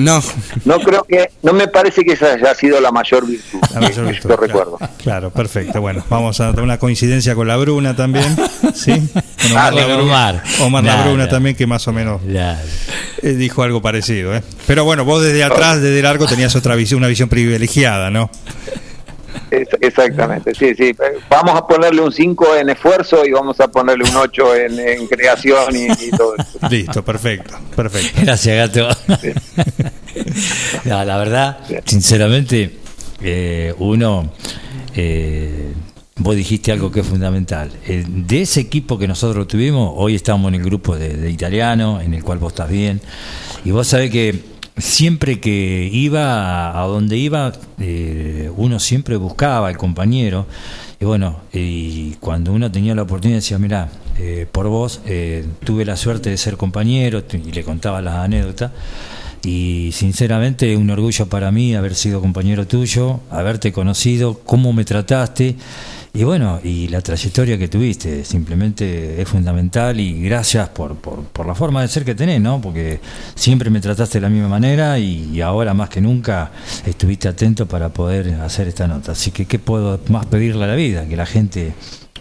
[0.00, 0.22] no.
[0.64, 3.60] No creo que, no me parece que esa haya sido la mayor virtud.
[3.74, 4.42] La mayor virtud, Yo claro.
[4.46, 4.78] recuerdo.
[5.02, 5.80] Claro, perfecto.
[5.80, 8.36] Bueno, vamos a una coincidencia con la Bruna también.
[8.74, 8.92] ¿Sí?
[9.12, 9.22] Con
[9.58, 10.42] Ah, Omar, con la, Omar.
[10.60, 11.02] Omar la.
[11.04, 14.34] Bruna también, que más o menos eh, dijo algo parecido.
[14.34, 14.42] ¿eh?
[14.66, 18.30] Pero bueno, vos desde atrás, desde el arco, tenías otra visión, una visión privilegiada, ¿no?
[19.50, 20.94] Es- exactamente, sí, sí.
[21.28, 25.06] Vamos a ponerle un 5 en esfuerzo y vamos a ponerle un 8 en, en
[25.06, 26.58] creación y, y todo eso.
[26.70, 28.20] Listo, perfecto, perfecto.
[28.22, 28.88] Gracias, gato.
[30.84, 32.78] No, la verdad, sinceramente,
[33.22, 34.30] eh, uno,
[34.94, 35.72] eh,
[36.16, 37.70] vos dijiste algo que es fundamental.
[37.86, 42.00] Eh, de ese equipo que nosotros tuvimos, hoy estamos en el grupo de, de italiano,
[42.00, 43.00] en el cual vos estás bien,
[43.64, 44.38] y vos sabés que
[44.76, 50.46] siempre que iba a, donde iba, eh, uno siempre buscaba al compañero,
[51.00, 53.88] y bueno, y cuando uno tenía la oportunidad decía, mira,
[54.18, 58.72] eh, por vos eh, tuve la suerte de ser compañero, y le contaba las anécdotas,
[59.44, 65.56] y sinceramente un orgullo para mí haber sido compañero tuyo, haberte conocido, cómo me trataste
[66.16, 71.56] y bueno, y la trayectoria que tuviste, simplemente es fundamental y gracias por, por, la
[71.56, 72.60] forma de ser que tenés, ¿no?
[72.60, 73.00] Porque
[73.34, 76.52] siempre me trataste de la misma manera y, ahora más que nunca
[76.86, 79.10] estuviste atento para poder hacer esta nota.
[79.10, 81.04] Así que, ¿qué puedo más pedirle a la vida?
[81.08, 81.74] Que la gente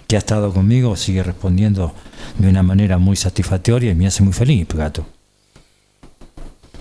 [0.07, 1.93] que ha estado conmigo sigue respondiendo
[2.39, 5.05] de una manera muy satisfactoria y me hace muy feliz, gato.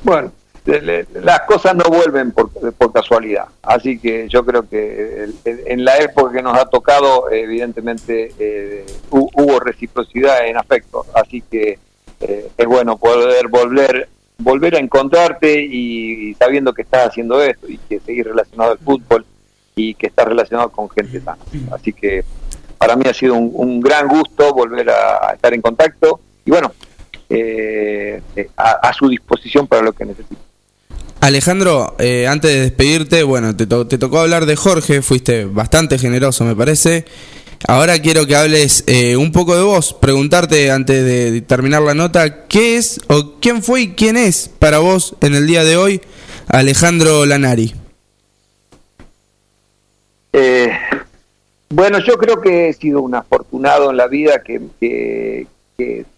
[0.02, 0.32] Bueno,
[0.64, 2.50] las cosas no vuelven por,
[2.92, 3.46] casualidad.
[3.62, 9.30] Así que yo creo que en la época que nos ha tocado, evidentemente eh, hu-
[9.34, 11.04] hubo reciprocidad en afecto.
[11.14, 11.78] Así que
[12.20, 14.08] eh, es bueno poder volver
[14.38, 19.24] volver a encontrarte y, sabiendo que estás haciendo esto y que seguís relacionado al fútbol
[19.76, 21.38] y que estás relacionado con gente sana.
[21.70, 22.24] Así que
[22.76, 26.72] para mí ha sido un, gran gusto volver a, a estar en contacto y bueno,
[27.28, 30.40] eh, eh, a, a su disposición para lo que necesite.
[31.22, 35.96] Alejandro, eh, antes de despedirte, bueno, te, to- te tocó hablar de Jorge, fuiste bastante
[35.96, 37.04] generoso, me parece.
[37.68, 42.48] Ahora quiero que hables eh, un poco de vos, preguntarte antes de terminar la nota,
[42.48, 46.00] ¿qué es o quién fue y quién es para vos en el día de hoy
[46.48, 47.72] Alejandro Lanari?
[50.32, 50.72] Eh,
[51.68, 55.46] bueno, yo creo que he sido un afortunado en la vida que,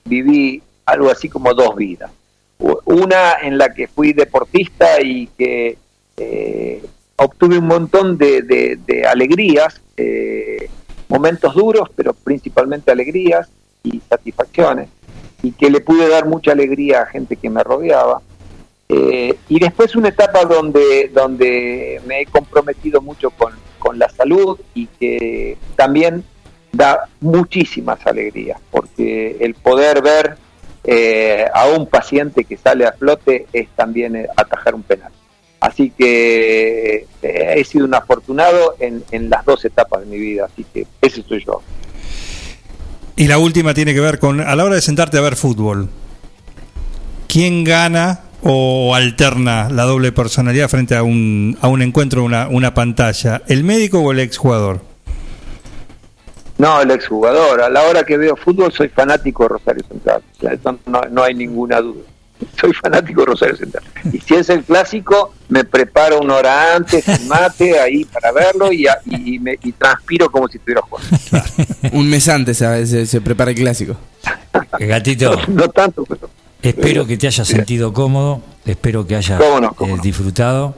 [0.06, 2.10] viví algo así como dos vidas.
[2.58, 5.76] Una en la que fui deportista y que
[6.16, 6.82] eh,
[7.16, 10.68] obtuve un montón de, de- de alegrías, eh,
[11.08, 13.48] momentos duros, pero principalmente alegrías
[13.82, 14.88] y satisfacciones,
[15.42, 18.22] y que le pude dar mucha alegría a gente que me rodeaba.
[18.88, 24.58] Eh, y después una etapa donde, donde me he comprometido mucho con, con la salud
[24.74, 26.22] y que también
[26.72, 30.36] da muchísimas alegrías, porque el poder ver
[30.84, 35.10] eh, a un paciente que sale a flote es también eh, atajar un penal.
[35.60, 40.44] Así que eh, he sido un afortunado en, en las dos etapas de mi vida,
[40.44, 41.62] así que ese soy yo.
[43.16, 45.88] Y la última tiene que ver con, a la hora de sentarte a ver fútbol,
[47.28, 52.74] ¿quién gana o alterna la doble personalidad frente a un, a un encuentro, una, una
[52.74, 53.40] pantalla?
[53.46, 54.82] ¿El médico o el exjugador?
[56.58, 57.60] No, el exjugador.
[57.62, 60.22] A la hora que veo fútbol soy fanático de Rosario Central.
[60.36, 62.02] O sea, eso no, no hay ninguna duda.
[62.60, 63.82] Soy fanático de Rosario Central.
[64.12, 68.72] Y si es el clásico, me preparo una hora antes, el mate ahí para verlo
[68.72, 71.08] y, a- y, y me, y transpiro como si estuviera jugando.
[71.92, 72.90] Un mes antes ¿sabes?
[72.90, 73.96] Se, se prepara el clásico.
[74.78, 76.28] Eh, Gatito, No tanto, pero
[76.62, 80.02] espero que te hayas sentido cómodo, espero que hayas Cómo no, cómo eh, no.
[80.02, 80.74] disfrutado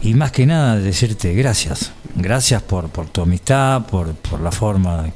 [0.00, 5.06] y más que nada decirte gracias, gracias por, por tu amistad, por, la forma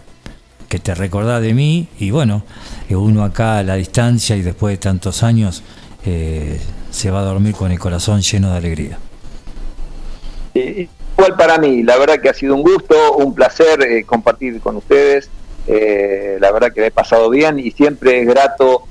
[0.69, 2.45] que te recordás de mí y bueno,
[2.89, 5.63] eh, uno acá a la distancia y después de tantos años
[6.05, 6.61] eh,
[6.91, 8.99] se va a dormir con el corazón lleno de alegría.
[10.55, 14.61] Eh, Igual para mí, la verdad que ha sido un gusto, un placer eh, compartir
[14.61, 15.31] con ustedes.
[15.69, 18.85] Eh, la verdad que me he pasado bien y siempre es grato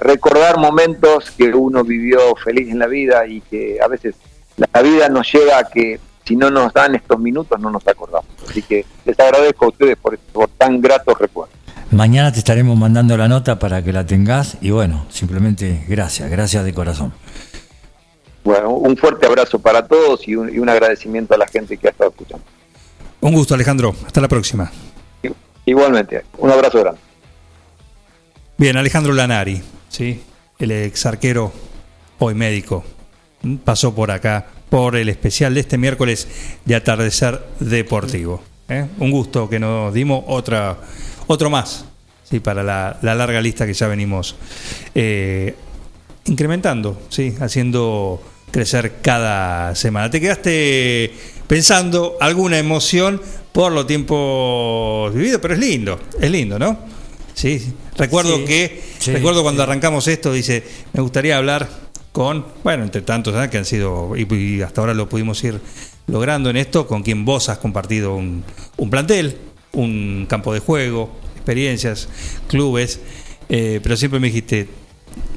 [0.00, 4.14] recordar momentos que uno vivió feliz en la vida y que a veces
[4.72, 8.30] la vida nos lleva a que si no nos dan estos minutos no nos acordamos.
[8.48, 11.56] Así que les agradezco a ustedes por, por tan gratos recuerdos.
[11.90, 16.64] Mañana te estaremos mandando la nota para que la tengas y bueno, simplemente gracias, gracias
[16.64, 17.12] de corazón.
[18.44, 21.88] Bueno, un fuerte abrazo para todos y un, y un agradecimiento a la gente que
[21.88, 22.44] ha estado escuchando.
[23.20, 23.94] Un gusto, Alejandro.
[24.06, 24.70] Hasta la próxima.
[25.64, 27.00] Igualmente, un abrazo grande.
[28.56, 30.22] Bien, Alejandro Lanari, ¿sí?
[30.58, 31.52] el ex arquero,
[32.18, 32.84] hoy médico,
[33.64, 36.28] pasó por acá por el especial de este miércoles
[36.64, 38.42] de Atardecer Deportivo.
[38.68, 38.86] ¿eh?
[38.98, 40.76] Un gusto que nos dimos otra,
[41.26, 41.84] otro más
[42.28, 44.36] sí, para la, la larga lista que ya venimos
[44.94, 45.54] eh,
[46.26, 50.10] incrementando, sí, haciendo crecer cada semana.
[50.10, 51.12] ¿Te quedaste
[51.46, 53.20] pensando alguna emoción
[53.52, 55.40] por los tiempos vividos?
[55.40, 56.78] Pero es lindo, es lindo, ¿no?
[57.34, 61.68] Sí, recuerdo Sí, que, sí, recuerdo cuando arrancamos esto, dice, me gustaría hablar
[62.12, 63.48] con, bueno, entre tantos ¿eh?
[63.50, 65.60] que han sido, y, hasta ahora lo pudimos ir
[66.06, 68.44] logrando en esto, con quien vos has compartido un,
[68.76, 69.36] un plantel,
[69.72, 72.08] un campo de juego, experiencias,
[72.48, 73.00] clubes,
[73.48, 74.68] eh, pero siempre me dijiste,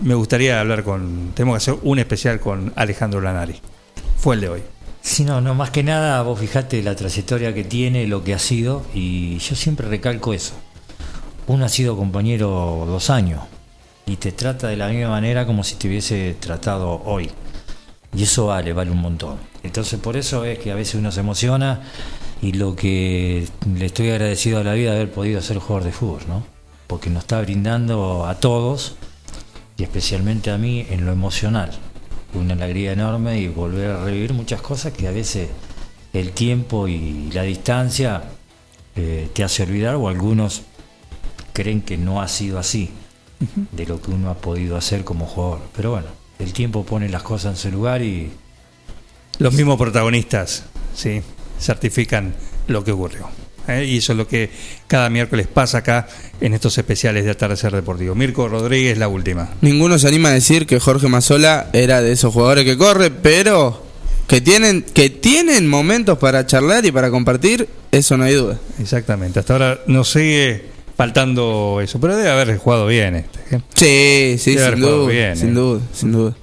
[0.01, 3.55] me gustaría hablar con, tenemos que hacer un especial con Alejandro Lanari.
[4.17, 4.61] Fue el de hoy.
[5.01, 8.39] Sí, no, no, más que nada vos fijate la trayectoria que tiene, lo que ha
[8.39, 10.53] sido, y yo siempre recalco eso.
[11.47, 13.41] Uno ha sido compañero dos años
[14.05, 17.29] y te trata de la misma manera como si te hubiese tratado hoy.
[18.15, 19.37] Y eso vale, vale un montón.
[19.63, 21.81] Entonces por eso es que a veces uno se emociona
[22.41, 25.91] y lo que le estoy agradecido a la vida de haber podido ser jugador de
[25.91, 26.43] fútbol, ¿no?
[26.87, 28.95] Porque nos está brindando a todos
[29.77, 31.71] y especialmente a mí en lo emocional
[32.33, 35.49] una alegría enorme y volver a revivir muchas cosas que a veces
[36.13, 38.23] el tiempo y la distancia
[38.95, 40.63] eh, te hace olvidar o algunos
[41.53, 42.89] creen que no ha sido así
[43.71, 45.61] de lo que uno ha podido hacer como jugador.
[45.75, 46.07] Pero bueno,
[46.39, 48.31] el tiempo pone las cosas en su lugar y
[49.39, 50.63] Los mismos protagonistas,
[50.95, 51.21] sí,
[51.59, 52.33] certifican
[52.67, 53.29] lo que ocurrió.
[53.67, 53.85] ¿eh?
[53.85, 54.49] Y eso es lo que
[54.87, 56.07] cada miércoles pasa acá
[56.39, 58.15] en estos especiales de Atardecer Deportivo.
[58.15, 59.49] Mirko Rodríguez, la última.
[59.61, 63.83] Ninguno se anima a decir que Jorge Mazola era de esos jugadores que corre, pero
[64.27, 68.59] que tienen, que tienen momentos para charlar y para compartir, eso no hay duda.
[68.79, 69.39] Exactamente.
[69.39, 70.70] Hasta ahora nos sigue
[71.05, 73.55] faltando eso, pero debe haber jugado bien este.
[73.55, 73.61] ¿eh?
[74.37, 75.53] Sí, sí, Debe sin duda, bien, sin ¿eh?
[75.53, 76.33] duda, sin duda.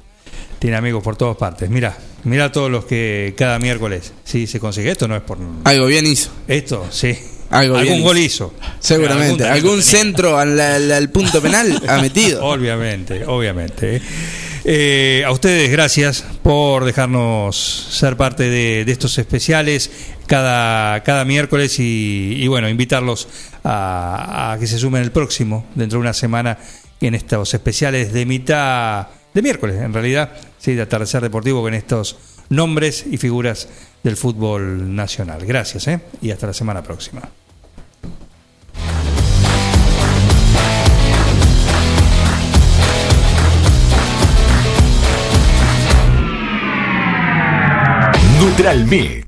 [0.58, 1.70] Tiene amigos por todas partes.
[1.70, 4.90] Mira, mira todos los que cada miércoles sí se consigue.
[4.90, 5.38] Esto no es por.
[5.62, 6.30] Algo bien hizo.
[6.48, 7.16] Esto, sí.
[7.50, 8.52] Algo Algún bien gol hizo.
[8.80, 9.44] Seguramente.
[9.46, 12.44] Algún centro al, al- al punto penal ha metido.
[12.44, 13.96] Obviamente, obviamente.
[13.96, 14.02] ¿eh?
[14.64, 19.90] Eh, a ustedes, gracias por dejarnos ser parte de, de estos especiales
[20.26, 23.28] cada, cada miércoles y, y bueno, invitarlos
[23.70, 26.58] a, que se sumen el próximo, dentro de una semana,
[27.00, 32.16] en estos especiales de mitad de miércoles, en realidad, sí, de atardecer deportivo con estos
[32.48, 33.68] nombres y figuras
[34.02, 35.44] del fútbol nacional.
[35.44, 36.00] Gracias, ¿eh?
[36.22, 37.22] y hasta la semana próxima.
[48.40, 49.27] Neutral Mix.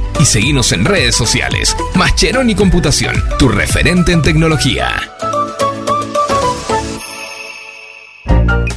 [0.19, 1.75] y seguinos en redes sociales.
[1.95, 4.89] Mascheroni Computación, tu referente en tecnología.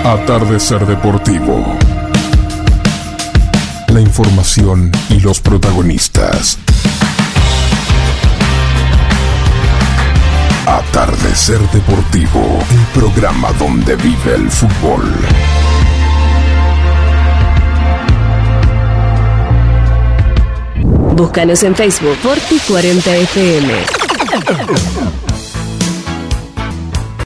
[0.04, 1.78] Atardecer Deportivo.
[3.90, 6.58] La información y los protagonistas.
[10.70, 15.02] Atardecer Deportivo, el programa donde vive el fútbol.
[21.16, 23.74] Búscanos en Facebook Forti 40 FM.